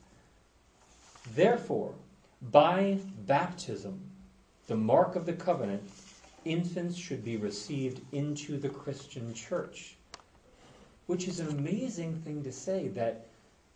Therefore, 1.35 1.94
by 2.42 2.98
baptism, 3.26 4.00
the 4.66 4.76
mark 4.76 5.16
of 5.16 5.26
the 5.26 5.32
covenant, 5.32 5.88
infants 6.46 6.96
should 6.96 7.24
be 7.24 7.37
received 7.37 8.00
into 8.12 8.56
the 8.56 8.68
Christian 8.68 9.35
church. 9.35 9.96
Which 11.06 11.28
is 11.28 11.40
an 11.40 11.48
amazing 11.48 12.14
thing 12.14 12.42
to 12.44 12.52
say 12.52 12.88
that 12.88 13.26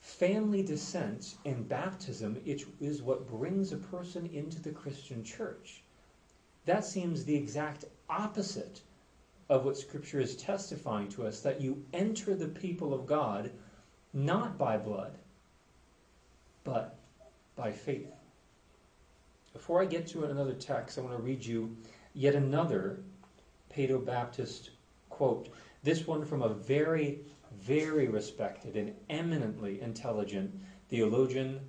family 0.00 0.62
descent 0.62 1.36
and 1.44 1.68
baptism 1.68 2.40
is 2.44 3.02
what 3.02 3.28
brings 3.28 3.72
a 3.72 3.76
person 3.76 4.30
into 4.32 4.60
the 4.62 4.72
Christian 4.72 5.22
church. 5.22 5.82
That 6.64 6.84
seems 6.84 7.24
the 7.24 7.36
exact 7.36 7.84
opposite 8.08 8.82
of 9.48 9.64
what 9.64 9.76
Scripture 9.76 10.20
is 10.20 10.36
testifying 10.36 11.08
to 11.10 11.26
us 11.26 11.40
that 11.40 11.60
you 11.60 11.84
enter 11.92 12.34
the 12.34 12.48
people 12.48 12.94
of 12.94 13.06
God 13.06 13.50
not 14.12 14.56
by 14.56 14.76
blood, 14.76 15.18
but 16.64 16.98
by 17.56 17.72
faith. 17.72 18.12
Before 19.52 19.82
I 19.82 19.86
get 19.86 20.06
to 20.08 20.24
another 20.24 20.54
text, 20.54 20.98
I 20.98 21.00
want 21.02 21.16
to 21.16 21.22
read 21.22 21.44
you 21.44 21.76
yet 22.14 22.34
another 22.34 23.00
Paedo 23.74 24.04
Baptist 24.04 24.70
quote. 25.08 25.48
This 25.82 26.06
one 26.06 26.24
from 26.24 26.42
a 26.42 26.48
very, 26.48 27.20
very 27.58 28.08
respected 28.08 28.76
and 28.76 28.94
eminently 29.08 29.80
intelligent 29.80 30.54
theologian, 30.88 31.60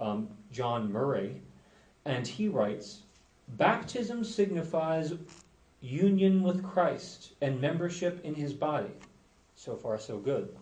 um, 0.00 0.28
John 0.50 0.90
Murray. 0.90 1.42
And 2.04 2.26
he 2.26 2.48
writes 2.48 3.02
Baptism 3.56 4.24
signifies 4.24 5.12
union 5.80 6.42
with 6.42 6.62
Christ 6.62 7.32
and 7.40 7.60
membership 7.60 8.24
in 8.24 8.34
his 8.34 8.52
body. 8.52 8.92
So 9.54 9.76
far, 9.76 9.98
so 9.98 10.18
good. 10.18 10.56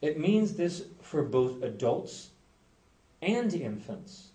It 0.00 0.18
means 0.18 0.54
this 0.54 0.84
for 1.02 1.22
both 1.22 1.62
adults 1.62 2.30
and 3.20 3.52
infants. 3.52 4.30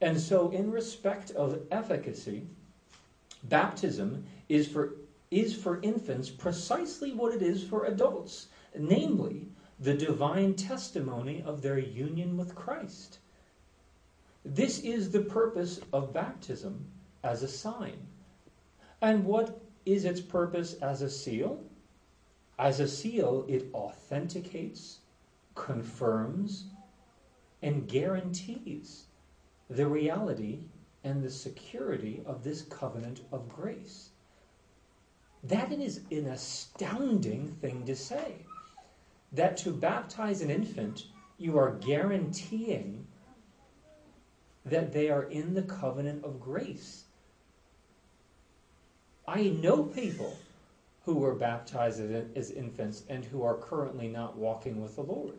And 0.00 0.20
so, 0.20 0.50
in 0.50 0.70
respect 0.70 1.30
of 1.30 1.62
efficacy, 1.70 2.46
baptism 3.44 4.24
is 4.48 4.68
for, 4.68 4.94
is 5.30 5.54
for 5.54 5.80
infants 5.82 6.30
precisely 6.30 7.12
what 7.12 7.34
it 7.34 7.42
is 7.42 7.62
for 7.64 7.84
adults, 7.84 8.48
namely, 8.78 9.48
the 9.80 9.94
divine 9.94 10.54
testimony 10.54 11.42
of 11.44 11.62
their 11.62 11.78
union 11.78 12.36
with 12.36 12.54
Christ. 12.54 13.18
This 14.44 14.80
is 14.80 15.10
the 15.10 15.20
purpose 15.20 15.80
of 15.92 16.12
baptism 16.12 16.86
as 17.24 17.42
a 17.42 17.48
sign. 17.48 18.06
And 19.00 19.24
what 19.24 19.60
is 19.84 20.04
its 20.04 20.20
purpose 20.20 20.74
as 20.74 21.02
a 21.02 21.10
seal? 21.10 21.62
As 22.58 22.78
a 22.78 22.86
seal, 22.86 23.44
it 23.48 23.68
authenticates, 23.74 24.98
confirms, 25.54 26.66
and 27.62 27.88
guarantees 27.88 29.06
the 29.70 29.86
reality 29.86 30.64
and 31.04 31.22
the 31.22 31.30
security 31.30 32.22
of 32.26 32.44
this 32.44 32.62
covenant 32.62 33.22
of 33.32 33.48
grace. 33.48 34.10
That 35.44 35.72
is 35.72 36.02
an 36.10 36.26
astounding 36.26 37.56
thing 37.60 37.84
to 37.86 37.96
say. 37.96 38.46
That 39.32 39.56
to 39.58 39.72
baptize 39.72 40.42
an 40.42 40.50
infant, 40.50 41.06
you 41.38 41.58
are 41.58 41.72
guaranteeing 41.72 43.06
that 44.64 44.92
they 44.92 45.10
are 45.10 45.24
in 45.24 45.54
the 45.54 45.62
covenant 45.62 46.24
of 46.24 46.40
grace. 46.40 47.04
I 49.26 49.44
know 49.48 49.82
people 49.82 50.36
who 51.04 51.14
were 51.14 51.34
baptized 51.34 52.00
as 52.00 52.50
infants 52.52 53.02
and 53.08 53.24
who 53.24 53.42
are 53.42 53.56
currently 53.56 54.06
not 54.06 54.36
walking 54.36 54.80
with 54.80 54.94
the 54.94 55.02
Lord. 55.02 55.38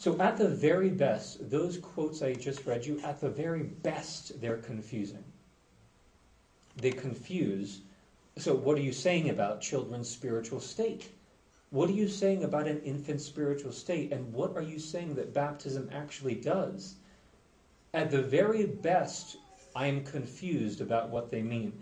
So, 0.00 0.18
at 0.18 0.38
the 0.38 0.48
very 0.48 0.88
best, 0.88 1.50
those 1.50 1.76
quotes 1.76 2.22
I 2.22 2.32
just 2.32 2.64
read 2.64 2.86
you, 2.86 2.98
at 3.00 3.20
the 3.20 3.28
very 3.28 3.64
best, 3.64 4.40
they're 4.40 4.56
confusing. 4.56 5.22
They 6.74 6.90
confuse. 6.90 7.82
So, 8.38 8.54
what 8.54 8.78
are 8.78 8.80
you 8.80 8.94
saying 8.94 9.28
about 9.28 9.60
children's 9.60 10.08
spiritual 10.08 10.58
state? 10.58 11.10
What 11.68 11.90
are 11.90 11.92
you 11.92 12.08
saying 12.08 12.44
about 12.44 12.66
an 12.66 12.80
infant's 12.80 13.26
spiritual 13.26 13.72
state? 13.72 14.10
And 14.10 14.32
what 14.32 14.56
are 14.56 14.62
you 14.62 14.78
saying 14.78 15.16
that 15.16 15.34
baptism 15.34 15.90
actually 15.92 16.36
does? 16.36 16.94
At 17.92 18.10
the 18.10 18.22
very 18.22 18.64
best, 18.64 19.36
I 19.76 19.86
am 19.88 20.02
confused 20.02 20.80
about 20.80 21.10
what 21.10 21.30
they 21.30 21.42
mean. 21.42 21.74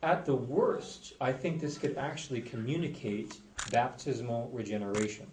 At 0.00 0.24
the 0.24 0.36
worst, 0.36 1.14
I 1.20 1.32
think 1.32 1.60
this 1.60 1.76
could 1.76 1.98
actually 1.98 2.42
communicate 2.42 3.40
baptismal 3.72 4.48
regeneration. 4.52 5.26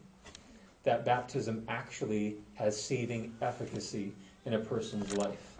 That 0.83 1.05
baptism 1.05 1.63
actually 1.67 2.37
has 2.55 2.81
saving 2.81 3.35
efficacy 3.41 4.13
in 4.45 4.53
a 4.53 4.59
person's 4.59 5.15
life. 5.15 5.57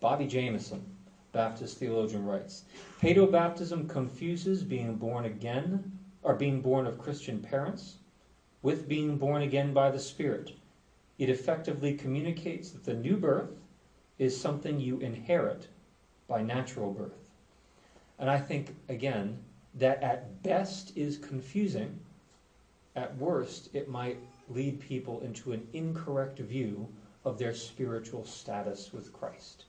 Bobby 0.00 0.26
Jamieson, 0.26 0.84
Baptist 1.32 1.78
theologian, 1.78 2.24
writes 2.24 2.64
Paedo 3.00 3.30
baptism 3.30 3.88
confuses 3.88 4.62
being 4.62 4.96
born 4.96 5.24
again 5.24 5.98
or 6.22 6.34
being 6.34 6.60
born 6.60 6.86
of 6.86 6.98
Christian 6.98 7.40
parents 7.40 7.96
with 8.62 8.88
being 8.88 9.16
born 9.16 9.42
again 9.42 9.72
by 9.72 9.90
the 9.90 9.98
Spirit. 9.98 10.52
It 11.18 11.30
effectively 11.30 11.94
communicates 11.94 12.70
that 12.70 12.84
the 12.84 12.94
new 12.94 13.16
birth 13.16 13.50
is 14.18 14.38
something 14.38 14.80
you 14.80 14.98
inherit 14.98 15.68
by 16.28 16.42
natural 16.42 16.92
birth. 16.92 17.30
And 18.18 18.30
I 18.30 18.38
think, 18.38 18.74
again, 18.88 19.38
that 19.74 20.02
at 20.02 20.42
best 20.42 20.96
is 20.96 21.18
confusing. 21.18 22.00
At 22.96 23.14
worst, 23.18 23.68
it 23.74 23.90
might 23.90 24.18
lead 24.48 24.80
people 24.80 25.20
into 25.20 25.52
an 25.52 25.68
incorrect 25.74 26.38
view 26.38 26.88
of 27.26 27.38
their 27.38 27.52
spiritual 27.52 28.24
status 28.24 28.90
with 28.92 29.12
Christ. 29.12 29.66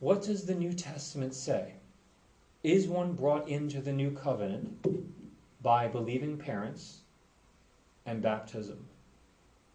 What 0.00 0.22
does 0.22 0.46
the 0.46 0.54
New 0.54 0.72
Testament 0.72 1.34
say? 1.34 1.74
Is 2.62 2.88
one 2.88 3.12
brought 3.12 3.48
into 3.48 3.82
the 3.82 3.92
new 3.92 4.10
covenant 4.10 4.86
by 5.62 5.86
believing 5.86 6.38
parents 6.38 7.00
and 8.06 8.22
baptism? 8.22 8.86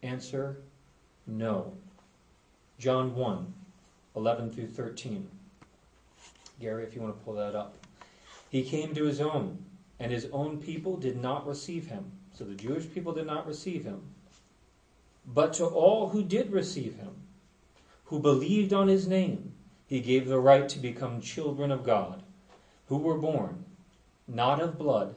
Answer 0.01 0.57
no. 1.27 1.73
John 2.79 3.13
1 3.13 3.53
11 4.15 4.51
through 4.51 4.67
13. 4.67 5.29
Gary, 6.59 6.83
if 6.83 6.95
you 6.95 7.01
want 7.01 7.17
to 7.17 7.23
pull 7.23 7.35
that 7.35 7.55
up. 7.55 7.75
He 8.49 8.63
came 8.63 8.93
to 8.93 9.05
his 9.05 9.21
own, 9.21 9.63
and 10.01 10.11
his 10.11 10.27
own 10.33 10.57
people 10.57 10.97
did 10.97 11.21
not 11.21 11.45
receive 11.45 11.85
him. 11.85 12.11
So 12.33 12.43
the 12.43 12.55
Jewish 12.55 12.91
people 12.91 13.13
did 13.13 13.27
not 13.27 13.45
receive 13.45 13.83
him. 13.83 14.01
But 15.27 15.53
to 15.53 15.65
all 15.65 16.09
who 16.09 16.23
did 16.23 16.51
receive 16.51 16.95
him, 16.95 17.11
who 18.05 18.19
believed 18.19 18.73
on 18.73 18.87
his 18.87 19.07
name, 19.07 19.53
he 19.85 19.99
gave 19.99 20.27
the 20.27 20.39
right 20.39 20.67
to 20.69 20.79
become 20.79 21.21
children 21.21 21.69
of 21.69 21.83
God, 21.83 22.23
who 22.87 22.97
were 22.97 23.17
born 23.17 23.63
not 24.27 24.59
of 24.59 24.79
blood, 24.79 25.13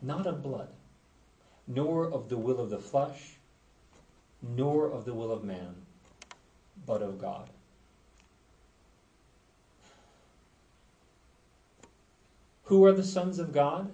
not 0.00 0.28
of 0.28 0.44
blood, 0.44 0.68
nor 1.66 2.08
of 2.08 2.28
the 2.28 2.36
will 2.36 2.60
of 2.60 2.70
the 2.70 2.78
flesh, 2.78 3.34
nor 4.42 4.88
of 4.88 5.04
the 5.04 5.14
will 5.14 5.32
of 5.32 5.42
man, 5.42 5.74
but 6.86 7.02
of 7.02 7.18
God. 7.18 7.50
Who 12.66 12.84
are 12.84 12.92
the 12.92 13.04
sons 13.04 13.38
of 13.38 13.52
God? 13.52 13.92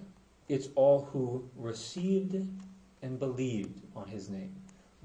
It's 0.49 0.69
all 0.73 1.07
who 1.13 1.47
received 1.55 2.35
and 3.03 3.19
believed 3.19 3.81
on 3.95 4.07
his 4.07 4.29
name. 4.29 4.55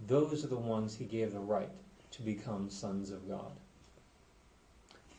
Those 0.06 0.42
are 0.42 0.48
the 0.48 0.56
ones 0.56 0.94
he 0.94 1.04
gave 1.04 1.32
the 1.32 1.38
right 1.38 1.68
to 2.12 2.22
become 2.22 2.70
sons 2.70 3.10
of 3.10 3.28
God. 3.28 3.52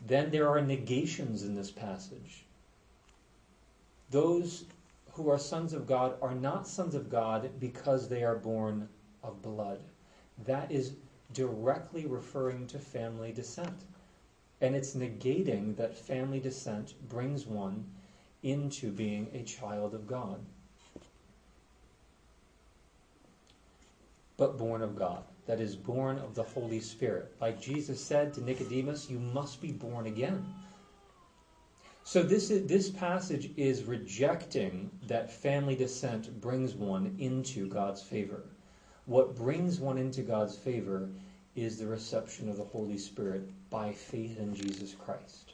Then 0.07 0.31
there 0.31 0.49
are 0.49 0.61
negations 0.61 1.43
in 1.43 1.53
this 1.53 1.69
passage. 1.69 2.45
Those 4.09 4.65
who 5.11 5.29
are 5.29 5.37
sons 5.37 5.71
of 5.73 5.85
God 5.85 6.15
are 6.19 6.33
not 6.33 6.67
sons 6.67 6.95
of 6.95 7.07
God 7.07 7.51
because 7.59 8.09
they 8.09 8.23
are 8.23 8.35
born 8.35 8.89
of 9.23 9.43
blood. 9.43 9.81
That 10.45 10.71
is 10.71 10.93
directly 11.33 12.07
referring 12.07 12.65
to 12.67 12.79
family 12.79 13.31
descent. 13.31 13.83
And 14.59 14.75
it's 14.75 14.95
negating 14.95 15.75
that 15.77 15.95
family 15.95 16.39
descent 16.39 16.95
brings 17.07 17.45
one 17.45 17.85
into 18.43 18.91
being 18.91 19.29
a 19.33 19.43
child 19.43 19.93
of 19.93 20.07
God. 20.07 20.39
But 24.37 24.57
born 24.57 24.81
of 24.81 24.95
God, 24.95 25.23
that 25.47 25.59
is, 25.59 25.75
born 25.75 26.17
of 26.19 26.35
the 26.35 26.43
Holy 26.43 26.79
Spirit. 26.79 27.33
Like 27.41 27.59
Jesus 27.59 28.01
said 28.01 28.33
to 28.33 28.43
Nicodemus, 28.43 29.09
you 29.09 29.19
must 29.19 29.61
be 29.61 29.71
born 29.71 30.07
again. 30.07 30.45
So 32.03 32.23
this 32.23 32.49
is, 32.49 32.65
this 32.65 32.89
passage 32.89 33.51
is 33.57 33.83
rejecting 33.83 34.89
that 35.07 35.31
family 35.31 35.75
descent 35.75 36.39
brings 36.39 36.73
one 36.73 37.15
into 37.19 37.67
God's 37.67 38.01
favor. 38.01 38.45
What 39.05 39.35
brings 39.35 39.79
one 39.79 39.97
into 39.97 40.21
God's 40.21 40.55
favor 40.55 41.09
is 41.55 41.77
the 41.77 41.87
reception 41.87 42.47
of 42.47 42.57
the 42.57 42.63
Holy 42.63 42.97
Spirit 42.97 43.49
by 43.69 43.91
faith 43.91 44.39
in 44.39 44.55
Jesus 44.55 44.95
Christ. 44.95 45.53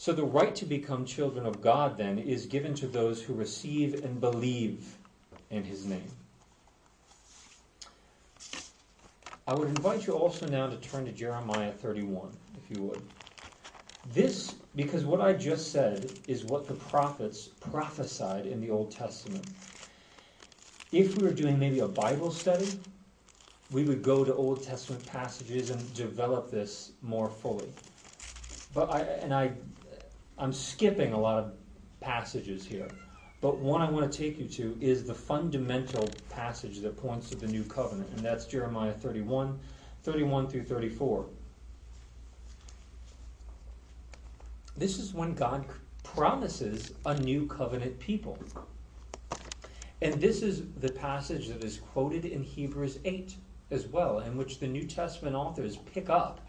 So 0.00 0.14
the 0.14 0.24
right 0.24 0.54
to 0.54 0.64
become 0.64 1.04
children 1.04 1.44
of 1.44 1.60
God 1.60 1.98
then 1.98 2.18
is 2.18 2.46
given 2.46 2.72
to 2.76 2.86
those 2.86 3.20
who 3.20 3.34
receive 3.34 4.02
and 4.02 4.18
believe 4.18 4.96
in 5.50 5.62
his 5.62 5.84
name. 5.84 6.10
I 9.46 9.52
would 9.52 9.68
invite 9.68 10.06
you 10.06 10.14
also 10.14 10.46
now 10.46 10.68
to 10.68 10.76
turn 10.78 11.04
to 11.04 11.12
Jeremiah 11.12 11.70
31, 11.70 12.34
if 12.64 12.70
you 12.70 12.82
would. 12.84 13.02
This, 14.14 14.54
because 14.74 15.04
what 15.04 15.20
I 15.20 15.34
just 15.34 15.70
said 15.70 16.08
is 16.26 16.46
what 16.46 16.66
the 16.66 16.72
prophets 16.72 17.50
prophesied 17.70 18.46
in 18.46 18.62
the 18.62 18.70
Old 18.70 18.90
Testament. 18.90 19.44
If 20.92 21.14
we 21.14 21.24
were 21.24 21.30
doing 21.30 21.58
maybe 21.58 21.80
a 21.80 21.86
Bible 21.86 22.30
study, 22.30 22.72
we 23.70 23.84
would 23.84 24.02
go 24.02 24.24
to 24.24 24.34
Old 24.34 24.62
Testament 24.62 25.04
passages 25.04 25.68
and 25.68 25.92
develop 25.92 26.50
this 26.50 26.92
more 27.02 27.28
fully. 27.28 27.68
But 28.72 28.88
I 28.88 29.00
and 29.00 29.34
I 29.34 29.52
I'm 30.40 30.54
skipping 30.54 31.12
a 31.12 31.20
lot 31.20 31.38
of 31.38 31.52
passages 32.00 32.64
here. 32.64 32.88
But 33.42 33.58
one 33.58 33.82
I 33.82 33.90
want 33.90 34.10
to 34.10 34.18
take 34.18 34.38
you 34.38 34.46
to 34.48 34.76
is 34.80 35.04
the 35.04 35.14
fundamental 35.14 36.08
passage 36.30 36.80
that 36.80 36.96
points 36.96 37.28
to 37.28 37.36
the 37.36 37.46
new 37.46 37.62
covenant, 37.64 38.08
and 38.16 38.20
that's 38.20 38.46
Jeremiah 38.46 38.92
31, 38.92 39.58
31 40.02 40.48
through 40.48 40.64
34. 40.64 41.26
This 44.78 44.98
is 44.98 45.12
when 45.12 45.34
God 45.34 45.66
promises 46.04 46.92
a 47.04 47.18
new 47.18 47.46
covenant 47.46 47.98
people. 47.98 48.38
And 50.00 50.14
this 50.14 50.40
is 50.40 50.62
the 50.80 50.90
passage 50.90 51.48
that 51.48 51.62
is 51.62 51.80
quoted 51.92 52.24
in 52.24 52.42
Hebrews 52.42 52.98
8 53.04 53.34
as 53.70 53.86
well, 53.86 54.20
in 54.20 54.38
which 54.38 54.58
the 54.58 54.66
New 54.66 54.84
Testament 54.84 55.36
authors 55.36 55.76
pick 55.76 56.08
up 56.08 56.40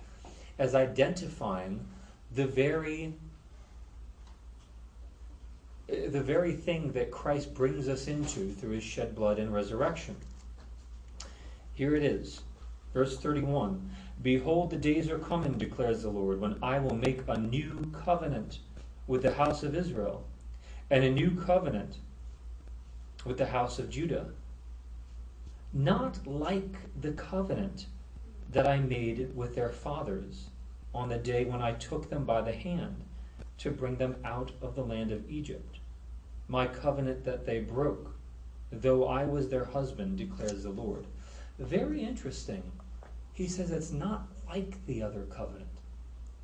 as 0.59 0.75
identifying 0.75 1.85
the 2.33 2.47
very 2.47 3.13
the 5.91 6.21
very 6.21 6.53
thing 6.53 6.93
that 6.93 7.11
Christ 7.11 7.53
brings 7.53 7.89
us 7.89 8.07
into 8.07 8.53
through 8.53 8.71
his 8.71 8.83
shed 8.83 9.13
blood 9.13 9.39
and 9.39 9.53
resurrection. 9.53 10.15
Here 11.73 11.95
it 11.95 12.03
is, 12.03 12.41
verse 12.93 13.17
31 13.17 13.91
Behold, 14.21 14.69
the 14.69 14.77
days 14.77 15.09
are 15.09 15.19
coming, 15.19 15.53
declares 15.53 16.03
the 16.03 16.09
Lord, 16.09 16.39
when 16.39 16.57
I 16.63 16.79
will 16.79 16.95
make 16.95 17.21
a 17.27 17.37
new 17.37 17.91
covenant 18.05 18.59
with 19.05 19.21
the 19.21 19.33
house 19.33 19.63
of 19.63 19.75
Israel, 19.75 20.23
and 20.89 21.03
a 21.03 21.09
new 21.09 21.31
covenant 21.31 21.97
with 23.25 23.37
the 23.37 23.47
house 23.47 23.77
of 23.77 23.89
Judah. 23.89 24.29
Not 25.73 26.25
like 26.25 26.75
the 27.01 27.11
covenant 27.11 27.87
that 28.51 28.67
I 28.67 28.79
made 28.79 29.35
with 29.35 29.55
their 29.55 29.71
fathers 29.71 30.47
on 30.93 31.09
the 31.09 31.17
day 31.17 31.45
when 31.45 31.61
I 31.61 31.73
took 31.73 32.09
them 32.09 32.23
by 32.23 32.41
the 32.41 32.53
hand 32.53 33.03
to 33.57 33.71
bring 33.71 33.95
them 33.95 34.15
out 34.23 34.51
of 34.61 34.75
the 34.75 34.83
land 34.83 35.11
of 35.11 35.29
Egypt 35.29 35.70
my 36.47 36.67
covenant 36.67 37.23
that 37.25 37.45
they 37.45 37.59
broke, 37.59 38.15
though 38.71 39.07
I 39.07 39.25
was 39.25 39.49
their 39.49 39.65
husband, 39.65 40.17
declares 40.17 40.63
the 40.63 40.69
Lord. 40.69 41.05
Very 41.59 42.01
interesting. 42.01 42.63
He 43.33 43.47
says 43.47 43.71
it's 43.71 43.91
not 43.91 44.27
like 44.47 44.85
the 44.85 45.01
other 45.03 45.23
covenant. 45.23 45.69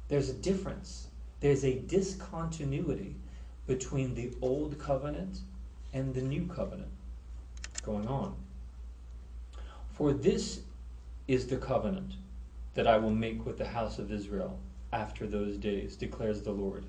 There's 0.08 0.30
a 0.30 0.34
difference. 0.34 1.08
There's 1.40 1.66
a 1.66 1.80
discontinuity 1.80 3.16
between 3.68 4.16
the 4.16 4.32
old 4.42 4.80
covenant 4.80 5.40
and 5.94 6.14
the 6.14 6.22
new 6.22 6.48
covenant 6.48 6.92
going 7.84 8.08
on. 8.08 8.36
For 9.94 10.14
this 10.14 10.62
is 11.28 11.48
the 11.48 11.58
covenant 11.58 12.14
that 12.76 12.88
I 12.88 12.98
will 12.98 13.12
make 13.12 13.46
with 13.46 13.58
the 13.58 13.68
house 13.68 14.00
of 14.00 14.12
Israel 14.12 14.60
after 14.94 15.28
those 15.28 15.58
days, 15.58 15.96
declares 15.96 16.42
the 16.42 16.52
Lord. 16.52 16.86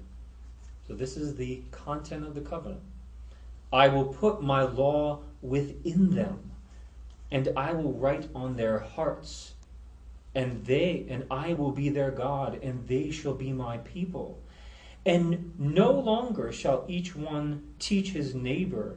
So, 0.86 0.94
this 0.94 1.16
is 1.16 1.34
the 1.34 1.62
content 1.70 2.24
of 2.24 2.34
the 2.34 2.40
covenant. 2.40 2.82
I 3.72 3.88
will 3.88 4.06
put 4.06 4.42
my 4.42 4.62
law 4.62 5.22
within 5.42 6.10
them, 6.14 6.52
and 7.30 7.52
I 7.56 7.72
will 7.72 7.92
write 7.92 8.28
on 8.34 8.56
their 8.56 8.78
hearts, 8.78 9.54
and 10.34 10.64
they 10.64 11.06
and 11.08 11.26
I 11.30 11.54
will 11.54 11.72
be 11.72 11.88
their 11.88 12.10
God, 12.10 12.58
and 12.62 12.86
they 12.88 13.10
shall 13.10 13.34
be 13.34 13.52
my 13.52 13.78
people. 13.78 14.40
And 15.04 15.58
no 15.58 15.92
longer 15.92 16.52
shall 16.52 16.84
each 16.88 17.14
one 17.14 17.62
teach 17.78 18.12
his 18.12 18.34
neighbor 18.34 18.96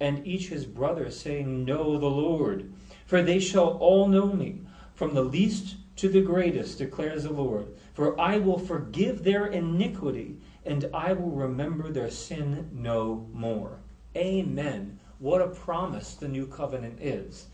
and 0.00 0.26
each 0.26 0.48
his 0.48 0.66
brother, 0.66 1.10
saying, 1.10 1.64
Know 1.64 1.98
the 1.98 2.06
Lord. 2.06 2.70
For 3.06 3.22
they 3.22 3.38
shall 3.38 3.78
all 3.78 4.08
know 4.08 4.32
me, 4.32 4.60
from 4.94 5.14
the 5.14 5.22
least 5.22 5.76
to 5.96 6.08
the 6.08 6.20
greatest, 6.20 6.78
declares 6.78 7.24
the 7.24 7.32
Lord. 7.32 7.68
For 7.94 8.20
I 8.20 8.38
will 8.38 8.58
forgive 8.58 9.24
their 9.24 9.46
iniquity, 9.46 10.35
and 10.66 10.90
I 10.92 11.12
will 11.12 11.30
remember 11.30 11.92
their 11.92 12.10
sin 12.10 12.68
no 12.72 13.28
more. 13.32 13.78
Amen. 14.16 14.98
What 15.20 15.40
a 15.40 15.46
promise 15.46 16.14
the 16.14 16.28
new 16.28 16.46
covenant 16.46 17.00
is. 17.00 17.46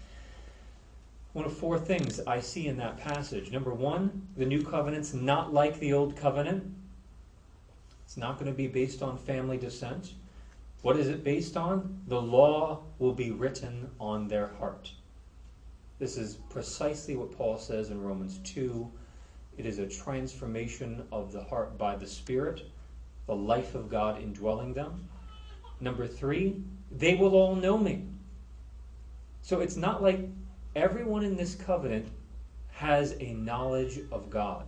One 1.34 1.44
of 1.44 1.56
four 1.56 1.78
things 1.78 2.20
I 2.26 2.40
see 2.40 2.66
in 2.66 2.78
that 2.78 2.98
passage. 2.98 3.52
Number 3.52 3.72
one, 3.72 4.28
the 4.36 4.46
new 4.46 4.62
covenant's 4.62 5.12
not 5.12 5.52
like 5.52 5.78
the 5.78 5.92
old 5.92 6.16
covenant. 6.16 6.64
It's 8.04 8.16
not 8.16 8.38
going 8.38 8.50
to 8.50 8.56
be 8.56 8.66
based 8.66 9.02
on 9.02 9.18
family 9.18 9.58
descent. 9.58 10.14
What 10.80 10.96
is 10.96 11.08
it 11.08 11.22
based 11.22 11.56
on? 11.56 12.02
The 12.08 12.20
law 12.20 12.82
will 12.98 13.14
be 13.14 13.30
written 13.30 13.90
on 14.00 14.26
their 14.26 14.48
heart. 14.58 14.90
This 15.98 16.16
is 16.16 16.36
precisely 16.50 17.14
what 17.14 17.36
Paul 17.36 17.58
says 17.58 17.90
in 17.90 18.02
Romans 18.02 18.40
2. 18.44 18.90
It 19.58 19.66
is 19.66 19.78
a 19.78 19.86
transformation 19.86 21.06
of 21.12 21.30
the 21.30 21.44
heart 21.44 21.78
by 21.78 21.94
the 21.94 22.06
Spirit 22.06 22.62
the 23.26 23.34
life 23.34 23.74
of 23.74 23.88
God 23.88 24.20
indwelling 24.20 24.74
them. 24.74 25.08
Number 25.80 26.06
three, 26.06 26.62
they 26.90 27.14
will 27.14 27.34
all 27.34 27.54
know 27.54 27.78
me. 27.78 28.04
So 29.42 29.60
it's 29.60 29.76
not 29.76 30.02
like 30.02 30.20
everyone 30.76 31.24
in 31.24 31.36
this 31.36 31.54
covenant 31.54 32.06
has 32.72 33.16
a 33.20 33.32
knowledge 33.34 34.00
of 34.10 34.30
God. 34.30 34.66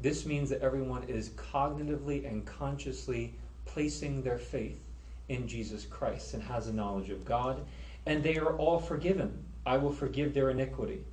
This 0.00 0.24
means 0.24 0.48
that 0.50 0.62
everyone 0.62 1.04
is 1.04 1.30
cognitively 1.30 2.26
and 2.26 2.46
consciously 2.46 3.34
placing 3.66 4.22
their 4.22 4.38
faith 4.38 4.80
in 5.28 5.46
Jesus 5.46 5.84
Christ 5.84 6.34
and 6.34 6.42
has 6.42 6.66
a 6.66 6.72
knowledge 6.72 7.10
of 7.10 7.24
God, 7.24 7.60
and 8.06 8.22
they 8.22 8.36
are 8.36 8.56
all 8.56 8.78
forgiven. 8.78 9.44
I 9.66 9.76
will 9.76 9.92
forgive 9.92 10.32
their 10.32 10.50
iniquity. 10.50 11.04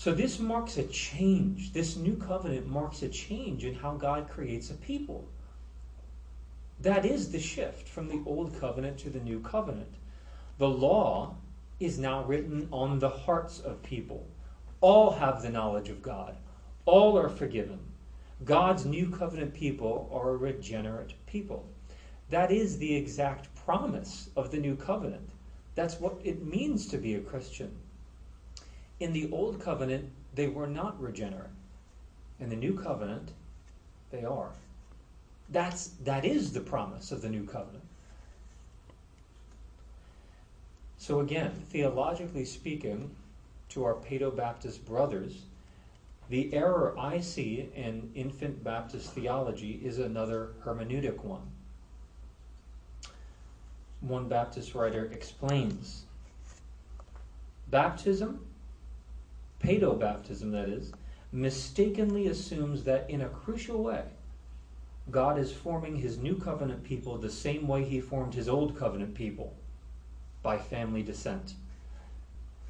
So 0.00 0.14
this 0.14 0.38
marks 0.38 0.78
a 0.78 0.84
change. 0.84 1.74
This 1.74 1.94
new 1.94 2.16
covenant 2.16 2.66
marks 2.66 3.02
a 3.02 3.08
change 3.10 3.66
in 3.66 3.74
how 3.74 3.96
God 3.96 4.30
creates 4.30 4.70
a 4.70 4.74
people. 4.74 5.28
That 6.80 7.04
is 7.04 7.30
the 7.30 7.38
shift 7.38 7.86
from 7.86 8.08
the 8.08 8.22
old 8.24 8.58
covenant 8.58 8.96
to 9.00 9.10
the 9.10 9.20
new 9.20 9.40
covenant. 9.40 9.92
The 10.56 10.70
law 10.70 11.34
is 11.80 11.98
now 11.98 12.24
written 12.24 12.66
on 12.72 12.98
the 12.98 13.10
hearts 13.10 13.60
of 13.60 13.82
people. 13.82 14.26
All 14.80 15.10
have 15.10 15.42
the 15.42 15.50
knowledge 15.50 15.90
of 15.90 16.00
God. 16.00 16.34
All 16.86 17.18
are 17.18 17.28
forgiven. 17.28 17.80
God's 18.42 18.86
new 18.86 19.10
covenant 19.10 19.52
people 19.52 20.08
are 20.10 20.30
a 20.30 20.36
regenerate 20.38 21.12
people. 21.26 21.68
That 22.30 22.50
is 22.50 22.78
the 22.78 22.96
exact 22.96 23.54
promise 23.54 24.30
of 24.34 24.50
the 24.50 24.60
new 24.60 24.76
covenant. 24.76 25.28
That's 25.74 26.00
what 26.00 26.18
it 26.24 26.46
means 26.46 26.86
to 26.86 26.96
be 26.96 27.16
a 27.16 27.20
Christian. 27.20 27.76
In 29.00 29.14
the 29.14 29.30
old 29.32 29.60
covenant, 29.60 30.10
they 30.34 30.46
were 30.46 30.66
not 30.66 31.00
regenerate. 31.00 31.48
In 32.38 32.50
the 32.50 32.56
new 32.56 32.78
covenant, 32.78 33.32
they 34.10 34.24
are. 34.24 34.50
That's 35.48 35.88
that 36.04 36.24
is 36.24 36.52
the 36.52 36.60
promise 36.60 37.10
of 37.10 37.22
the 37.22 37.28
new 37.28 37.44
covenant. 37.44 37.84
So 40.98 41.20
again, 41.20 41.50
theologically 41.70 42.44
speaking, 42.44 43.10
to 43.70 43.84
our 43.84 43.94
Paedo-Baptist 43.94 44.84
brothers, 44.84 45.44
the 46.28 46.52
error 46.52 46.94
I 46.98 47.20
see 47.20 47.70
in 47.74 48.10
infant 48.14 48.62
Baptist 48.62 49.12
theology 49.12 49.80
is 49.82 49.98
another 49.98 50.50
hermeneutic 50.64 51.24
one. 51.24 51.42
One 54.00 54.28
Baptist 54.28 54.74
writer 54.74 55.06
explains 55.06 56.04
Baptism 57.68 58.44
Paedo-baptism, 59.60 60.50
that 60.52 60.68
is, 60.68 60.92
mistakenly 61.32 62.26
assumes 62.26 62.84
that 62.84 63.08
in 63.08 63.20
a 63.20 63.28
crucial 63.28 63.82
way, 63.82 64.04
God 65.10 65.38
is 65.38 65.52
forming 65.52 65.96
his 65.96 66.18
new 66.18 66.36
covenant 66.36 66.82
people 66.84 67.16
the 67.18 67.30
same 67.30 67.68
way 67.68 67.84
he 67.84 68.00
formed 68.00 68.34
his 68.34 68.48
old 68.48 68.76
covenant 68.76 69.14
people, 69.14 69.54
by 70.42 70.56
family 70.58 71.02
descent. 71.02 71.54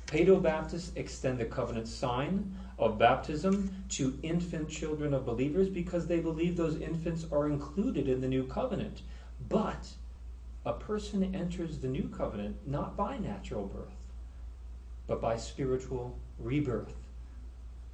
Paedo-Baptists 0.06 0.92
extend 0.96 1.38
the 1.38 1.44
covenant 1.44 1.86
sign 1.86 2.56
of 2.78 2.98
baptism 2.98 3.84
to 3.90 4.18
infant 4.22 4.68
children 4.68 5.14
of 5.14 5.24
believers 5.24 5.68
because 5.68 6.06
they 6.06 6.18
believe 6.18 6.56
those 6.56 6.80
infants 6.80 7.24
are 7.30 7.46
included 7.46 8.08
in 8.08 8.20
the 8.20 8.28
new 8.28 8.44
covenant. 8.44 9.02
But 9.48 9.86
a 10.66 10.72
person 10.72 11.34
enters 11.34 11.78
the 11.78 11.88
new 11.88 12.08
covenant 12.08 12.66
not 12.66 12.96
by 12.96 13.18
natural 13.18 13.64
birth, 13.64 13.99
but 15.10 15.20
by 15.20 15.36
spiritual 15.36 16.16
rebirth. 16.38 16.94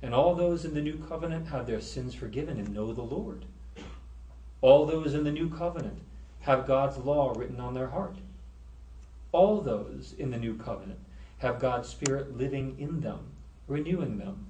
And 0.03 0.13
all 0.13 0.35
those 0.35 0.67
in 0.67 0.75
the 0.75 0.83
new 0.83 0.99
covenant 0.99 1.47
have 1.49 1.67
their 1.67 1.81
sins 1.81 2.15
forgiven 2.15 2.59
and 2.59 2.75
know 2.75 2.93
the 2.93 3.01
Lord. 3.01 3.47
All 4.61 4.85
those 4.85 5.15
in 5.15 5.25
the 5.25 5.33
new 5.33 5.49
covenant 5.49 6.01
have 6.41 6.67
God's 6.67 6.99
law 6.99 7.33
written 7.35 7.59
on 7.59 7.73
their 7.73 7.87
heart. 7.87 8.17
All 9.33 9.63
those 9.63 10.15
in 10.19 10.31
the 10.31 10.37
new 10.37 10.59
covenant 10.59 10.99
have 11.39 11.59
God's 11.59 11.89
Spirit 11.89 12.37
living 12.37 12.77
in 12.79 13.01
them, 13.01 13.21
renewing 13.67 14.19
them, 14.19 14.49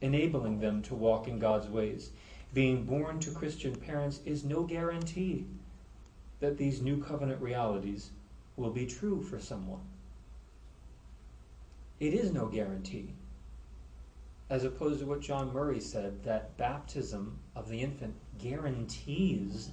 enabling 0.00 0.60
them 0.60 0.82
to 0.82 0.94
walk 0.94 1.26
in 1.26 1.40
God's 1.40 1.66
ways. 1.66 2.10
Being 2.54 2.84
born 2.84 3.18
to 3.18 3.32
Christian 3.32 3.74
parents 3.74 4.20
is 4.24 4.44
no 4.44 4.62
guarantee 4.62 5.44
that 6.38 6.56
these 6.56 6.82
new 6.82 7.02
covenant 7.02 7.42
realities 7.42 8.10
will 8.56 8.70
be 8.70 8.86
true 8.86 9.20
for 9.20 9.40
someone. 9.40 9.80
It 12.00 12.14
is 12.14 12.32
no 12.32 12.46
guarantee. 12.46 13.12
As 14.48 14.64
opposed 14.64 15.00
to 15.00 15.06
what 15.06 15.20
John 15.20 15.52
Murray 15.52 15.80
said, 15.80 16.24
that 16.24 16.56
baptism 16.56 17.38
of 17.54 17.68
the 17.68 17.82
infant 17.82 18.14
guarantees 18.38 19.70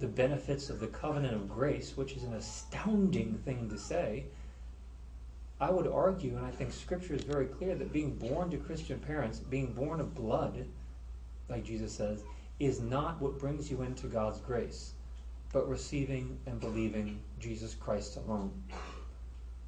the 0.00 0.08
benefits 0.08 0.68
of 0.68 0.80
the 0.80 0.88
covenant 0.88 1.34
of 1.34 1.48
grace, 1.48 1.96
which 1.96 2.12
is 2.12 2.24
an 2.24 2.34
astounding 2.34 3.38
thing 3.44 3.68
to 3.70 3.78
say. 3.78 4.24
I 5.58 5.70
would 5.70 5.86
argue, 5.86 6.36
and 6.36 6.44
I 6.44 6.50
think 6.50 6.72
Scripture 6.72 7.14
is 7.14 7.22
very 7.22 7.46
clear, 7.46 7.76
that 7.76 7.92
being 7.92 8.16
born 8.16 8.50
to 8.50 8.58
Christian 8.58 8.98
parents, 8.98 9.38
being 9.38 9.72
born 9.72 10.00
of 10.00 10.14
blood, 10.14 10.66
like 11.48 11.64
Jesus 11.64 11.92
says, 11.92 12.24
is 12.58 12.80
not 12.80 13.22
what 13.22 13.38
brings 13.38 13.70
you 13.70 13.82
into 13.82 14.08
God's 14.08 14.40
grace, 14.40 14.92
but 15.52 15.68
receiving 15.68 16.38
and 16.46 16.60
believing 16.60 17.20
Jesus 17.38 17.74
Christ 17.74 18.16
alone. 18.16 18.50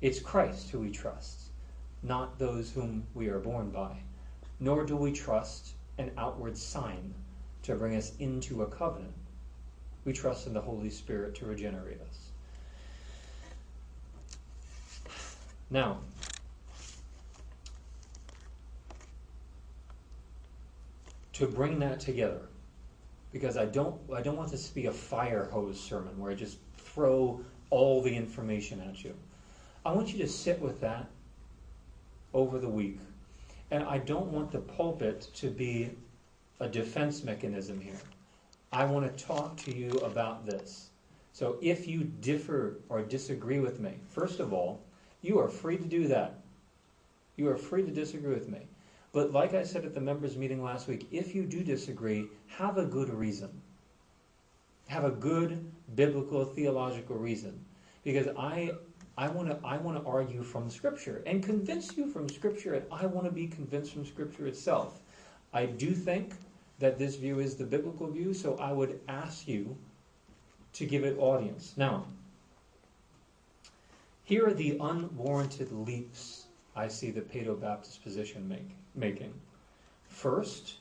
It's 0.00 0.20
Christ 0.20 0.70
who 0.70 0.80
we 0.80 0.90
trust, 0.90 1.50
not 2.02 2.38
those 2.38 2.70
whom 2.70 3.06
we 3.14 3.28
are 3.28 3.40
born 3.40 3.70
by. 3.70 3.96
Nor 4.60 4.84
do 4.84 4.96
we 4.96 5.12
trust 5.12 5.74
an 5.98 6.12
outward 6.16 6.56
sign 6.56 7.14
to 7.64 7.74
bring 7.74 7.96
us 7.96 8.12
into 8.18 8.62
a 8.62 8.66
covenant. 8.66 9.14
We 10.04 10.12
trust 10.12 10.46
in 10.46 10.54
the 10.54 10.60
Holy 10.60 10.90
Spirit 10.90 11.34
to 11.36 11.46
regenerate 11.46 12.00
us. 12.00 12.30
Now, 15.70 15.98
to 21.34 21.46
bring 21.46 21.78
that 21.80 22.00
together, 22.00 22.40
because 23.32 23.56
I 23.56 23.66
don't, 23.66 24.00
I 24.14 24.22
don't 24.22 24.36
want 24.36 24.50
this 24.50 24.68
to 24.68 24.74
be 24.74 24.86
a 24.86 24.92
fire 24.92 25.44
hose 25.44 25.78
sermon 25.78 26.18
where 26.18 26.30
I 26.30 26.34
just 26.34 26.58
throw 26.78 27.40
all 27.70 28.00
the 28.00 28.14
information 28.14 28.80
at 28.80 29.04
you. 29.04 29.14
I 29.88 29.92
want 29.92 30.12
you 30.12 30.18
to 30.18 30.28
sit 30.28 30.60
with 30.60 30.82
that 30.82 31.06
over 32.34 32.58
the 32.58 32.68
week. 32.68 32.98
And 33.70 33.82
I 33.84 33.96
don't 33.96 34.30
want 34.30 34.52
the 34.52 34.58
pulpit 34.58 35.30
to 35.36 35.48
be 35.48 35.92
a 36.60 36.68
defense 36.68 37.24
mechanism 37.24 37.80
here. 37.80 37.98
I 38.70 38.84
want 38.84 39.06
to 39.06 39.24
talk 39.24 39.56
to 39.64 39.74
you 39.74 39.92
about 40.00 40.44
this. 40.44 40.90
So 41.32 41.56
if 41.62 41.88
you 41.88 42.04
differ 42.04 42.76
or 42.90 43.00
disagree 43.00 43.60
with 43.60 43.80
me, 43.80 43.94
first 44.10 44.40
of 44.40 44.52
all, 44.52 44.82
you 45.22 45.38
are 45.38 45.48
free 45.48 45.78
to 45.78 45.84
do 45.84 46.06
that. 46.08 46.34
You 47.36 47.48
are 47.48 47.56
free 47.56 47.82
to 47.82 47.90
disagree 47.90 48.34
with 48.34 48.50
me. 48.50 48.66
But 49.12 49.32
like 49.32 49.54
I 49.54 49.62
said 49.62 49.86
at 49.86 49.94
the 49.94 50.02
members' 50.02 50.36
meeting 50.36 50.62
last 50.62 50.86
week, 50.86 51.08
if 51.12 51.34
you 51.34 51.46
do 51.46 51.64
disagree, 51.64 52.26
have 52.48 52.76
a 52.76 52.84
good 52.84 53.08
reason. 53.08 53.62
Have 54.88 55.04
a 55.04 55.10
good 55.10 55.64
biblical 55.94 56.44
theological 56.44 57.16
reason. 57.16 57.64
Because 58.04 58.28
I 58.36 58.72
I 59.18 59.26
want 59.28 59.48
to 59.48 59.58
I 59.66 59.76
want 59.78 60.00
to 60.00 60.08
argue 60.08 60.44
from 60.44 60.70
scripture 60.70 61.22
and 61.26 61.42
convince 61.42 61.96
you 61.96 62.06
from 62.06 62.28
scripture 62.28 62.74
and 62.74 62.84
I 62.92 63.06
want 63.06 63.26
to 63.26 63.32
be 63.32 63.48
convinced 63.48 63.92
from 63.92 64.06
scripture 64.06 64.46
itself. 64.46 65.00
I 65.52 65.66
do 65.66 65.90
think 65.90 66.34
that 66.78 67.00
this 67.00 67.16
view 67.16 67.40
is 67.40 67.56
the 67.56 67.64
biblical 67.64 68.06
view, 68.06 68.32
so 68.32 68.56
I 68.58 68.70
would 68.70 69.00
ask 69.08 69.48
you 69.48 69.76
to 70.74 70.86
give 70.86 71.02
it 71.02 71.18
audience. 71.18 71.74
Now, 71.76 72.06
here 74.22 74.46
are 74.46 74.54
the 74.54 74.78
unwarranted 74.78 75.72
leaps 75.72 76.44
I 76.76 76.86
see 76.86 77.10
the 77.10 77.22
Paedo 77.22 77.60
Baptist 77.60 78.04
position 78.04 78.48
make, 78.48 78.70
making. 78.94 79.34
First, 80.04 80.76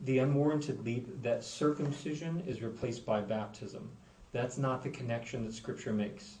the 0.00 0.18
unwarranted 0.18 0.84
leap 0.84 1.22
that 1.22 1.44
circumcision 1.44 2.42
is 2.46 2.60
replaced 2.60 3.06
by 3.06 3.22
baptism. 3.22 3.88
That's 4.32 4.58
not 4.58 4.82
the 4.82 4.90
connection 4.90 5.46
that 5.46 5.54
Scripture 5.54 5.94
makes. 5.94 6.36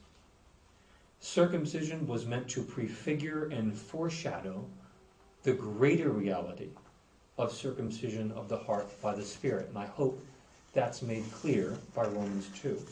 Circumcision 1.22 2.06
was 2.06 2.24
meant 2.24 2.48
to 2.48 2.62
prefigure 2.62 3.44
and 3.48 3.76
foreshadow 3.76 4.64
the 5.42 5.52
greater 5.52 6.08
reality 6.10 6.70
of 7.36 7.52
circumcision 7.52 8.32
of 8.32 8.48
the 8.48 8.56
heart 8.56 8.88
by 9.02 9.14
the 9.14 9.22
Spirit. 9.22 9.68
And 9.68 9.76
I 9.76 9.84
hope 9.84 10.24
that's 10.72 11.02
made 11.02 11.30
clear 11.30 11.76
by 11.94 12.04
Romans 12.04 12.48
2. 12.62 12.82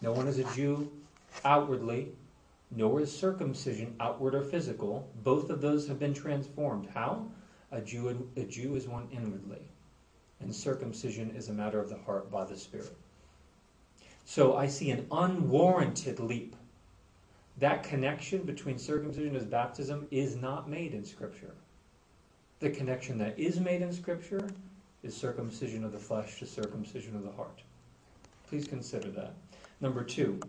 No 0.00 0.12
one 0.12 0.26
is 0.26 0.38
a 0.38 0.54
Jew 0.54 0.90
outwardly, 1.44 2.08
nor 2.70 3.00
is 3.00 3.14
circumcision 3.14 3.94
outward 4.00 4.34
or 4.34 4.42
physical. 4.42 5.10
Both 5.22 5.50
of 5.50 5.60
those 5.60 5.86
have 5.88 5.98
been 5.98 6.14
transformed. 6.14 6.88
How? 6.92 7.30
A 7.70 7.82
Jew, 7.82 8.30
a 8.34 8.44
Jew 8.44 8.76
is 8.76 8.88
one 8.88 9.08
inwardly, 9.12 9.60
and 10.40 10.54
circumcision 10.54 11.34
is 11.36 11.50
a 11.50 11.52
matter 11.52 11.80
of 11.80 11.90
the 11.90 11.98
heart 11.98 12.30
by 12.30 12.44
the 12.44 12.56
Spirit. 12.56 12.96
So 14.28 14.56
I 14.56 14.66
see 14.66 14.90
an 14.90 15.06
unwarranted 15.12 16.18
leap. 16.18 16.56
That 17.58 17.84
connection 17.84 18.42
between 18.42 18.76
circumcision 18.76 19.36
and 19.36 19.48
baptism 19.48 20.08
is 20.10 20.34
not 20.34 20.68
made 20.68 20.94
in 20.94 21.04
Scripture. 21.04 21.54
The 22.58 22.70
connection 22.70 23.18
that 23.18 23.38
is 23.38 23.60
made 23.60 23.82
in 23.82 23.92
Scripture 23.92 24.50
is 25.04 25.16
circumcision 25.16 25.84
of 25.84 25.92
the 25.92 25.98
flesh 26.00 26.40
to 26.40 26.46
circumcision 26.46 27.14
of 27.14 27.22
the 27.22 27.30
heart. 27.30 27.62
Please 28.48 28.66
consider 28.66 29.10
that. 29.10 29.32
Number 29.80 30.02
two, 30.02 30.40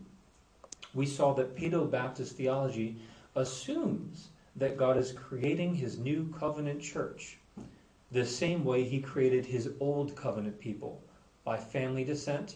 we 0.95 1.05
saw 1.05 1.34
that 1.36 1.55
Paedo 1.55 1.89
Baptist 1.89 2.36
theology 2.36 2.97
assumes 3.36 4.30
that 4.55 4.75
God 4.75 4.97
is 4.97 5.11
creating 5.11 5.75
his 5.75 5.99
new 5.99 6.34
covenant 6.38 6.82
church 6.82 7.38
the 8.11 8.25
same 8.25 8.65
way 8.65 8.84
he 8.84 8.99
created 8.99 9.45
his 9.45 9.69
old 9.80 10.15
covenant 10.15 10.59
people 10.59 10.99
by 11.43 11.57
family 11.57 12.03
descent 12.03 12.55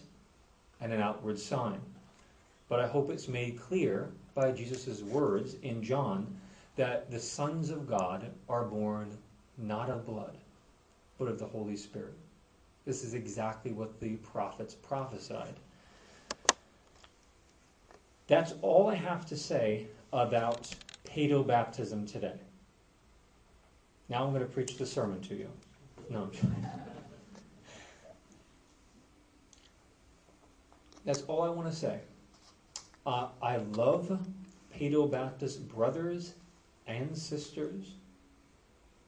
and 0.82 0.92
an 0.92 1.00
outward 1.00 1.38
sign. 1.38 1.80
But 2.68 2.80
I 2.80 2.86
hope 2.86 3.10
it's 3.10 3.28
made 3.28 3.60
clear 3.60 4.10
by 4.34 4.50
Jesus' 4.50 5.02
words 5.02 5.54
in 5.62 5.82
John 5.82 6.26
that 6.76 7.10
the 7.10 7.20
sons 7.20 7.70
of 7.70 7.88
God 7.88 8.30
are 8.48 8.64
born 8.64 9.16
not 9.58 9.88
of 9.90 10.06
blood, 10.06 10.36
but 11.18 11.28
of 11.28 11.38
the 11.38 11.46
Holy 11.46 11.76
Spirit. 11.76 12.14
This 12.84 13.04
is 13.04 13.14
exactly 13.14 13.72
what 13.72 14.00
the 14.00 14.16
prophets 14.16 14.74
prophesied. 14.74 15.54
That's 18.26 18.54
all 18.62 18.88
I 18.88 18.94
have 18.94 19.26
to 19.26 19.36
say 19.36 19.86
about 20.12 20.74
paedo 21.04 21.46
baptism 21.46 22.06
today. 22.06 22.38
Now 24.08 24.24
I'm 24.24 24.30
going 24.30 24.42
to 24.42 24.48
preach 24.48 24.78
the 24.78 24.86
sermon 24.86 25.20
to 25.22 25.34
you. 25.34 25.48
No, 26.10 26.22
I'm 26.22 26.30
kidding. 26.30 26.66
That's 31.04 31.22
all 31.22 31.42
I 31.42 31.48
want 31.48 31.68
to 31.68 31.76
say. 31.76 32.00
Uh, 33.04 33.28
I 33.42 33.56
love 33.56 34.20
paedo 34.76 35.10
Baptist 35.10 35.68
brothers 35.68 36.34
and 36.86 37.16
sisters. 37.16 37.94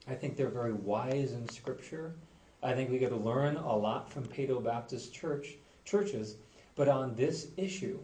I 0.08 0.14
think 0.14 0.36
they're 0.36 0.48
very 0.48 0.72
wise 0.72 1.32
in 1.32 1.48
Scripture. 1.48 2.14
I 2.62 2.72
think 2.72 2.90
we 2.90 2.98
get 2.98 3.10
to 3.10 3.16
learn 3.16 3.56
a 3.56 3.76
lot 3.76 4.10
from 4.10 4.24
paedo 4.24 4.62
Baptist 4.62 5.14
church 5.14 5.54
churches. 5.84 6.36
But 6.74 6.88
on 6.88 7.14
this 7.14 7.48
issue, 7.56 8.00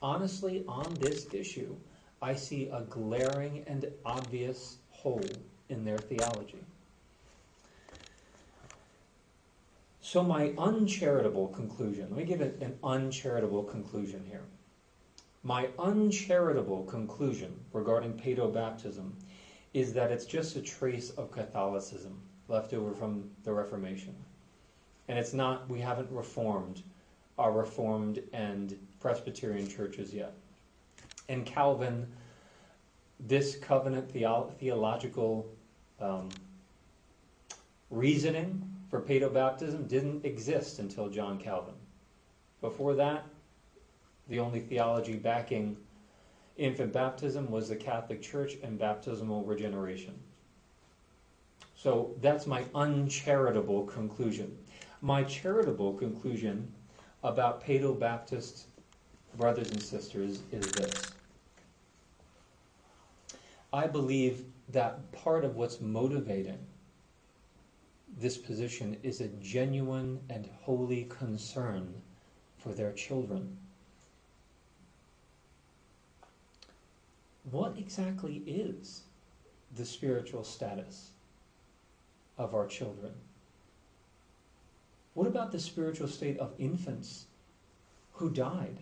honestly, 0.00 0.64
on 0.66 0.94
this 0.94 1.26
issue, 1.34 1.76
I 2.22 2.34
see 2.34 2.70
a 2.72 2.82
glaring 2.82 3.64
and 3.66 3.86
obvious 4.06 4.78
hole 4.90 5.20
in 5.68 5.84
their 5.84 5.98
theology. 5.98 6.64
So, 10.04 10.22
my 10.22 10.52
uncharitable 10.58 11.48
conclusion, 11.48 12.08
let 12.10 12.18
me 12.18 12.24
give 12.24 12.42
an 12.42 12.78
uncharitable 12.84 13.64
conclusion 13.64 14.22
here. 14.28 14.42
My 15.42 15.70
uncharitable 15.78 16.84
conclusion 16.84 17.58
regarding 17.72 18.12
paedo 18.12 18.52
baptism 18.52 19.16
is 19.72 19.94
that 19.94 20.12
it's 20.12 20.26
just 20.26 20.56
a 20.56 20.60
trace 20.60 21.08
of 21.12 21.30
Catholicism 21.30 22.20
left 22.48 22.74
over 22.74 22.92
from 22.92 23.30
the 23.44 23.52
Reformation. 23.54 24.14
And 25.08 25.18
it's 25.18 25.32
not, 25.32 25.66
we 25.70 25.80
haven't 25.80 26.10
reformed 26.10 26.82
our 27.38 27.52
Reformed 27.52 28.22
and 28.34 28.78
Presbyterian 29.00 29.66
churches 29.66 30.12
yet. 30.12 30.34
And 31.30 31.46
Calvin, 31.46 32.06
this 33.20 33.56
covenant 33.56 34.10
theo- 34.10 34.52
theological 34.58 35.48
um, 35.98 36.28
reasoning 37.88 38.73
for 38.90 39.00
paedobaptism 39.00 39.88
didn't 39.88 40.24
exist 40.24 40.78
until 40.78 41.08
John 41.08 41.38
Calvin. 41.38 41.74
Before 42.60 42.94
that, 42.94 43.24
the 44.28 44.38
only 44.38 44.60
theology 44.60 45.16
backing 45.16 45.76
infant 46.56 46.92
baptism 46.92 47.50
was 47.50 47.68
the 47.68 47.76
Catholic 47.76 48.22
Church 48.22 48.54
and 48.62 48.78
baptismal 48.78 49.44
regeneration. 49.44 50.14
So 51.76 52.14
that's 52.20 52.46
my 52.46 52.64
uncharitable 52.74 53.84
conclusion. 53.84 54.56
My 55.02 55.22
charitable 55.24 55.94
conclusion 55.94 56.72
about 57.22 57.62
Paedo 57.62 57.98
Baptist 57.98 58.66
brothers 59.36 59.70
and 59.70 59.82
sisters 59.82 60.40
is 60.52 60.70
this. 60.72 61.12
I 63.72 63.86
believe 63.86 64.44
that 64.68 65.10
part 65.12 65.44
of 65.44 65.56
what's 65.56 65.80
motivating 65.80 66.58
this 68.16 68.36
position 68.36 68.96
is 69.02 69.20
a 69.20 69.28
genuine 69.28 70.20
and 70.30 70.48
holy 70.62 71.04
concern 71.04 72.02
for 72.56 72.72
their 72.72 72.92
children. 72.92 73.58
What 77.50 77.76
exactly 77.76 78.36
is 78.46 79.02
the 79.76 79.84
spiritual 79.84 80.44
status 80.44 81.10
of 82.38 82.54
our 82.54 82.66
children? 82.66 83.12
What 85.14 85.26
about 85.26 85.52
the 85.52 85.58
spiritual 85.58 86.08
state 86.08 86.38
of 86.38 86.54
infants 86.58 87.26
who 88.12 88.30
died 88.30 88.78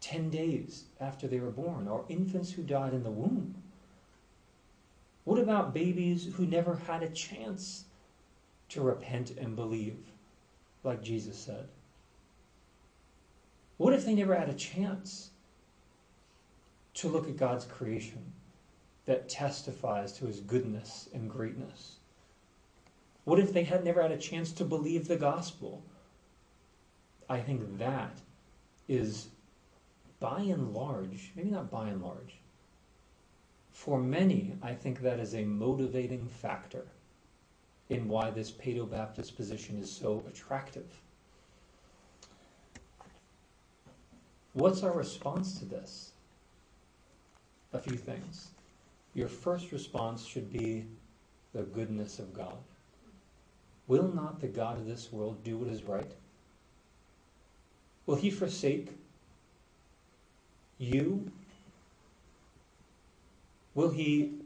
10 0.00 0.30
days 0.30 0.84
after 1.00 1.28
they 1.28 1.38
were 1.38 1.50
born, 1.50 1.86
or 1.86 2.04
infants 2.08 2.50
who 2.52 2.62
died 2.62 2.92
in 2.92 3.04
the 3.04 3.10
womb? 3.10 3.54
What 5.24 5.38
about 5.38 5.72
babies 5.72 6.28
who 6.34 6.46
never 6.46 6.74
had 6.74 7.02
a 7.02 7.08
chance 7.08 7.84
to 8.72 8.80
repent 8.80 9.32
and 9.32 9.54
believe, 9.54 9.98
like 10.82 11.02
Jesus 11.02 11.36
said? 11.36 11.68
What 13.76 13.92
if 13.92 14.06
they 14.06 14.14
never 14.14 14.34
had 14.34 14.48
a 14.48 14.54
chance 14.54 15.30
to 16.94 17.08
look 17.08 17.28
at 17.28 17.36
God's 17.36 17.66
creation 17.66 18.32
that 19.04 19.28
testifies 19.28 20.14
to 20.14 20.26
his 20.26 20.40
goodness 20.40 21.10
and 21.12 21.28
greatness? 21.28 21.96
What 23.24 23.38
if 23.38 23.52
they 23.52 23.64
had 23.64 23.84
never 23.84 24.00
had 24.00 24.10
a 24.10 24.16
chance 24.16 24.52
to 24.52 24.64
believe 24.64 25.06
the 25.06 25.16
gospel? 25.16 25.82
I 27.28 27.40
think 27.40 27.78
that 27.78 28.16
is 28.88 29.28
by 30.18 30.40
and 30.40 30.72
large, 30.72 31.30
maybe 31.36 31.50
not 31.50 31.70
by 31.70 31.88
and 31.88 32.00
large, 32.00 32.38
for 33.70 34.00
many, 34.00 34.54
I 34.62 34.72
think 34.72 35.00
that 35.00 35.20
is 35.20 35.34
a 35.34 35.44
motivating 35.44 36.26
factor 36.26 36.86
in 37.92 38.08
why 38.08 38.30
this 38.30 38.50
Paedo 38.50 38.90
Baptist 38.90 39.36
position 39.36 39.78
is 39.78 39.90
so 39.90 40.24
attractive. 40.26 40.86
What's 44.54 44.82
our 44.82 44.92
response 44.92 45.58
to 45.58 45.66
this? 45.66 46.12
A 47.74 47.78
few 47.78 47.96
things. 47.96 48.48
Your 49.14 49.28
first 49.28 49.72
response 49.72 50.24
should 50.24 50.50
be 50.50 50.86
the 51.52 51.62
goodness 51.62 52.18
of 52.18 52.32
God. 52.32 52.56
Will 53.88 54.08
not 54.08 54.40
the 54.40 54.48
God 54.48 54.78
of 54.78 54.86
this 54.86 55.12
world 55.12 55.44
do 55.44 55.58
what 55.58 55.68
is 55.68 55.82
right? 55.82 56.10
Will 58.06 58.16
he 58.16 58.30
forsake 58.30 58.88
you? 60.78 61.30
Will 63.74 63.90
he 63.90 64.41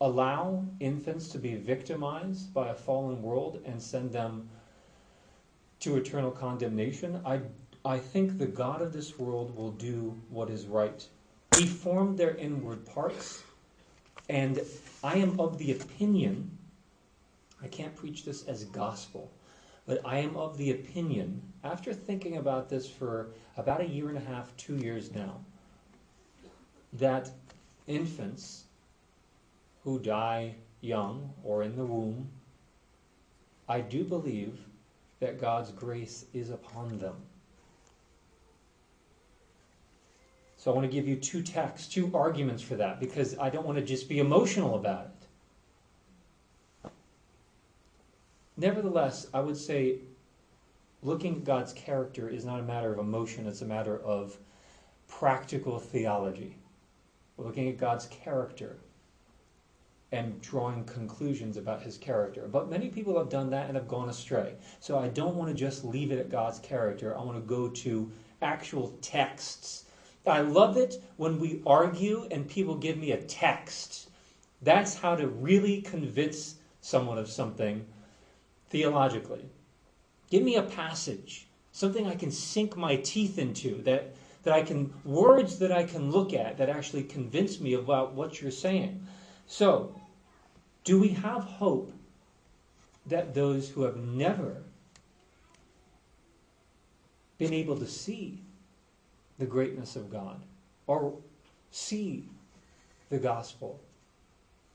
allow 0.00 0.64
infants 0.80 1.28
to 1.28 1.38
be 1.38 1.54
victimized 1.54 2.52
by 2.52 2.68
a 2.68 2.74
fallen 2.74 3.22
world 3.22 3.60
and 3.64 3.80
send 3.80 4.12
them 4.12 4.48
to 5.80 5.96
eternal 5.96 6.30
condemnation? 6.30 7.20
I, 7.24 7.40
I 7.84 7.98
think 7.98 8.38
the 8.38 8.46
God 8.46 8.82
of 8.82 8.92
this 8.92 9.18
world 9.18 9.56
will 9.56 9.72
do 9.72 10.20
what 10.28 10.50
is 10.50 10.66
right. 10.66 11.06
He 11.56 11.66
formed 11.66 12.18
their 12.18 12.36
inward 12.36 12.84
parts, 12.84 13.42
and 14.28 14.60
I 15.02 15.16
am 15.16 15.40
of 15.40 15.58
the 15.58 15.72
opinion, 15.72 16.50
I 17.62 17.68
can't 17.68 17.96
preach 17.96 18.24
this 18.24 18.44
as 18.44 18.64
gospel, 18.64 19.30
but 19.86 20.00
I 20.04 20.18
am 20.18 20.36
of 20.36 20.58
the 20.58 20.72
opinion, 20.72 21.40
after 21.64 21.94
thinking 21.94 22.36
about 22.36 22.68
this 22.68 22.88
for 22.88 23.30
about 23.56 23.80
a 23.80 23.88
year 23.88 24.08
and 24.08 24.18
a 24.18 24.20
half, 24.20 24.54
two 24.56 24.76
years 24.76 25.14
now, 25.14 25.40
that 26.92 27.30
infants 27.86 28.65
who 29.86 30.00
die 30.00 30.52
young 30.80 31.32
or 31.44 31.62
in 31.62 31.76
the 31.76 31.84
womb, 31.84 32.28
I 33.68 33.80
do 33.80 34.02
believe 34.02 34.58
that 35.20 35.40
God's 35.40 35.70
grace 35.70 36.24
is 36.34 36.50
upon 36.50 36.98
them. 36.98 37.14
So 40.56 40.72
I 40.72 40.74
want 40.74 40.90
to 40.90 40.92
give 40.92 41.06
you 41.06 41.14
two 41.14 41.40
texts, 41.40 41.86
two 41.86 42.10
arguments 42.12 42.64
for 42.64 42.74
that, 42.74 42.98
because 42.98 43.38
I 43.38 43.48
don't 43.48 43.64
want 43.64 43.78
to 43.78 43.84
just 43.84 44.08
be 44.08 44.18
emotional 44.18 44.74
about 44.74 45.12
it. 46.82 46.90
Nevertheless, 48.56 49.28
I 49.32 49.38
would 49.38 49.56
say 49.56 50.00
looking 51.00 51.36
at 51.36 51.44
God's 51.44 51.72
character 51.74 52.28
is 52.28 52.44
not 52.44 52.58
a 52.58 52.64
matter 52.64 52.92
of 52.92 52.98
emotion, 52.98 53.46
it's 53.46 53.62
a 53.62 53.66
matter 53.66 54.00
of 54.00 54.36
practical 55.06 55.78
theology. 55.78 56.56
Looking 57.38 57.68
at 57.68 57.78
God's 57.78 58.06
character 58.06 58.78
and 60.12 60.40
drawing 60.40 60.84
conclusions 60.84 61.56
about 61.56 61.82
his 61.82 61.98
character. 61.98 62.48
But 62.50 62.70
many 62.70 62.88
people 62.88 63.18
have 63.18 63.28
done 63.28 63.50
that 63.50 63.66
and 63.66 63.76
have 63.76 63.88
gone 63.88 64.08
astray. 64.08 64.54
So 64.78 64.98
I 64.98 65.08
don't 65.08 65.34
want 65.34 65.50
to 65.50 65.54
just 65.54 65.84
leave 65.84 66.12
it 66.12 66.18
at 66.18 66.30
God's 66.30 66.60
character. 66.60 67.16
I 67.16 67.22
want 67.22 67.36
to 67.36 67.46
go 67.46 67.68
to 67.68 68.10
actual 68.40 68.96
texts. 69.02 69.84
I 70.26 70.40
love 70.40 70.76
it 70.76 71.02
when 71.16 71.40
we 71.40 71.62
argue 71.66 72.26
and 72.30 72.48
people 72.48 72.76
give 72.76 72.98
me 72.98 73.12
a 73.12 73.22
text. 73.22 74.10
That's 74.62 74.94
how 74.96 75.16
to 75.16 75.28
really 75.28 75.82
convince 75.82 76.56
someone 76.80 77.18
of 77.18 77.28
something 77.28 77.84
theologically. 78.70 79.44
Give 80.30 80.42
me 80.42 80.56
a 80.56 80.62
passage, 80.62 81.46
something 81.72 82.06
I 82.06 82.16
can 82.16 82.30
sink 82.30 82.76
my 82.76 82.96
teeth 82.96 83.38
into 83.38 83.82
that 83.82 84.14
that 84.42 84.54
I 84.54 84.62
can, 84.62 84.94
words 85.04 85.58
that 85.58 85.72
I 85.72 85.82
can 85.82 86.12
look 86.12 86.32
at 86.32 86.58
that 86.58 86.68
actually 86.68 87.02
convince 87.02 87.60
me 87.60 87.74
about 87.74 88.14
what 88.14 88.40
you're 88.40 88.52
saying. 88.52 89.04
So, 89.46 89.94
do 90.84 91.00
we 91.00 91.08
have 91.08 91.44
hope 91.44 91.92
that 93.06 93.34
those 93.34 93.68
who 93.68 93.82
have 93.82 93.96
never 93.96 94.62
been 97.38 97.52
able 97.52 97.76
to 97.76 97.86
see 97.86 98.40
the 99.38 99.46
greatness 99.46 99.96
of 99.96 100.10
God 100.10 100.40
or 100.86 101.14
see 101.70 102.28
the 103.10 103.18
gospel, 103.18 103.80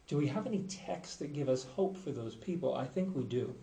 do 0.08 0.18
we 0.18 0.28
have 0.28 0.46
any 0.46 0.60
texts 0.64 1.16
that 1.18 1.34
give 1.34 1.50
us 1.50 1.66
hope 1.76 1.98
for 1.98 2.12
those 2.12 2.36
people? 2.36 2.76
I 2.76 2.86
think 2.86 3.16
we 3.16 3.24
do. 3.24 3.54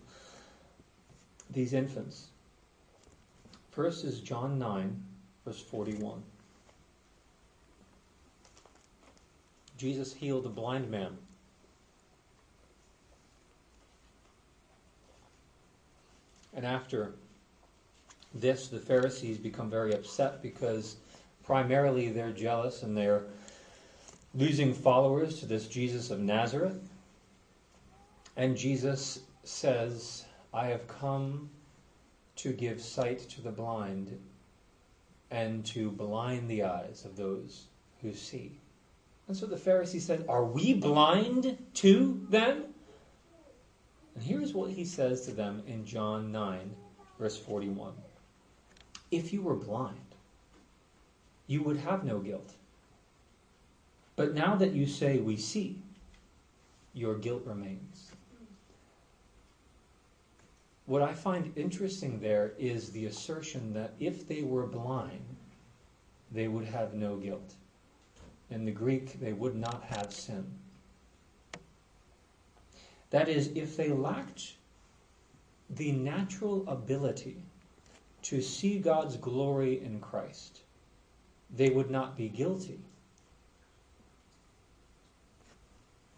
These 1.51 1.73
infants. 1.73 2.29
First 3.71 4.05
is 4.05 4.21
John 4.21 4.59
9, 4.59 5.05
verse 5.45 5.61
41. 5.61 6.23
Jesus 9.79 10.13
healed 10.13 10.45
a 10.45 10.49
blind 10.51 10.91
man. 10.91 11.17
And 16.53 16.67
after 16.67 17.15
this, 18.35 18.67
the 18.67 18.81
Pharisees 18.81 19.39
become 19.39 19.71
very 19.71 19.95
upset 19.95 20.43
because 20.43 20.97
primarily 21.45 22.11
they're 22.11 22.33
jealous 22.33 22.83
and 22.83 22.97
they're 22.97 23.23
losing 24.35 24.75
followers 24.75 25.39
to 25.41 25.47
this 25.47 25.69
Jesus 25.69 26.11
of 26.11 26.19
Nazareth. 26.19 26.91
And 28.37 28.57
Jesus 28.57 29.21
says, 29.45 30.25
I 30.53 30.67
have 30.67 30.89
come 30.89 31.49
to 32.37 32.53
give 32.53 32.81
sight 32.81 33.21
to 33.31 33.41
the 33.41 33.53
blind 33.53 34.19
and 35.31 35.65
to 35.67 35.93
blind 35.93 36.51
the 36.51 36.65
eyes 36.65 37.05
of 37.05 37.17
those 37.17 37.67
who 38.03 38.13
see. 38.13 38.59
And 39.29 39.37
so 39.37 39.47
the 39.47 39.57
Pharisee 39.57 40.01
said, 40.01 40.25
Are 40.29 40.45
we 40.45 40.73
blind 40.73 41.59
too 41.75 42.27
then? 42.31 42.65
And 44.15 44.25
here's 44.25 44.55
what 44.55 44.71
he 44.71 44.85
says 44.85 45.27
to 45.27 45.33
them 45.33 45.63
in 45.67 45.85
John 45.85 46.33
9, 46.33 46.75
verse 47.19 47.37
41. 47.37 47.93
If 49.11 49.33
you 49.33 49.43
were 49.43 49.55
blind, 49.55 50.01
you 51.47 51.63
would 51.63 51.77
have 51.77 52.05
no 52.05 52.19
guilt. 52.19 52.55
But 54.17 54.35
now 54.35 54.57
that 54.57 54.73
you 54.73 54.87
say 54.87 55.19
we 55.19 55.37
see, 55.37 55.79
your 56.95 57.17
guilt 57.17 57.43
remains. 57.45 58.11
What 60.87 61.03
I 61.03 61.13
find 61.13 61.53
interesting 61.55 62.19
there 62.19 62.55
is 62.59 62.91
the 62.91 63.07
assertion 63.07 63.75
that 63.75 63.93
if 64.01 64.27
they 64.27 64.43
were 64.43 64.67
blind, 64.67 65.37
they 66.33 66.49
would 66.49 66.65
have 66.65 66.95
no 66.95 67.17
guilt. 67.17 67.55
In 68.51 68.65
the 68.65 68.73
Greek, 68.73 69.21
they 69.21 69.33
would 69.33 69.55
not 69.55 69.85
have 69.85 70.13
sin. 70.13 70.47
That 73.11 73.29
is, 73.29 73.49
if 73.55 73.77
they 73.77 73.91
lacked 73.91 74.55
the 75.71 75.93
natural 75.93 76.69
ability 76.69 77.43
to 78.23 78.41
see 78.43 78.79
God's 78.79 79.17
glory 79.17 79.83
in 79.83 80.01
Christ, 80.01 80.61
they 81.55 81.71
would 81.71 81.91
not 81.91 82.17
be 82.17 82.29
guilty. 82.29 82.81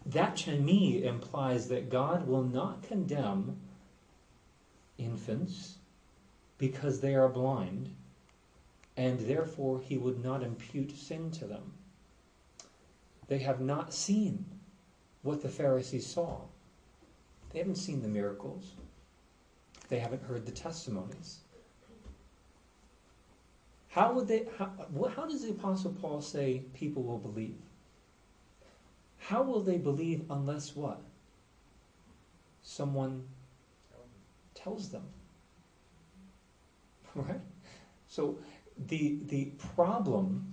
That 0.05 0.35
to 0.37 0.57
me 0.57 1.05
implies 1.05 1.67
that 1.67 1.89
God 1.89 2.27
will 2.27 2.43
not 2.43 2.83
condemn 2.83 3.57
infants 4.97 5.75
because 6.57 6.99
they 6.99 7.15
are 7.15 7.29
blind, 7.29 7.95
and 8.97 9.19
therefore 9.19 9.79
he 9.79 9.97
would 9.97 10.23
not 10.23 10.43
impute 10.43 10.97
sin 10.97 11.31
to 11.31 11.45
them. 11.45 11.73
They 13.31 13.37
have 13.37 13.61
not 13.61 13.93
seen 13.93 14.43
what 15.21 15.41
the 15.41 15.47
Pharisees 15.47 16.05
saw. 16.05 16.41
They 17.49 17.59
haven't 17.59 17.77
seen 17.77 18.01
the 18.01 18.09
miracles. 18.09 18.73
They 19.87 19.99
haven't 19.99 20.21
heard 20.21 20.45
the 20.45 20.51
testimonies. 20.51 21.37
How 23.87 24.11
would 24.11 24.27
they? 24.27 24.47
How, 24.57 24.73
how 25.15 25.25
does 25.25 25.43
the 25.43 25.51
Apostle 25.51 25.95
Paul 26.01 26.21
say 26.21 26.63
people 26.73 27.03
will 27.03 27.19
believe? 27.19 27.55
How 29.17 29.43
will 29.43 29.61
they 29.61 29.77
believe 29.77 30.25
unless 30.29 30.75
what? 30.75 31.01
Someone 32.63 33.23
tells 34.55 34.89
them. 34.89 35.05
Right? 37.15 37.41
So 38.07 38.39
the 38.87 39.19
the 39.27 39.51
problem 39.75 40.51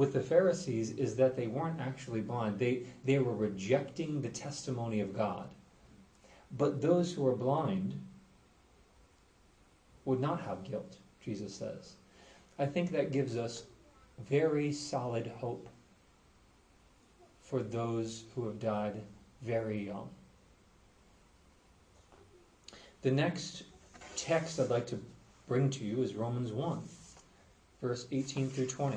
with 0.00 0.14
the 0.14 0.20
Pharisees 0.22 0.92
is 0.92 1.14
that 1.16 1.36
they 1.36 1.46
weren't 1.46 1.78
actually 1.78 2.22
blind. 2.22 2.58
They 2.58 2.84
they 3.04 3.18
were 3.18 3.34
rejecting 3.34 4.22
the 4.22 4.30
testimony 4.30 5.00
of 5.00 5.14
God. 5.14 5.50
But 6.56 6.80
those 6.80 7.12
who 7.12 7.26
are 7.26 7.36
blind 7.36 8.00
would 10.06 10.18
not 10.18 10.40
have 10.40 10.64
guilt, 10.64 10.96
Jesus 11.22 11.54
says. 11.54 11.96
I 12.58 12.64
think 12.64 12.90
that 12.92 13.12
gives 13.12 13.36
us 13.36 13.64
very 14.26 14.72
solid 14.72 15.26
hope 15.26 15.68
for 17.42 17.62
those 17.62 18.24
who 18.34 18.46
have 18.46 18.58
died 18.58 19.02
very 19.42 19.84
young. 19.84 20.08
The 23.02 23.10
next 23.10 23.64
text 24.16 24.58
I'd 24.58 24.70
like 24.70 24.86
to 24.86 24.98
bring 25.46 25.68
to 25.68 25.84
you 25.84 26.02
is 26.02 26.14
Romans 26.14 26.52
1, 26.52 26.80
verse 27.82 28.06
18 28.10 28.48
through 28.48 28.68
20. 28.68 28.96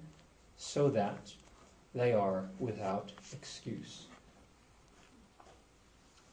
so 0.61 0.89
that 0.89 1.33
they 1.95 2.13
are 2.13 2.45
without 2.59 3.11
excuse. 3.33 4.05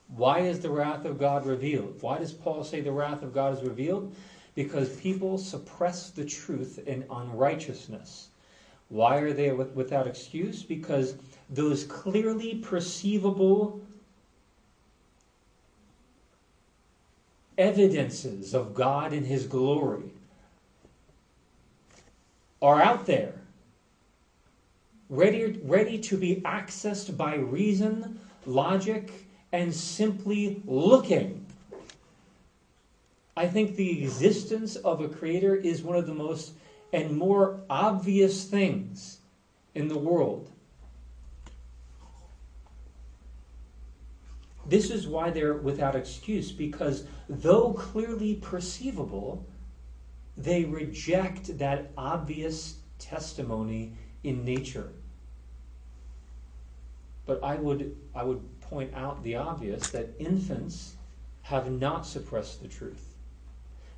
Why 0.08 0.40
is 0.40 0.60
the 0.60 0.70
wrath 0.70 1.04
of 1.04 1.18
God 1.18 1.46
revealed? 1.46 2.00
Why 2.00 2.18
does 2.18 2.32
Paul 2.32 2.64
say 2.64 2.80
the 2.80 2.92
wrath 2.92 3.22
of 3.22 3.34
God 3.34 3.58
is 3.58 3.62
revealed? 3.62 4.14
because 4.58 4.96
people 4.96 5.38
suppress 5.38 6.10
the 6.10 6.24
truth 6.24 6.80
in 6.84 7.04
unrighteousness. 7.12 8.30
Why 8.88 9.18
are 9.18 9.32
they 9.32 9.52
without 9.52 10.08
excuse? 10.08 10.64
Because 10.64 11.14
those 11.48 11.84
clearly 11.84 12.56
perceivable 12.56 13.80
evidences 17.56 18.52
of 18.52 18.74
God 18.74 19.12
in 19.12 19.22
His 19.22 19.46
glory 19.46 20.10
are 22.60 22.82
out 22.82 23.06
there, 23.06 23.40
ready, 25.08 25.58
ready 25.62 25.98
to 25.98 26.16
be 26.16 26.42
accessed 26.42 27.16
by 27.16 27.36
reason, 27.36 28.20
logic, 28.46 29.26
and 29.52 29.74
simply 29.74 30.62
looking 30.66 31.46
I 33.38 33.46
think 33.46 33.76
the 33.76 34.02
existence 34.02 34.74
of 34.74 35.00
a 35.00 35.08
creator 35.08 35.54
is 35.54 35.80
one 35.80 35.94
of 35.94 36.08
the 36.08 36.12
most 36.12 36.54
and 36.92 37.16
more 37.16 37.60
obvious 37.70 38.42
things 38.42 39.20
in 39.76 39.86
the 39.86 39.96
world. 39.96 40.50
This 44.66 44.90
is 44.90 45.06
why 45.06 45.30
they're 45.30 45.54
without 45.54 45.94
excuse, 45.94 46.50
because 46.50 47.06
though 47.28 47.74
clearly 47.74 48.34
perceivable, 48.34 49.46
they 50.36 50.64
reject 50.64 51.58
that 51.58 51.92
obvious 51.96 52.80
testimony 52.98 53.92
in 54.24 54.44
nature. 54.44 54.90
But 57.28 57.44
I 57.44 57.54
would, 57.54 57.94
I 58.12 58.24
would 58.24 58.60
point 58.60 58.92
out 58.94 59.22
the 59.22 59.36
obvious 59.36 59.90
that 59.90 60.08
infants 60.18 60.96
have 61.42 61.70
not 61.70 62.04
suppressed 62.04 62.60
the 62.60 62.68
truth 62.68 63.14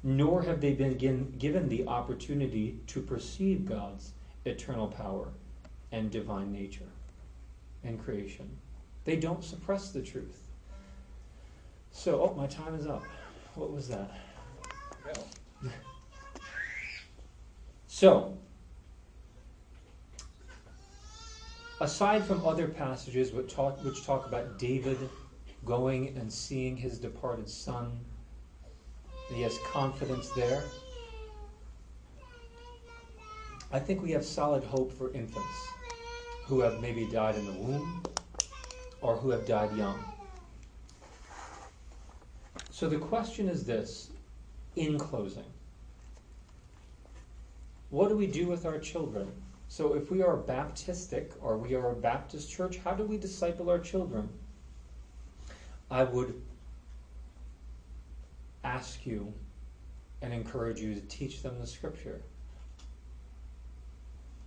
nor 0.02 0.42
have 0.42 0.60
they 0.60 0.72
been 0.72 0.96
given 1.38 1.68
the 1.68 1.86
opportunity 1.86 2.78
to 2.86 3.02
perceive 3.02 3.66
God's 3.66 4.12
eternal 4.44 4.88
power 4.88 5.28
and 5.92 6.10
divine 6.10 6.52
nature 6.52 6.88
and 7.84 8.02
creation. 8.02 8.48
They 9.04 9.16
don't 9.16 9.44
suppress 9.44 9.90
the 9.90 10.00
truth. 10.00 10.46
So, 11.90 12.22
oh, 12.22 12.34
my 12.34 12.46
time 12.46 12.74
is 12.74 12.86
up. 12.86 13.02
What 13.56 13.72
was 13.72 13.88
that? 13.88 14.10
so, 17.86 18.38
aside 21.80 22.24
from 22.24 22.46
other 22.46 22.68
passages 22.68 23.32
which 23.32 23.52
talk, 23.52 23.82
which 23.84 24.04
talk 24.04 24.26
about 24.26 24.58
David 24.58 24.98
going 25.64 26.16
and 26.16 26.32
seeing 26.32 26.76
his 26.76 26.98
departed 26.98 27.48
son 27.48 28.00
he 29.32 29.42
has 29.42 29.58
confidence 29.72 30.30
there. 30.30 30.62
I 33.72 33.78
think 33.78 34.02
we 34.02 34.10
have 34.10 34.24
solid 34.24 34.64
hope 34.64 34.92
for 34.92 35.12
infants 35.12 35.68
who 36.46 36.60
have 36.60 36.80
maybe 36.80 37.06
died 37.06 37.36
in 37.36 37.46
the 37.46 37.52
womb 37.52 38.02
or 39.00 39.16
who 39.16 39.30
have 39.30 39.46
died 39.46 39.76
young. 39.76 40.02
So 42.70 42.88
the 42.88 42.98
question 42.98 43.48
is 43.48 43.64
this 43.64 44.10
in 44.74 44.98
closing 44.98 45.44
What 47.90 48.08
do 48.08 48.16
we 48.16 48.26
do 48.26 48.48
with 48.48 48.66
our 48.66 48.78
children? 48.78 49.30
So 49.70 49.94
if 49.94 50.10
we 50.10 50.20
are 50.20 50.36
Baptistic 50.36 51.30
or 51.40 51.56
we 51.56 51.76
are 51.76 51.92
a 51.92 51.94
Baptist 51.94 52.50
church, 52.50 52.78
how 52.78 52.90
do 52.90 53.04
we 53.04 53.16
disciple 53.16 53.70
our 53.70 53.78
children? 53.78 54.28
I 55.88 56.02
would 56.02 56.34
ask 58.64 59.06
you 59.06 59.32
and 60.22 60.34
encourage 60.34 60.80
you 60.80 60.96
to 60.96 61.00
teach 61.02 61.42
them 61.44 61.60
the 61.60 61.68
scripture. 61.68 62.20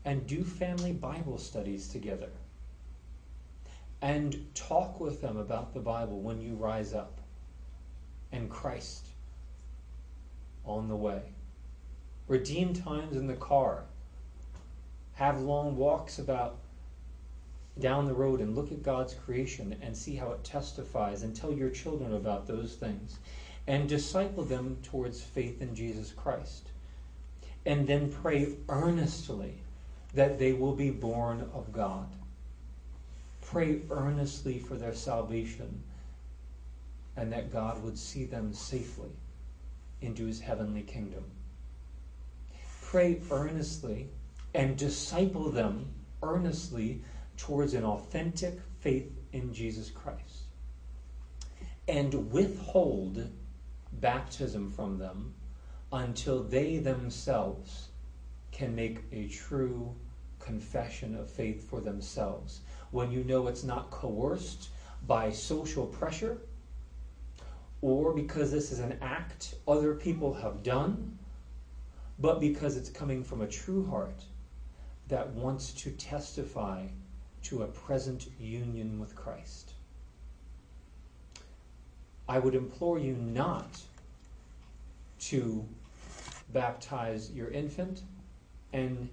And 0.03 0.27
do 0.27 0.43
family 0.43 0.91
Bible 0.91 1.37
studies 1.37 1.87
together. 1.87 2.29
And 4.01 4.53
talk 4.53 4.99
with 4.99 5.21
them 5.21 5.37
about 5.37 5.73
the 5.73 5.79
Bible 5.79 6.19
when 6.19 6.41
you 6.41 6.55
rise 6.55 6.93
up 6.93 7.21
and 8.33 8.49
Christ 8.49 9.05
on 10.65 10.89
the 10.89 10.97
way. 10.97 11.21
Redeem 12.27 12.73
times 12.73 13.15
in 13.15 13.27
the 13.27 13.35
car. 13.35 13.85
Have 15.15 15.39
long 15.41 15.75
walks 15.77 16.19
about 16.19 16.57
down 17.79 18.05
the 18.05 18.13
road 18.13 18.39
and 18.39 18.55
look 18.55 18.71
at 18.71 18.83
God's 18.83 19.13
creation 19.13 19.75
and 19.81 19.95
see 19.95 20.15
how 20.15 20.31
it 20.31 20.43
testifies 20.43 21.23
and 21.23 21.35
tell 21.35 21.51
your 21.51 21.69
children 21.69 22.13
about 22.13 22.47
those 22.47 22.75
things 22.75 23.17
and 23.67 23.87
disciple 23.87 24.43
them 24.43 24.77
towards 24.83 25.21
faith 25.21 25.61
in 25.61 25.75
Jesus 25.75 26.11
Christ. 26.11 26.67
And 27.65 27.87
then 27.87 28.11
pray 28.11 28.55
earnestly 28.69 29.55
that 30.13 30.37
they 30.37 30.53
will 30.53 30.75
be 30.75 30.91
born 30.91 31.49
of 31.53 31.71
God. 31.71 32.07
Pray 33.41 33.81
earnestly 33.89 34.59
for 34.59 34.75
their 34.75 34.93
salvation 34.93 35.81
and 37.15 37.31
that 37.31 37.51
God 37.51 37.81
would 37.83 37.97
see 37.97 38.25
them 38.25 38.53
safely 38.53 39.11
into 40.01 40.25
his 40.25 40.39
heavenly 40.39 40.81
kingdom. 40.81 41.23
Pray 42.81 43.21
earnestly 43.31 44.09
and 44.53 44.77
disciple 44.77 45.49
them 45.49 45.91
earnestly 46.21 47.01
towards 47.37 47.73
an 47.73 47.83
authentic 47.83 48.59
faith 48.79 49.11
in 49.31 49.53
Jesus 49.53 49.89
Christ. 49.89 50.43
And 51.87 52.31
withhold 52.31 53.29
baptism 53.93 54.71
from 54.71 54.97
them 54.97 55.33
until 55.91 56.43
they 56.43 56.77
themselves 56.77 57.89
can 58.51 58.75
make 58.75 58.99
a 59.11 59.27
true 59.27 59.93
confession 60.39 61.15
of 61.15 61.29
faith 61.29 61.69
for 61.69 61.81
themselves. 61.81 62.61
When 62.91 63.11
you 63.11 63.23
know 63.23 63.47
it's 63.47 63.63
not 63.63 63.89
coerced 63.89 64.69
by 65.07 65.31
social 65.31 65.87
pressure 65.87 66.37
or 67.81 68.13
because 68.13 68.51
this 68.51 68.71
is 68.71 68.79
an 68.79 68.97
act 69.01 69.55
other 69.67 69.93
people 69.95 70.33
have 70.33 70.63
done, 70.63 71.17
but 72.19 72.39
because 72.39 72.77
it's 72.77 72.89
coming 72.89 73.23
from 73.23 73.41
a 73.41 73.47
true 73.47 73.85
heart 73.87 74.23
that 75.13 75.29
wants 75.29 75.73
to 75.73 75.91
testify 75.91 76.87
to 77.43 77.61
a 77.61 77.67
present 77.67 78.29
union 78.39 78.99
with 78.99 79.15
Christ. 79.15 79.73
I 82.27 82.39
would 82.39 82.55
implore 82.55 82.97
you 82.97 83.13
not 83.13 83.79
to 85.25 85.63
baptize 86.51 87.29
your 87.31 87.51
infant 87.51 88.01
and 88.73 89.07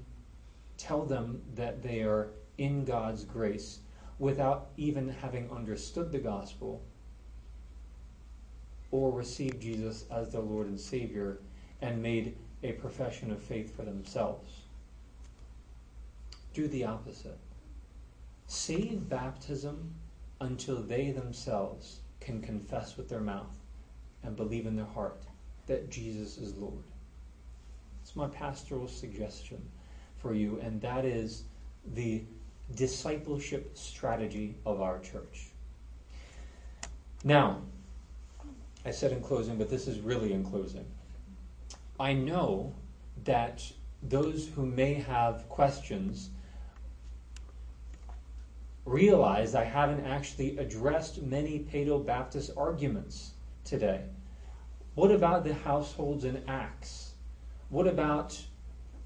tell 0.78 1.04
them 1.04 1.42
that 1.54 1.82
they 1.82 2.00
are 2.00 2.28
in 2.56 2.86
God's 2.86 3.24
grace 3.24 3.80
without 4.18 4.68
even 4.78 5.06
having 5.06 5.50
understood 5.50 6.12
the 6.12 6.18
gospel 6.18 6.80
or 8.90 9.12
received 9.12 9.60
Jesus 9.60 10.06
as 10.10 10.32
their 10.32 10.40
Lord 10.40 10.66
and 10.68 10.80
Savior 10.80 11.40
and 11.82 12.02
made 12.02 12.38
a 12.62 12.72
profession 12.72 13.30
of 13.30 13.42
faith 13.42 13.76
for 13.76 13.82
themselves. 13.82 14.59
Do 16.52 16.66
the 16.68 16.84
opposite. 16.84 17.38
Save 18.46 19.08
baptism 19.08 19.94
until 20.40 20.82
they 20.82 21.10
themselves 21.10 22.00
can 22.18 22.42
confess 22.42 22.96
with 22.96 23.08
their 23.08 23.20
mouth 23.20 23.54
and 24.22 24.36
believe 24.36 24.66
in 24.66 24.76
their 24.76 24.84
heart 24.84 25.22
that 25.66 25.90
Jesus 25.90 26.38
is 26.38 26.56
Lord. 26.56 26.82
It's 28.02 28.16
my 28.16 28.26
pastoral 28.26 28.88
suggestion 28.88 29.62
for 30.16 30.34
you, 30.34 30.58
and 30.60 30.80
that 30.80 31.04
is 31.04 31.44
the 31.94 32.24
discipleship 32.74 33.76
strategy 33.76 34.56
of 34.66 34.80
our 34.80 34.98
church. 34.98 35.50
Now, 37.22 37.60
I 38.84 38.90
said 38.90 39.12
in 39.12 39.22
closing, 39.22 39.56
but 39.56 39.70
this 39.70 39.86
is 39.86 40.00
really 40.00 40.32
in 40.32 40.44
closing. 40.44 40.86
I 41.98 42.14
know 42.14 42.74
that 43.24 43.62
those 44.02 44.48
who 44.48 44.64
may 44.64 44.94
have 44.94 45.48
questions 45.48 46.30
realize 48.84 49.54
I 49.54 49.64
haven't 49.64 50.04
actually 50.06 50.58
addressed 50.58 51.22
many 51.22 51.60
Paedo 51.60 52.04
Baptist 52.04 52.50
arguments 52.56 53.32
today. 53.64 54.04
What 54.94 55.10
about 55.10 55.44
the 55.44 55.54
households 55.54 56.24
in 56.24 56.42
Acts? 56.48 57.12
What 57.68 57.86
about 57.86 58.40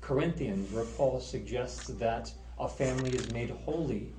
Corinthians, 0.01 0.73
where 0.73 0.85
Paul 0.85 1.21
suggests 1.21 1.89
that 1.89 2.33
a 2.59 2.69
family 2.69 3.11
is 3.11 3.33
made 3.33 3.51
holy 3.51 4.13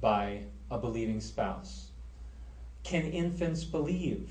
by 0.00 0.42
a 0.70 0.78
believing 0.78 1.20
spouse? 1.20 1.90
Can 2.82 3.04
infants 3.04 3.64
believe? 3.64 4.30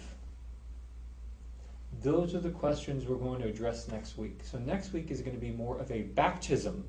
Those 2.01 2.35
are 2.35 2.39
the 2.39 2.51
questions 2.51 3.05
we're 3.05 3.15
going 3.15 3.41
to 3.41 3.47
address 3.47 3.87
next 3.87 4.17
week. 4.17 4.41
So, 4.43 4.59
next 4.59 4.93
week 4.93 5.09
is 5.09 5.21
going 5.21 5.35
to 5.35 5.41
be 5.41 5.51
more 5.51 5.79
of 5.79 5.91
a 5.91 6.03
baptism 6.03 6.85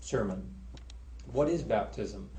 sermon. 0.00 0.55
What 1.32 1.48
is 1.48 1.62
baptism? 1.62 2.30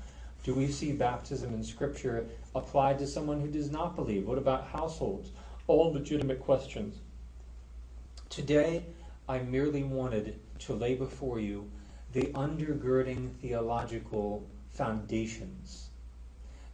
Do 0.44 0.54
we 0.54 0.68
see 0.68 0.92
baptism 0.92 1.52
in 1.52 1.62
Scripture 1.62 2.26
applied 2.54 2.98
to 2.98 3.06
someone 3.06 3.40
who 3.40 3.48
does 3.48 3.70
not 3.70 3.96
believe? 3.96 4.26
What 4.26 4.38
about 4.38 4.68
households? 4.68 5.30
All 5.66 5.92
legitimate 5.92 6.40
questions. 6.40 6.98
Today, 8.30 8.84
I 9.28 9.40
merely 9.40 9.82
wanted 9.82 10.40
to 10.60 10.72
lay 10.72 10.94
before 10.94 11.38
you 11.38 11.70
the 12.12 12.26
undergirding 12.34 13.34
theological 13.40 14.48
foundations. 14.70 15.90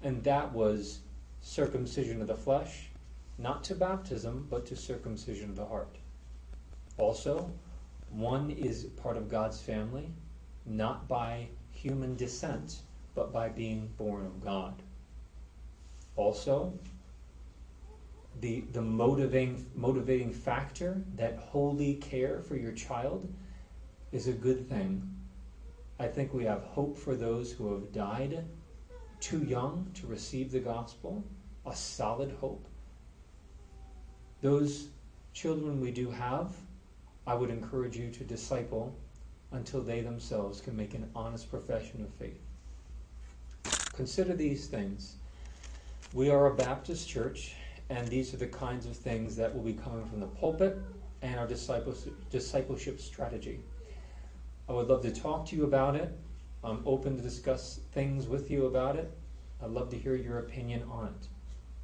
And 0.03 0.23
that 0.25 0.53
was 0.53 1.01
circumcision 1.41 2.21
of 2.21 2.29
the 2.29 2.37
flesh, 2.37 2.91
not 3.39 3.65
to 3.65 3.75
baptism, 3.75 4.47
but 4.49 4.67
to 4.67 4.77
circumcision 4.77 5.51
of 5.51 5.57
the 5.57 5.67
heart. 5.67 5.97
Also, 6.97 7.51
one 8.11 8.51
is 8.51 8.85
part 8.85 9.17
of 9.17 9.29
God's 9.29 9.61
family, 9.61 10.09
not 10.65 11.09
by 11.09 11.49
human 11.85 12.17
descent, 12.17 12.79
but 13.15 13.31
by 13.31 13.47
being 13.47 13.91
born 13.99 14.25
of 14.25 14.43
God. 14.43 14.83
Also, 16.17 16.73
the, 18.41 18.65
the 18.73 18.81
motivating, 18.81 19.67
motivating 19.75 20.33
factor 20.33 21.03
that 21.15 21.37
holy 21.37 21.97
care 21.97 22.41
for 22.41 22.57
your 22.57 22.73
child 22.73 23.31
is 24.13 24.29
a 24.29 24.33
good 24.33 24.67
thing. 24.67 25.07
I 26.01 26.07
think 26.07 26.33
we 26.33 26.45
have 26.45 26.63
hope 26.63 26.97
for 26.97 27.15
those 27.15 27.53
who 27.53 27.75
have 27.75 27.93
died 27.93 28.45
too 29.21 29.45
young 29.45 29.91
to 29.95 30.07
receive 30.07 30.51
the 30.51 30.61
gospel, 30.61 31.23
a 31.67 31.77
solid 31.77 32.35
hope. 32.41 32.67
Those 34.41 34.89
children 35.35 35.83
we 35.83 35.91
do 35.91 36.11
have, 36.11 36.55
I 37.27 37.35
would 37.35 37.51
encourage 37.51 37.97
you 37.97 38.11
to 38.11 38.25
disciple 38.25 38.97
until 39.55 39.81
they 39.81 40.01
themselves 40.01 40.61
can 40.61 40.77
make 40.77 40.95
an 40.95 41.11
honest 41.15 41.51
profession 41.51 42.03
of 42.03 42.13
faith. 42.15 42.41
Consider 43.95 44.35
these 44.35 44.67
things. 44.67 45.17
We 46.13 46.31
are 46.31 46.47
a 46.47 46.55
Baptist 46.55 47.09
church, 47.09 47.55
and 47.89 48.07
these 48.09 48.35
are 48.35 48.37
the 48.37 48.47
kinds 48.47 48.87
of 48.87 48.97
things 48.97 49.37
that 49.37 49.55
will 49.55 49.63
be 49.63 49.73
coming 49.73 50.05
from 50.07 50.21
the 50.21 50.27
pulpit 50.27 50.79
and 51.23 51.39
our 51.39 51.47
discipleship 51.47 53.01
strategy. 53.01 53.61
I 54.69 54.73
would 54.73 54.89
love 54.89 55.03
to 55.03 55.11
talk 55.11 55.47
to 55.47 55.57
you 55.57 55.65
about 55.65 55.97
it. 55.97 56.13
I'm 56.63 56.83
open 56.87 57.17
to 57.17 57.23
discuss 57.23 57.81
things 57.93 58.27
with 58.27 58.51
you 58.51 58.67
about 58.67 58.97
it. 58.97 59.13
I'd 59.63 59.71
love 59.71 59.91
to 59.91 59.99
hear 59.99 60.17
your 60.17 60.41
opinion 60.41 60.83
on 60.91 61.07
it. 61.07 61.29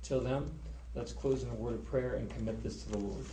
Till 0.03 0.21
then, 0.21 0.51
let's 0.95 1.13
close 1.13 1.43
in 1.43 1.51
a 1.51 1.55
word 1.55 1.75
of 1.75 1.85
prayer 1.85 2.15
and 2.15 2.29
commit 2.31 2.63
this 2.63 2.83
to 2.83 2.91
the 2.91 2.99
Lord. 2.99 3.27